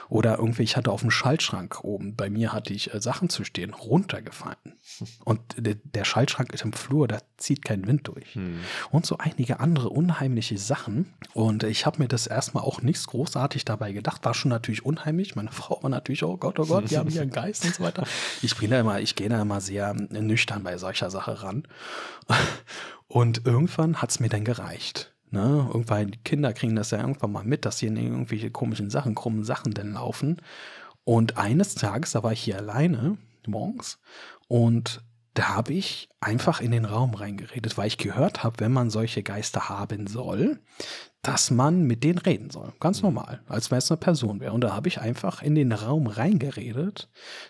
Oder 0.08 0.38
irgendwie, 0.38 0.62
ich 0.62 0.76
hatte 0.76 0.90
auf 0.90 1.00
dem 1.00 1.10
Schaltschrank 1.10 1.82
oben, 1.82 2.16
bei 2.16 2.28
mir 2.28 2.52
hatte 2.52 2.74
ich 2.74 2.92
äh, 2.92 3.00
Sachen 3.00 3.28
zu 3.28 3.44
stehen, 3.44 3.72
runtergefallen. 3.72 4.78
Und 5.24 5.40
de, 5.56 5.76
der 5.82 6.04
Schaltschrank 6.04 6.52
ist 6.52 6.64
im 6.64 6.72
Flur, 6.72 7.08
da 7.08 7.18
zieht 7.36 7.64
kein 7.64 7.86
Wind 7.86 8.08
durch. 8.08 8.34
Hm. 8.34 8.60
Und 8.90 9.06
so 9.06 9.18
einige 9.18 9.60
andere 9.60 9.88
unheimliche 9.88 10.58
Sachen. 10.58 11.14
Und 11.32 11.62
ich 11.64 11.86
habe 11.86 12.00
mir 12.00 12.08
das 12.08 12.26
erstmal 12.26 12.64
auch 12.64 12.82
nichts 12.82 13.06
großartig 13.06 13.64
dabei 13.64 13.92
gedacht. 13.92 14.24
War 14.24 14.34
schon 14.34 14.50
natürlich 14.50 14.84
unheimlich. 14.84 15.34
Meine 15.34 15.52
Frau 15.52 15.82
war 15.82 15.90
natürlich, 15.90 16.22
oh 16.24 16.36
Gott, 16.36 16.58
oh 16.58 16.66
Gott, 16.66 16.90
die 16.90 16.98
haben 16.98 17.10
hier 17.10 17.22
einen 17.22 17.30
Geist 17.30 17.64
und 17.64 17.74
so 17.74 17.82
weiter. 17.82 18.04
Ich 18.42 18.56
bin 18.56 18.70
da 18.70 18.80
immer, 18.80 19.00
ich 19.00 19.14
gehe 19.14 19.28
da 19.28 19.40
immer 19.40 19.60
sehr 19.60 19.94
nüchtern 19.94 20.62
bei 20.62 20.76
solcher 20.76 21.10
Sache 21.10 21.42
ran. 21.42 21.66
Und 23.08 23.46
irgendwann 23.46 24.00
hat 24.00 24.10
es 24.10 24.20
mir 24.20 24.28
dann 24.28 24.44
gereicht. 24.44 25.14
Ne? 25.30 25.68
Irgendwann, 25.72 26.10
die 26.10 26.18
Kinder 26.18 26.52
kriegen 26.52 26.76
das 26.76 26.90
ja 26.90 27.00
irgendwann 27.00 27.32
mal 27.32 27.44
mit, 27.44 27.64
dass 27.64 27.78
hier 27.78 27.90
irgendwelche 27.90 28.50
komischen 28.50 28.90
Sachen, 28.90 29.14
krummen 29.14 29.44
Sachen 29.44 29.74
denn 29.74 29.92
laufen. 29.92 30.40
Und 31.04 31.36
eines 31.36 31.74
Tages, 31.74 32.12
da 32.12 32.22
war 32.22 32.32
ich 32.32 32.40
hier 32.40 32.56
alleine 32.56 33.18
morgens 33.46 33.98
und 34.48 35.02
da 35.34 35.48
habe 35.48 35.72
ich 35.72 36.08
einfach 36.20 36.60
in 36.60 36.70
den 36.70 36.84
Raum 36.84 37.14
reingeredet, 37.14 37.76
weil 37.76 37.88
ich 37.88 37.98
gehört 37.98 38.44
habe, 38.44 38.60
wenn 38.60 38.72
man 38.72 38.88
solche 38.88 39.22
Geister 39.22 39.68
haben 39.68 40.06
soll, 40.06 40.60
dass 41.24 41.50
man 41.50 41.84
mit 41.84 42.04
denen 42.04 42.18
reden 42.18 42.50
soll. 42.50 42.72
Ganz 42.78 42.98
mhm. 42.98 43.08
normal, 43.08 43.40
als 43.48 43.70
wenn 43.70 43.78
es 43.78 43.90
eine 43.90 43.98
Person 43.98 44.40
wäre. 44.40 44.52
Und 44.52 44.60
da 44.60 44.74
habe 44.74 44.88
ich 44.88 45.00
einfach 45.00 45.42
in 45.42 45.54
den 45.54 45.72
Raum 45.72 46.06
reingeredet, 46.06 47.08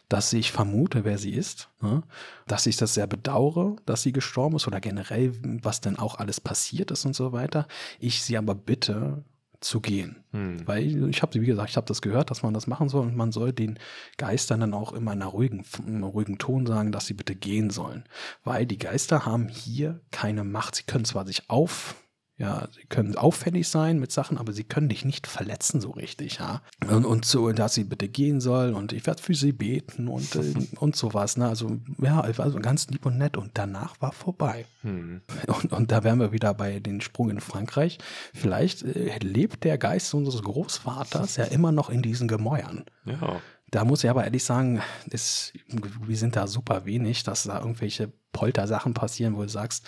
dass 0.08 0.32
ich 0.32 0.52
vermute, 0.52 1.04
wer 1.04 1.18
sie 1.18 1.32
ist, 1.32 1.68
ne? 1.82 2.04
dass 2.46 2.66
ich 2.66 2.76
das 2.76 2.94
sehr 2.94 3.08
bedauere, 3.08 3.76
dass 3.84 4.02
sie 4.02 4.12
gestorben 4.12 4.56
ist 4.56 4.66
oder 4.66 4.80
generell, 4.80 5.32
was 5.62 5.80
denn 5.80 5.98
auch 5.98 6.14
alles 6.18 6.40
passiert 6.40 6.92
ist 6.92 7.04
und 7.04 7.16
so 7.16 7.32
weiter. 7.32 7.66
Ich 7.98 8.22
sie 8.22 8.38
aber 8.38 8.54
bitte, 8.54 9.24
zu 9.60 9.80
gehen. 9.80 10.16
Hm. 10.32 10.66
Weil 10.66 11.08
ich 11.08 11.22
habe, 11.22 11.40
wie 11.40 11.46
gesagt, 11.46 11.70
ich 11.70 11.76
habe 11.76 11.86
das 11.86 12.02
gehört, 12.02 12.30
dass 12.30 12.42
man 12.42 12.52
das 12.52 12.66
machen 12.66 12.90
soll 12.90 13.06
und 13.06 13.16
man 13.16 13.32
soll 13.32 13.52
den 13.52 13.78
Geistern 14.18 14.60
dann 14.60 14.74
auch 14.74 14.92
immer 14.92 15.14
in 15.14 15.22
einer 15.22 15.30
ruhigen, 15.30 15.64
in 15.86 15.96
einem 15.96 16.04
ruhigen 16.04 16.36
Ton 16.36 16.66
sagen, 16.66 16.92
dass 16.92 17.06
sie 17.06 17.14
bitte 17.14 17.34
gehen 17.34 17.70
sollen. 17.70 18.04
Weil 18.44 18.66
die 18.66 18.76
Geister 18.76 19.24
haben 19.24 19.48
hier 19.48 20.00
keine 20.10 20.44
Macht. 20.44 20.74
Sie 20.74 20.82
können 20.82 21.06
zwar 21.06 21.26
sich 21.26 21.48
auf 21.48 21.96
ja, 22.36 22.66
sie 22.72 22.84
können 22.88 23.14
auffällig 23.14 23.68
sein 23.68 24.00
mit 24.00 24.10
Sachen, 24.10 24.38
aber 24.38 24.52
sie 24.52 24.64
können 24.64 24.88
dich 24.88 25.04
nicht 25.04 25.28
verletzen 25.28 25.80
so 25.80 25.90
richtig, 25.90 26.38
ja. 26.38 26.62
Und, 26.90 27.04
und 27.04 27.24
so, 27.24 27.52
dass 27.52 27.74
sie 27.74 27.84
bitte 27.84 28.08
gehen 28.08 28.40
soll 28.40 28.72
und 28.74 28.92
ich 28.92 29.06
werde 29.06 29.22
für 29.22 29.34
sie 29.34 29.52
beten 29.52 30.08
und, 30.08 30.34
äh, 30.34 30.54
und 30.80 30.96
sowas, 30.96 31.36
ne. 31.36 31.48
Also, 31.48 31.78
ja, 32.02 32.20
also 32.20 32.58
ganz 32.58 32.88
lieb 32.88 33.06
und 33.06 33.18
nett 33.18 33.36
und 33.36 33.52
danach 33.54 34.00
war 34.00 34.10
vorbei. 34.10 34.66
Hm. 34.82 35.22
Und, 35.46 35.72
und 35.72 35.92
da 35.92 36.02
wären 36.02 36.18
wir 36.18 36.32
wieder 36.32 36.54
bei 36.54 36.80
den 36.80 37.00
Sprung 37.00 37.30
in 37.30 37.40
Frankreich. 37.40 37.98
Vielleicht 38.34 38.82
äh, 38.82 39.16
lebt 39.18 39.62
der 39.62 39.78
Geist 39.78 40.12
unseres 40.12 40.42
Großvaters 40.42 41.36
ja 41.36 41.44
immer 41.44 41.70
noch 41.70 41.88
in 41.88 42.02
diesen 42.02 42.26
Gemäuern. 42.26 42.84
Ja. 43.04 43.40
Da 43.70 43.84
muss 43.84 44.04
ich 44.04 44.10
aber 44.10 44.24
ehrlich 44.24 44.44
sagen, 44.44 44.82
ist, 45.10 45.52
wir 45.66 46.16
sind 46.16 46.36
da 46.36 46.46
super 46.46 46.84
wenig, 46.84 47.24
dass 47.24 47.44
da 47.44 47.58
irgendwelche 47.58 48.12
Poltersachen 48.32 48.94
passieren, 48.94 49.36
wo 49.36 49.42
du 49.42 49.48
sagst, 49.48 49.86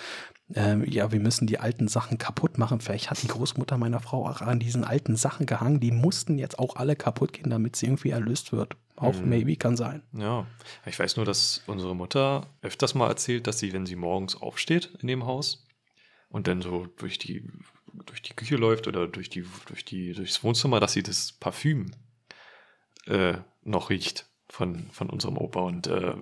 ähm, 0.54 0.84
ja, 0.88 1.10
wir 1.10 1.18
müssen 1.18 1.46
die 1.46 1.58
alten 1.58 1.88
Sachen 1.88 2.18
kaputt 2.18 2.56
machen. 2.56 2.80
Vielleicht 2.80 3.10
hat 3.10 3.22
die 3.22 3.28
Großmutter 3.28 3.78
meiner 3.78 4.00
Frau 4.00 4.28
auch 4.28 4.42
an 4.42 4.60
diesen 4.60 4.84
alten 4.84 5.16
Sachen 5.16 5.46
gehangen. 5.46 5.80
Die 5.80 5.90
mussten 5.90 6.38
jetzt 6.38 6.58
auch 6.58 6.76
alle 6.76 6.94
kaputt 6.94 7.32
gehen, 7.32 7.50
damit 7.50 7.74
sie 7.74 7.86
irgendwie 7.86 8.10
erlöst 8.10 8.52
wird. 8.52 8.76
Auch 8.94 9.14
mhm. 9.14 9.28
maybe 9.28 9.56
kann 9.56 9.76
sein. 9.76 10.02
Ja, 10.12 10.46
ich 10.86 10.98
weiß 10.98 11.16
nur, 11.16 11.26
dass 11.26 11.62
unsere 11.66 11.96
Mutter 11.96 12.46
öfters 12.62 12.94
mal 12.94 13.08
erzählt, 13.08 13.46
dass 13.46 13.58
sie, 13.58 13.72
wenn 13.72 13.86
sie 13.86 13.96
morgens 13.96 14.40
aufsteht 14.40 14.92
in 15.00 15.08
dem 15.08 15.26
Haus 15.26 15.66
und 16.30 16.46
dann 16.46 16.62
so 16.62 16.86
durch 16.96 17.18
die, 17.18 17.44
durch 18.06 18.22
die 18.22 18.34
Küche 18.34 18.56
läuft 18.56 18.86
oder 18.86 19.08
durch 19.08 19.28
die, 19.28 19.44
durch 19.66 19.84
die, 19.84 20.12
durchs 20.12 20.44
Wohnzimmer, 20.44 20.78
dass 20.78 20.92
sie 20.92 21.02
das 21.02 21.32
Parfüm 21.32 21.90
äh, 23.06 23.34
noch 23.64 23.90
riecht 23.90 24.28
von, 24.48 24.90
von 24.92 25.10
unserem 25.10 25.36
Opa 25.38 25.60
und 25.60 25.88
äh, 25.88 26.14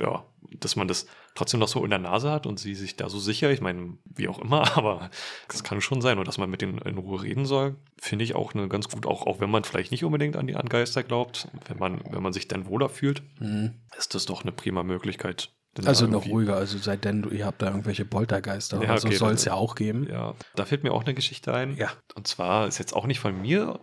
ja, 0.00 0.24
dass 0.58 0.76
man 0.76 0.88
das 0.88 1.06
trotzdem 1.34 1.60
noch 1.60 1.68
so 1.68 1.82
in 1.84 1.90
der 1.90 1.98
Nase 1.98 2.30
hat 2.30 2.46
und 2.46 2.58
sie 2.58 2.74
sich 2.74 2.96
da 2.96 3.08
so 3.08 3.18
sicher, 3.18 3.50
ich 3.50 3.60
meine, 3.60 3.96
wie 4.04 4.28
auch 4.28 4.38
immer, 4.38 4.76
aber 4.76 5.10
das 5.48 5.64
kann 5.64 5.80
schon 5.80 6.00
sein 6.00 6.18
und 6.18 6.28
dass 6.28 6.38
man 6.38 6.50
mit 6.50 6.62
denen 6.62 6.78
in 6.78 6.98
Ruhe 6.98 7.22
reden 7.22 7.46
soll, 7.46 7.76
finde 8.00 8.24
ich 8.24 8.34
auch 8.34 8.54
eine 8.54 8.68
ganz 8.68 8.88
gut, 8.88 9.06
auch, 9.06 9.26
auch 9.26 9.40
wenn 9.40 9.50
man 9.50 9.64
vielleicht 9.64 9.90
nicht 9.90 10.04
unbedingt 10.04 10.36
an 10.36 10.46
die 10.46 10.56
an 10.56 10.68
Geister 10.68 11.02
glaubt, 11.02 11.48
wenn 11.68 11.78
man, 11.78 12.02
wenn 12.10 12.22
man 12.22 12.32
sich 12.32 12.48
dann 12.48 12.66
wohler 12.66 12.88
fühlt, 12.88 13.22
mhm. 13.40 13.74
ist 13.96 14.14
das 14.14 14.26
doch 14.26 14.42
eine 14.42 14.52
prima 14.52 14.82
Möglichkeit. 14.82 15.50
Also 15.86 16.06
noch 16.06 16.26
ruhiger, 16.26 16.56
also 16.56 16.76
seitdem 16.76 17.32
ihr 17.32 17.46
habt 17.46 17.62
da 17.62 17.68
irgendwelche 17.68 18.04
Poltergeister, 18.04 18.82
ja, 18.82 18.90
also 18.90 19.08
okay, 19.08 19.16
soll 19.16 19.32
es 19.32 19.46
ja 19.46 19.54
auch 19.54 19.74
geben. 19.74 20.06
Ja, 20.06 20.34
da 20.54 20.66
fällt 20.66 20.84
mir 20.84 20.92
auch 20.92 21.04
eine 21.04 21.14
Geschichte 21.14 21.54
ein. 21.54 21.78
Ja. 21.78 21.88
Und 22.14 22.26
zwar 22.26 22.68
ist 22.68 22.76
jetzt 22.76 22.94
auch 22.94 23.06
nicht 23.06 23.20
von 23.20 23.40
mir, 23.40 23.80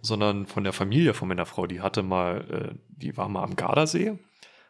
sondern 0.00 0.46
von 0.46 0.64
der 0.64 0.72
Familie 0.72 1.12
von 1.12 1.28
meiner 1.28 1.44
Frau. 1.44 1.66
Die 1.66 1.82
hatte 1.82 2.02
mal, 2.02 2.72
äh, 2.72 2.78
die 2.88 3.18
war 3.18 3.28
mal 3.28 3.42
am 3.42 3.54
Gardasee 3.54 4.18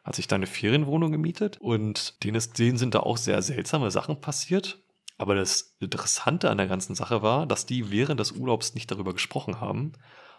hat 0.06 0.14
sich 0.14 0.28
da 0.28 0.36
eine 0.36 0.46
Ferienwohnung 0.46 1.10
gemietet 1.10 1.60
und 1.60 2.22
denen, 2.22 2.36
ist, 2.36 2.60
denen 2.60 2.78
sind 2.78 2.94
da 2.94 3.00
auch 3.00 3.16
sehr 3.16 3.42
seltsame 3.42 3.90
Sachen 3.90 4.20
passiert. 4.20 4.78
Aber 5.18 5.34
das 5.34 5.76
Interessante 5.80 6.48
an 6.48 6.58
der 6.58 6.68
ganzen 6.68 6.94
Sache 6.94 7.22
war, 7.22 7.46
dass 7.46 7.66
die 7.66 7.90
während 7.90 8.20
des 8.20 8.32
Urlaubs 8.32 8.74
nicht 8.74 8.88
darüber 8.90 9.12
gesprochen 9.12 9.60
haben, 9.60 9.92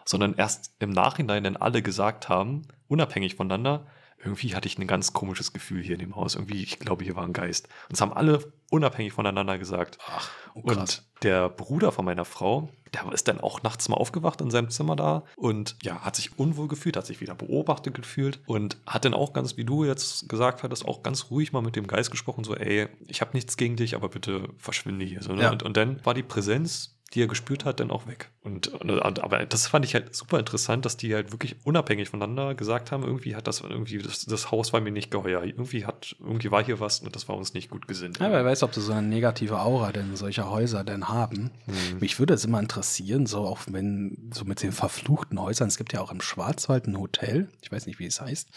sondern 0.06 0.34
erst 0.34 0.74
im 0.78 0.88
Nachhinein 0.88 1.44
dann 1.44 1.58
alle 1.58 1.82
gesagt 1.82 2.30
haben, 2.30 2.62
unabhängig 2.86 3.34
voneinander, 3.34 3.86
irgendwie 4.20 4.54
hatte 4.54 4.66
ich 4.66 4.78
ein 4.78 4.86
ganz 4.86 5.12
komisches 5.12 5.52
Gefühl 5.52 5.82
hier 5.82 5.94
in 5.94 6.00
dem 6.00 6.16
Haus. 6.16 6.34
Irgendwie, 6.34 6.62
ich 6.62 6.78
glaube, 6.78 7.04
hier 7.04 7.16
war 7.16 7.24
ein 7.24 7.32
Geist. 7.32 7.68
Und 7.88 7.94
es 7.94 8.00
haben 8.00 8.12
alle 8.12 8.52
unabhängig 8.70 9.12
voneinander 9.12 9.58
gesagt. 9.58 9.98
Ach, 10.06 10.30
oh 10.54 10.60
und 10.64 11.04
der 11.22 11.48
Bruder 11.48 11.92
von 11.92 12.04
meiner 12.04 12.24
Frau, 12.24 12.68
der 12.92 13.12
ist 13.12 13.28
dann 13.28 13.40
auch 13.40 13.62
nachts 13.62 13.88
mal 13.88 13.96
aufgewacht 13.96 14.40
in 14.40 14.50
seinem 14.50 14.70
Zimmer 14.70 14.96
da 14.96 15.24
und 15.36 15.76
ja, 15.82 16.00
hat 16.00 16.16
sich 16.16 16.38
unwohl 16.38 16.68
gefühlt, 16.68 16.96
hat 16.96 17.06
sich 17.06 17.20
wieder 17.20 17.34
beobachtet 17.34 17.94
gefühlt 17.94 18.40
und 18.46 18.76
hat 18.86 19.04
dann 19.04 19.14
auch 19.14 19.32
ganz, 19.32 19.56
wie 19.56 19.64
du 19.64 19.84
jetzt 19.84 20.28
gesagt 20.28 20.62
hattest, 20.62 20.86
auch 20.86 21.02
ganz 21.02 21.30
ruhig 21.30 21.52
mal 21.52 21.62
mit 21.62 21.76
dem 21.76 21.86
Geist 21.86 22.10
gesprochen, 22.10 22.44
so, 22.44 22.54
ey, 22.54 22.88
ich 23.06 23.20
habe 23.20 23.32
nichts 23.34 23.56
gegen 23.56 23.76
dich, 23.76 23.94
aber 23.94 24.08
bitte 24.08 24.48
verschwinde 24.58 25.04
hier. 25.04 25.22
So, 25.22 25.32
ne? 25.32 25.42
ja. 25.42 25.50
und, 25.50 25.62
und 25.62 25.76
dann 25.76 26.04
war 26.04 26.14
die 26.14 26.22
Präsenz 26.22 26.97
die 27.14 27.22
er 27.22 27.26
gespürt 27.26 27.64
hat, 27.64 27.80
dann 27.80 27.90
auch 27.90 28.06
weg. 28.06 28.30
Und, 28.42 28.68
und, 28.68 28.90
aber 29.18 29.46
das 29.46 29.66
fand 29.66 29.84
ich 29.84 29.94
halt 29.94 30.14
super 30.14 30.38
interessant, 30.38 30.84
dass 30.84 30.96
die 30.96 31.14
halt 31.14 31.32
wirklich 31.32 31.56
unabhängig 31.64 32.10
voneinander 32.10 32.54
gesagt 32.54 32.92
haben, 32.92 33.02
irgendwie 33.02 33.34
hat 33.34 33.46
das 33.46 33.60
irgendwie, 33.60 33.98
das, 33.98 34.26
das 34.26 34.50
Haus 34.50 34.72
war 34.72 34.80
mir 34.80 34.90
nicht 34.90 35.10
geheuer. 35.10 35.42
Irgendwie 35.42 35.86
hat, 35.86 36.16
irgendwie 36.20 36.50
war 36.50 36.62
hier 36.62 36.80
was 36.80 37.00
und 37.00 37.16
das 37.16 37.28
war 37.28 37.36
uns 37.36 37.54
nicht 37.54 37.70
gut 37.70 37.88
gesinnt. 37.88 38.18
Ja, 38.18 38.30
wer 38.30 38.44
weiß, 38.44 38.62
ob 38.62 38.74
sie 38.74 38.82
so 38.82 38.92
eine 38.92 39.06
negative 39.06 39.58
Aura 39.60 39.92
denn 39.92 40.16
solche 40.16 40.50
Häuser 40.50 40.84
denn 40.84 41.08
haben. 41.08 41.50
Mhm. 41.66 41.98
Mich 42.00 42.18
würde 42.18 42.34
es 42.34 42.44
immer 42.44 42.60
interessieren, 42.60 43.24
so 43.26 43.40
auch 43.40 43.60
wenn, 43.70 44.30
so 44.34 44.44
mit 44.44 44.62
den 44.62 44.72
verfluchten 44.72 45.40
Häusern, 45.40 45.68
es 45.68 45.78
gibt 45.78 45.94
ja 45.94 46.00
auch 46.00 46.12
im 46.12 46.20
Schwarzwald 46.20 46.86
ein 46.86 46.98
Hotel, 46.98 47.48
ich 47.62 47.72
weiß 47.72 47.86
nicht, 47.86 47.98
wie 47.98 48.06
es 48.06 48.20
heißt, 48.20 48.48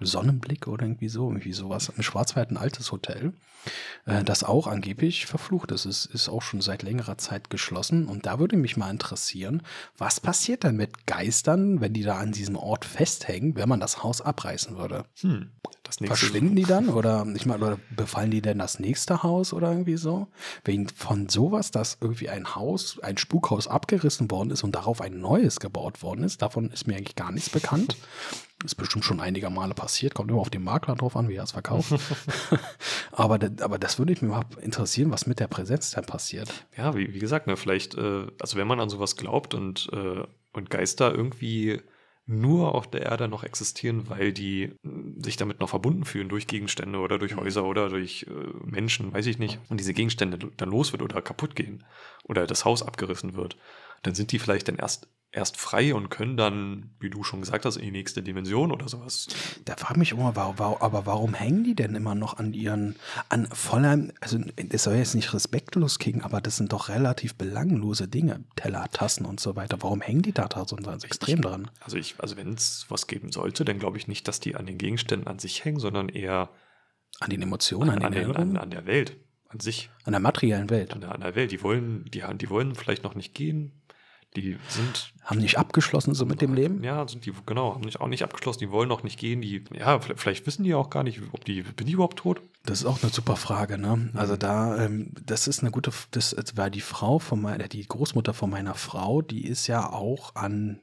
Sonnenblick 0.00 0.66
oder 0.66 0.84
irgendwie 0.84 1.08
so, 1.08 1.28
irgendwie 1.28 1.52
sowas, 1.52 1.92
im 1.96 2.02
Schwarzwald 2.02 2.50
ein 2.50 2.56
altes 2.56 2.90
Hotel, 2.90 3.32
äh, 4.06 4.24
das 4.24 4.44
auch 4.44 4.66
angeblich 4.66 5.26
verflucht 5.26 5.72
ist. 5.72 5.84
Es 5.84 6.06
ist 6.06 6.28
auch 6.28 6.42
schon 6.42 6.60
seit 6.60 6.82
längerer 6.82 7.18
Zeit 7.18 7.50
geschlossen 7.50 8.06
und 8.06 8.26
da 8.26 8.38
würde 8.38 8.56
mich 8.56 8.76
mal 8.76 8.90
interessieren, 8.90 9.62
was 9.98 10.20
passiert 10.20 10.64
denn 10.64 10.76
mit 10.76 11.06
Geistern, 11.06 11.80
wenn 11.80 11.92
die 11.92 12.02
da 12.02 12.16
an 12.18 12.32
diesem 12.32 12.56
Ort 12.56 12.84
festhängen, 12.84 13.56
wenn 13.56 13.68
man 13.68 13.80
das 13.80 14.02
Haus 14.02 14.20
abreißen 14.20 14.76
würde? 14.76 15.04
Hm, 15.20 15.50
Verschwinden 15.90 16.54
die 16.56 16.64
dann 16.64 16.88
oder 16.88 17.26
ich 17.34 17.46
meine, 17.46 17.64
oder 17.64 17.78
befallen 17.90 18.30
die 18.30 18.42
denn 18.42 18.58
das 18.58 18.78
nächste 18.78 19.22
Haus 19.22 19.52
oder 19.52 19.70
irgendwie 19.70 19.96
so? 19.96 20.28
Wegen 20.64 20.88
von 20.88 21.28
sowas, 21.28 21.70
dass 21.70 21.98
irgendwie 22.00 22.28
ein 22.28 22.54
Haus, 22.54 22.98
ein 23.00 23.18
Spukhaus 23.18 23.66
abgerissen 23.66 24.30
worden 24.30 24.50
ist 24.50 24.62
und 24.62 24.74
darauf 24.74 25.00
ein 25.00 25.20
neues 25.20 25.58
gebaut 25.58 26.02
worden 26.02 26.24
ist, 26.24 26.42
davon 26.42 26.70
ist 26.70 26.86
mir 26.86 26.96
eigentlich 26.96 27.16
gar 27.16 27.32
nichts 27.32 27.50
bekannt. 27.50 27.96
Ist 28.64 28.74
bestimmt 28.74 29.04
schon 29.04 29.20
einiger 29.20 29.48
Male 29.50 29.74
passiert, 29.74 30.14
kommt 30.14 30.30
immer 30.30 30.40
auf 30.40 30.50
den 30.50 30.62
Makler 30.62 30.94
drauf 30.94 31.16
an, 31.16 31.28
wie 31.28 31.36
er 31.36 31.44
es 31.44 31.52
verkauft. 31.52 31.94
aber, 33.12 33.38
aber 33.60 33.78
das 33.78 33.98
würde 33.98 34.12
mich 34.12 34.22
überhaupt 34.22 34.58
interessieren, 34.58 35.10
was 35.10 35.26
mit 35.26 35.40
der 35.40 35.48
Präsenz 35.48 35.92
dann 35.92 36.04
passiert. 36.04 36.66
Ja, 36.76 36.94
wie, 36.94 37.14
wie 37.14 37.18
gesagt, 37.18 37.46
ne, 37.46 37.56
vielleicht, 37.56 37.94
äh, 37.94 38.26
also 38.38 38.56
wenn 38.58 38.66
man 38.66 38.80
an 38.80 38.90
sowas 38.90 39.16
glaubt 39.16 39.54
und 39.54 39.88
äh, 39.92 40.24
und 40.52 40.70
Geister 40.70 41.14
irgendwie 41.14 41.80
nur 42.26 42.74
auf 42.74 42.88
der 42.88 43.02
Erde 43.02 43.26
noch 43.28 43.42
existieren, 43.42 44.08
weil 44.08 44.32
die 44.32 44.64
äh, 44.64 44.78
sich 45.18 45.36
damit 45.36 45.60
noch 45.60 45.68
verbunden 45.68 46.04
fühlen 46.04 46.28
durch 46.28 46.46
Gegenstände 46.46 46.98
oder 46.98 47.18
durch 47.18 47.34
Mhm. 47.34 47.40
Häuser 47.40 47.64
oder 47.64 47.88
durch 47.88 48.26
äh, 48.28 48.32
Menschen, 48.64 49.12
weiß 49.12 49.26
ich 49.26 49.38
nicht, 49.38 49.58
und 49.68 49.78
diese 49.80 49.94
Gegenstände 49.94 50.38
dann 50.56 50.70
los 50.70 50.92
wird 50.92 51.02
oder 51.02 51.22
kaputt 51.22 51.56
gehen 51.56 51.84
oder 52.24 52.46
das 52.46 52.64
Haus 52.64 52.82
abgerissen 52.82 53.34
wird, 53.34 53.56
dann 54.02 54.14
sind 54.14 54.32
die 54.32 54.38
vielleicht 54.38 54.68
dann 54.68 54.76
erst 54.76 55.08
erst 55.32 55.56
frei 55.56 55.94
und 55.94 56.10
können 56.10 56.36
dann, 56.36 56.90
wie 56.98 57.10
du 57.10 57.22
schon 57.22 57.40
gesagt 57.40 57.64
hast, 57.64 57.76
in 57.76 57.84
die 57.84 57.90
nächste 57.92 58.22
Dimension 58.22 58.72
oder 58.72 58.88
sowas. 58.88 59.28
Da 59.64 59.76
frage 59.76 59.94
ich 59.94 59.98
mich 59.98 60.12
immer, 60.12 60.34
warum, 60.34 60.58
warum, 60.58 60.82
aber 60.82 61.06
warum 61.06 61.34
hängen 61.34 61.62
die 61.62 61.76
denn 61.76 61.94
immer 61.94 62.14
noch 62.14 62.38
an 62.38 62.52
ihren, 62.52 62.96
an 63.28 63.46
voller, 63.46 64.08
also 64.20 64.38
das 64.56 64.82
soll 64.82 64.96
jetzt 64.96 65.14
nicht 65.14 65.32
respektlos 65.32 65.98
klingen, 65.98 66.22
aber 66.22 66.40
das 66.40 66.56
sind 66.56 66.72
doch 66.72 66.88
relativ 66.88 67.36
belanglose 67.36 68.08
Dinge, 68.08 68.44
Teller, 68.56 68.88
Tassen 68.90 69.24
und 69.24 69.38
so 69.38 69.54
weiter. 69.54 69.80
Warum 69.82 70.00
hängen 70.00 70.22
die 70.22 70.32
da, 70.32 70.48
so 70.66 70.76
extrem 71.04 71.40
dran? 71.40 71.70
Also 71.80 71.96
ich, 71.96 72.16
also 72.18 72.36
wenn 72.36 72.54
es 72.54 72.86
was 72.88 73.06
geben 73.06 73.30
sollte, 73.30 73.64
dann 73.64 73.78
glaube 73.78 73.98
ich 73.98 74.08
nicht, 74.08 74.26
dass 74.26 74.40
die 74.40 74.56
an 74.56 74.66
den 74.66 74.78
Gegenständen 74.78 75.28
an 75.28 75.38
sich 75.38 75.64
hängen, 75.64 75.78
sondern 75.78 76.08
eher 76.08 76.50
An 77.20 77.30
den 77.30 77.42
Emotionen, 77.42 77.90
an, 77.90 78.02
an, 78.02 78.12
den 78.12 78.34
an, 78.34 78.56
an 78.56 78.70
der 78.70 78.86
Welt, 78.86 79.16
an 79.48 79.60
sich, 79.60 79.90
an 80.04 80.12
der 80.12 80.20
materiellen 80.20 80.70
Welt. 80.70 80.92
an 80.92 81.00
der, 81.02 81.12
an 81.12 81.20
der 81.20 81.36
Welt. 81.36 81.52
Die 81.52 81.62
wollen, 81.62 82.04
die, 82.06 82.24
die 82.34 82.50
wollen 82.50 82.74
vielleicht 82.74 83.04
noch 83.04 83.14
nicht 83.14 83.34
gehen. 83.34 83.79
Die 84.36 84.58
sind 84.68 85.12
Haben 85.24 85.40
nicht 85.40 85.58
abgeschlossen 85.58 86.14
so 86.14 86.24
mit 86.24 86.40
dem 86.40 86.54
Leben? 86.54 86.84
Ja, 86.84 87.06
sind 87.08 87.26
die, 87.26 87.32
genau, 87.46 87.74
haben 87.74 87.80
nicht, 87.80 88.00
auch 88.00 88.06
nicht 88.06 88.22
abgeschlossen, 88.22 88.60
die 88.60 88.70
wollen 88.70 88.88
noch 88.88 89.02
nicht 89.02 89.18
gehen, 89.18 89.40
die, 89.40 89.64
ja, 89.76 89.98
vielleicht, 89.98 90.20
vielleicht 90.20 90.46
wissen 90.46 90.62
die 90.62 90.74
auch 90.74 90.88
gar 90.88 91.02
nicht, 91.02 91.20
ob 91.32 91.44
die, 91.44 91.62
bin 91.62 91.88
ich 91.88 91.94
überhaupt 91.94 92.18
tot? 92.18 92.40
Das 92.64 92.80
ist 92.80 92.86
auch 92.86 93.02
eine 93.02 93.10
super 93.10 93.36
Frage, 93.36 93.78
ne? 93.78 94.10
Also 94.14 94.36
da, 94.36 94.84
ähm, 94.84 95.12
das 95.24 95.48
ist 95.48 95.60
eine 95.60 95.70
gute, 95.70 95.92
das 96.10 96.36
war 96.54 96.70
die 96.70 96.80
Frau 96.80 97.18
von 97.18 97.40
meiner, 97.40 97.68
die 97.68 97.86
Großmutter 97.86 98.34
von 98.34 98.50
meiner 98.50 98.74
Frau, 98.74 99.22
die 99.22 99.46
ist 99.46 99.66
ja 99.66 99.90
auch 99.90 100.34
an, 100.36 100.80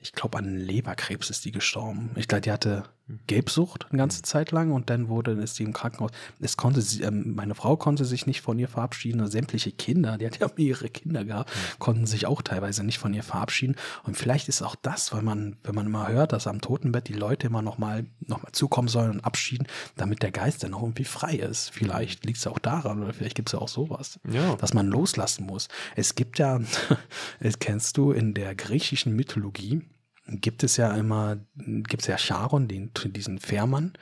ich 0.00 0.12
glaube 0.12 0.38
an 0.38 0.56
Leberkrebs 0.56 1.30
ist 1.30 1.44
die 1.44 1.52
gestorben. 1.52 2.10
Ich 2.16 2.26
glaube, 2.28 2.42
die 2.42 2.50
hatte. 2.52 2.84
Gelbsucht 3.26 3.86
eine 3.90 3.98
ganze 3.98 4.22
Zeit 4.22 4.50
lang 4.50 4.72
und 4.72 4.90
dann 4.90 5.08
wurde, 5.08 5.32
ist 5.32 5.56
sie 5.56 5.62
im 5.64 5.72
Krankenhaus. 5.72 6.10
Es 6.40 6.56
konnte 6.56 6.82
sie, 6.82 7.02
ähm, 7.02 7.34
meine 7.34 7.54
Frau 7.54 7.76
konnte 7.76 8.04
sich 8.04 8.26
nicht 8.26 8.40
von 8.42 8.58
ihr 8.58 8.68
verabschieden. 8.68 9.20
und 9.20 9.28
Sämtliche 9.28 9.72
Kinder, 9.72 10.18
die 10.18 10.26
hat 10.26 10.38
ja 10.38 10.48
mehrere 10.56 10.88
Kinder 10.90 11.24
gehabt, 11.24 11.50
Mhm. 11.50 11.78
konnten 11.78 12.06
sich 12.06 12.26
auch 12.26 12.42
teilweise 12.42 12.84
nicht 12.84 12.98
von 12.98 13.14
ihr 13.14 13.22
verabschieden. 13.22 13.76
Und 14.04 14.16
vielleicht 14.16 14.48
ist 14.48 14.62
auch 14.62 14.76
das, 14.76 15.12
weil 15.12 15.22
man, 15.22 15.56
wenn 15.64 15.74
man 15.74 15.86
immer 15.86 16.08
hört, 16.08 16.32
dass 16.32 16.46
am 16.46 16.60
Totenbett 16.60 17.08
die 17.08 17.14
Leute 17.14 17.46
immer 17.46 17.62
noch 17.62 17.78
mal, 17.78 18.06
noch 18.26 18.42
mal 18.42 18.52
zukommen 18.52 18.88
sollen 18.88 19.10
und 19.12 19.20
abschieden, 19.24 19.66
damit 19.96 20.22
der 20.22 20.30
Geist 20.30 20.62
dann 20.62 20.74
auch 20.74 20.82
irgendwie 20.82 21.04
frei 21.04 21.34
ist. 21.36 21.70
Vielleicht 21.70 22.24
liegt 22.26 22.38
es 22.38 22.46
auch 22.46 22.58
daran 22.58 23.02
oder 23.02 23.12
vielleicht 23.14 23.36
gibt 23.36 23.48
es 23.48 23.52
ja 23.54 23.58
auch 23.58 23.68
sowas, 23.68 24.20
Ja. 24.30 24.56
dass 24.56 24.74
man 24.74 24.86
loslassen 24.88 25.46
muss. 25.46 25.68
Es 25.96 26.14
gibt 26.14 26.38
ja, 26.38 26.60
es 27.40 27.58
kennst 27.58 27.96
du 27.96 28.12
in 28.12 28.34
der 28.34 28.54
griechischen 28.54 29.14
Mythologie, 29.16 29.82
gibt 30.28 30.62
es 30.62 30.76
ja 30.76 30.94
immer, 30.94 31.38
gibt 31.56 32.02
es 32.02 32.06
ja 32.06 32.16
Charon, 32.18 32.68
den, 32.68 32.90
diesen 33.14 33.38
Fährmann, 33.38 33.92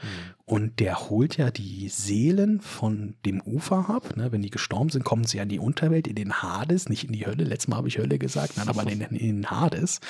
und 0.49 0.79
der 0.79 1.09
holt 1.11 1.37
ja 1.37 1.51
die 1.51 1.89
Seelen 1.89 2.61
von 2.61 3.15
dem 3.25 3.41
Ufer 3.41 3.91
ab. 3.91 4.17
Ne? 4.17 4.31
Wenn 4.31 4.43
die 4.43 4.51
gestorben 4.51 4.91
sind, 4.91 5.05
kommen 5.05 5.25
sie 5.25 5.39
ja 5.39 5.43
in 5.43 5.49
die 5.49 5.59
Unterwelt, 5.59 6.07
in 6.07 6.15
den 6.15 6.41
Hades, 6.41 6.89
nicht 6.89 7.03
in 7.03 7.13
die 7.13 7.27
Hölle. 7.27 7.43
Letztes 7.43 7.67
Mal 7.67 7.79
habe 7.79 7.89
ich 7.89 7.99
Hölle 7.99 8.17
gesagt, 8.19 8.57
nein, 8.57 8.69
aber 8.69 8.85
in, 8.85 9.01
in 9.01 9.43
den 9.43 9.51
Hades. 9.51 10.01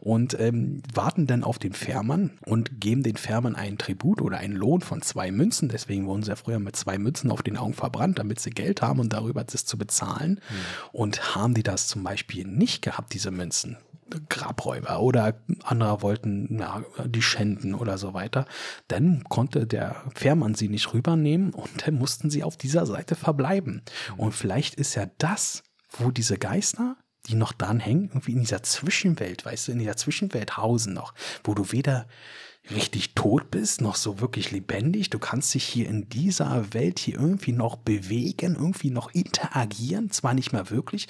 Und 0.00 0.38
ähm, 0.38 0.82
warten 0.92 1.26
dann 1.26 1.42
auf 1.42 1.58
den 1.58 1.72
Fährmann 1.72 2.32
und 2.44 2.78
geben 2.78 3.02
den 3.02 3.16
Fährmann 3.16 3.56
einen 3.56 3.78
Tribut 3.78 4.20
oder 4.20 4.36
einen 4.36 4.54
Lohn 4.54 4.82
von 4.82 5.00
zwei 5.00 5.30
Münzen. 5.30 5.70
Deswegen 5.70 6.06
wurden 6.06 6.22
sie 6.22 6.28
ja 6.28 6.36
früher 6.36 6.58
mit 6.58 6.76
zwei 6.76 6.98
Münzen 6.98 7.30
auf 7.30 7.42
den 7.42 7.56
Augen 7.56 7.72
verbrannt, 7.72 8.18
damit 8.18 8.38
sie 8.38 8.50
Geld 8.50 8.82
haben 8.82 9.00
und 9.00 9.14
darüber 9.14 9.44
das 9.44 9.64
zu 9.64 9.78
bezahlen. 9.78 10.40
Und 10.92 11.34
haben 11.34 11.54
die 11.54 11.62
das 11.62 11.88
zum 11.88 12.02
Beispiel 12.02 12.46
nicht 12.46 12.82
gehabt, 12.82 13.14
diese 13.14 13.30
Münzen, 13.30 13.78
Grabräuber 14.28 15.00
oder 15.00 15.40
andere 15.64 16.02
wollten 16.02 16.46
na, 16.50 16.84
die 17.04 17.22
schänden 17.22 17.74
oder 17.74 17.98
so 17.98 18.14
weiter, 18.14 18.46
dann 18.88 19.24
konnte 19.24 19.66
der 19.66 19.96
Fährmann 20.14 20.54
sie 20.54 20.68
nicht 20.68 20.92
rübernehmen 20.94 21.52
und 21.52 21.86
dann 21.86 21.94
mussten 21.94 22.30
sie 22.30 22.44
auf 22.44 22.56
dieser 22.56 22.86
Seite 22.86 23.14
verbleiben. 23.14 23.82
Und 24.16 24.32
vielleicht 24.32 24.74
ist 24.76 24.94
ja 24.94 25.06
das, 25.18 25.62
wo 25.90 26.10
diese 26.10 26.38
Geister, 26.38 26.96
die 27.26 27.34
noch 27.34 27.52
dran 27.52 27.80
hängen, 27.80 28.08
irgendwie 28.08 28.32
in 28.32 28.40
dieser 28.40 28.62
Zwischenwelt, 28.62 29.44
weißt 29.44 29.68
du, 29.68 29.72
in 29.72 29.78
dieser 29.78 29.96
Zwischenwelt 29.96 30.56
hausen 30.56 30.94
noch, 30.94 31.14
wo 31.44 31.54
du 31.54 31.72
weder 31.72 32.06
richtig 32.70 33.14
tot 33.14 33.50
bist, 33.50 33.80
noch 33.80 33.94
so 33.94 34.20
wirklich 34.20 34.50
lebendig. 34.50 35.10
Du 35.10 35.18
kannst 35.18 35.54
dich 35.54 35.64
hier 35.64 35.88
in 35.88 36.08
dieser 36.08 36.72
Welt 36.74 36.98
hier 36.98 37.14
irgendwie 37.14 37.52
noch 37.52 37.76
bewegen, 37.76 38.54
irgendwie 38.54 38.90
noch 38.90 39.12
interagieren, 39.12 40.10
zwar 40.10 40.34
nicht 40.34 40.52
mehr 40.52 40.70
wirklich, 40.70 41.06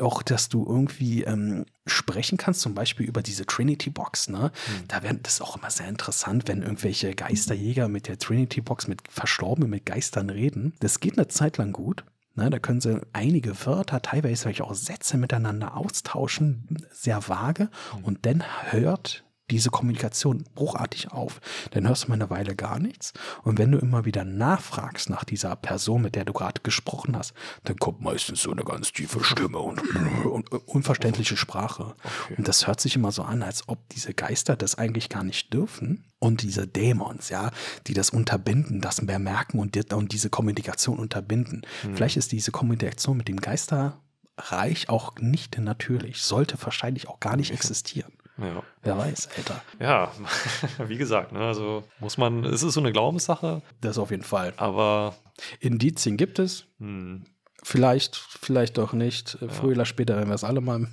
auch, 0.00 0.22
dass 0.22 0.48
du 0.48 0.64
irgendwie 0.66 1.24
ähm, 1.24 1.66
sprechen 1.86 2.38
kannst, 2.38 2.60
zum 2.60 2.74
Beispiel 2.74 3.06
über 3.06 3.22
diese 3.22 3.46
Trinity 3.46 3.90
Box. 3.90 4.28
Ne? 4.28 4.52
Da 4.86 5.02
wäre 5.02 5.14
das 5.14 5.40
auch 5.40 5.56
immer 5.56 5.70
sehr 5.70 5.88
interessant, 5.88 6.48
wenn 6.48 6.62
irgendwelche 6.62 7.14
Geisterjäger 7.14 7.88
mit 7.88 8.08
der 8.08 8.18
Trinity 8.18 8.60
Box, 8.60 8.88
mit 8.88 9.02
Verstorbenen, 9.08 9.70
mit 9.70 9.86
Geistern 9.86 10.30
reden. 10.30 10.74
Das 10.80 11.00
geht 11.00 11.18
eine 11.18 11.28
Zeit 11.28 11.56
lang 11.56 11.72
gut. 11.72 12.04
Ne, 12.34 12.50
da 12.50 12.60
können 12.60 12.80
sie 12.80 13.00
einige 13.12 13.66
Wörter, 13.66 14.00
teilweise 14.00 14.42
vielleicht 14.42 14.60
auch 14.60 14.72
Sätze 14.72 15.16
miteinander 15.16 15.76
austauschen, 15.76 16.86
sehr 16.92 17.28
vage. 17.28 17.68
Und 18.04 18.26
dann 18.26 18.44
hört 18.70 19.24
diese 19.50 19.70
Kommunikation 19.70 20.44
bruchartig 20.54 21.10
auf. 21.12 21.40
Dann 21.70 21.88
hörst 21.88 22.04
du 22.04 22.08
mal 22.08 22.14
eine 22.14 22.30
Weile 22.30 22.54
gar 22.54 22.78
nichts. 22.78 23.12
Und 23.42 23.58
wenn 23.58 23.72
du 23.72 23.78
immer 23.78 24.04
wieder 24.04 24.24
nachfragst 24.24 25.10
nach 25.10 25.24
dieser 25.24 25.56
Person, 25.56 26.02
mit 26.02 26.14
der 26.14 26.24
du 26.24 26.32
gerade 26.32 26.60
gesprochen 26.62 27.16
hast, 27.16 27.32
dann 27.64 27.76
kommt 27.76 28.00
meistens 28.00 28.42
so 28.42 28.50
eine 28.50 28.64
ganz 28.64 28.92
tiefe 28.92 29.22
Stimme 29.24 29.58
und, 29.58 29.80
und 30.26 30.52
unverständliche 30.66 31.36
Sprache. 31.36 31.94
Und 32.36 32.48
das 32.48 32.66
hört 32.66 32.80
sich 32.80 32.96
immer 32.96 33.12
so 33.12 33.22
an, 33.22 33.42
als 33.42 33.68
ob 33.68 33.88
diese 33.90 34.14
Geister 34.14 34.56
das 34.56 34.76
eigentlich 34.76 35.08
gar 35.08 35.24
nicht 35.24 35.52
dürfen. 35.52 36.04
Und 36.20 36.42
diese 36.42 36.66
Dämons, 36.66 37.28
ja, 37.28 37.52
die 37.86 37.94
das 37.94 38.10
unterbinden, 38.10 38.80
das 38.80 39.02
mehr 39.02 39.20
merken 39.20 39.60
und, 39.60 39.76
die, 39.76 39.94
und 39.94 40.12
diese 40.12 40.30
Kommunikation 40.30 40.98
unterbinden. 40.98 41.62
Vielleicht 41.94 42.16
ist 42.16 42.32
diese 42.32 42.50
Kommunikation 42.50 43.16
mit 43.16 43.28
dem 43.28 43.36
Geisterreich 43.36 44.88
auch 44.88 45.14
nicht 45.20 45.58
natürlich, 45.58 46.22
sollte 46.22 46.56
wahrscheinlich 46.60 47.08
auch 47.08 47.20
gar 47.20 47.36
nicht 47.36 47.52
existieren. 47.52 48.12
Ja. 48.38 48.62
Wer 48.82 48.98
weiß, 48.98 49.28
Alter. 49.36 49.62
Ja, 49.80 50.12
wie 50.86 50.96
gesagt, 50.96 51.32
ne, 51.32 51.40
also 51.40 51.84
muss 52.00 52.16
man, 52.18 52.44
es 52.44 52.62
ist 52.62 52.74
so 52.74 52.80
eine 52.80 52.92
Glaubenssache, 52.92 53.62
Das 53.80 53.98
auf 53.98 54.10
jeden 54.10 54.22
Fall. 54.22 54.52
aber 54.56 55.14
Indizien 55.60 56.16
gibt 56.16 56.38
es. 56.38 56.64
hm, 56.78 57.24
Vielleicht, 57.64 58.16
vielleicht 58.16 58.78
doch 58.78 58.92
nicht. 58.92 59.36
Früher 59.48 59.72
oder 59.72 59.84
später 59.84 60.16
werden 60.16 60.28
wir 60.28 60.36
es 60.36 60.44
alle 60.44 60.60
mal, 60.60 60.86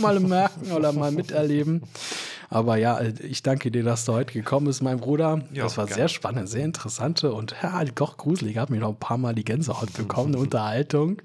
mal 0.00 0.18
merken 0.18 0.72
oder 0.72 0.92
mal 0.92 1.12
miterleben. 1.12 1.82
Aber 2.50 2.76
ja, 2.76 3.00
ich 3.00 3.42
danke 3.44 3.70
dir, 3.70 3.84
dass 3.84 4.04
du 4.04 4.14
heute 4.14 4.32
gekommen 4.32 4.66
bist, 4.66 4.82
mein 4.82 4.98
Bruder. 4.98 5.42
Ja, 5.52 5.62
das 5.64 5.76
war 5.78 5.86
gerne. 5.86 5.94
sehr 6.00 6.08
spannend, 6.08 6.48
sehr 6.48 6.64
interessante 6.64 7.32
und 7.32 7.54
ja, 7.62 7.84
doch 7.84 8.16
gruselig. 8.16 8.56
Hat 8.58 8.68
mich 8.70 8.80
noch 8.80 8.88
ein 8.88 8.98
paar 8.98 9.16
Mal 9.18 9.34
die 9.34 9.44
Gänsehaut 9.44 9.92
bekommen, 9.92 10.34
eine 10.34 10.38
Unterhaltung. 10.42 11.22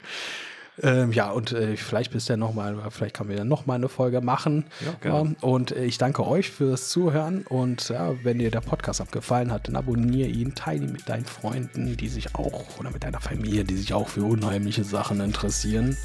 Ähm, 0.81 1.11
ja, 1.11 1.29
und 1.29 1.51
äh, 1.51 1.77
vielleicht 1.77 2.11
bist 2.11 2.27
du 2.27 2.33
ja 2.33 2.37
noch 2.37 2.53
mal, 2.53 2.75
vielleicht 2.89 3.15
können 3.15 3.29
wir 3.29 3.37
ja 3.37 3.43
noch 3.43 3.65
mal 3.65 3.75
eine 3.75 3.89
Folge 3.89 4.21
machen. 4.21 4.65
Ja, 4.83 4.93
gerne. 5.01 5.35
und 5.41 5.71
äh, 5.71 5.85
ich 5.85 5.97
danke 5.97 6.25
euch 6.25 6.49
fürs 6.49 6.89
Zuhören. 6.89 7.43
Und 7.47 7.89
ja, 7.89 8.13
wenn 8.23 8.39
dir 8.39 8.49
der 8.49 8.61
Podcast 8.61 8.99
abgefallen 9.01 9.51
hat, 9.51 9.67
dann 9.67 9.75
abonniere 9.75 10.29
ihn, 10.29 10.55
teile 10.55 10.85
ihn 10.85 10.91
mit 10.91 11.07
deinen 11.07 11.25
Freunden, 11.25 11.95
die 11.95 12.07
sich 12.07 12.33
auch, 12.35 12.79
oder 12.79 12.91
mit 12.91 13.03
deiner 13.03 13.21
Familie, 13.21 13.63
die 13.63 13.75
sich 13.75 13.93
auch 13.93 14.07
für 14.07 14.23
unheimliche 14.23 14.83
Sachen 14.83 15.19
interessieren. 15.21 15.95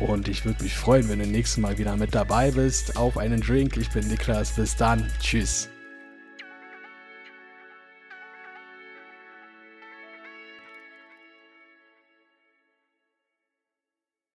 Und 0.00 0.28
ich 0.28 0.44
würde 0.44 0.62
mich 0.62 0.76
freuen, 0.76 1.08
wenn 1.08 1.18
du 1.18 1.26
nächstes 1.26 1.58
Mal 1.58 1.78
wieder 1.78 1.96
mit 1.96 2.14
dabei 2.14 2.50
bist. 2.50 2.96
Auf 2.96 3.16
einen 3.16 3.40
Drink. 3.40 3.76
Ich 3.76 3.90
bin 3.90 4.08
Niklas. 4.08 4.52
Bis 4.52 4.76
dann. 4.76 5.06
Tschüss. 5.20 5.71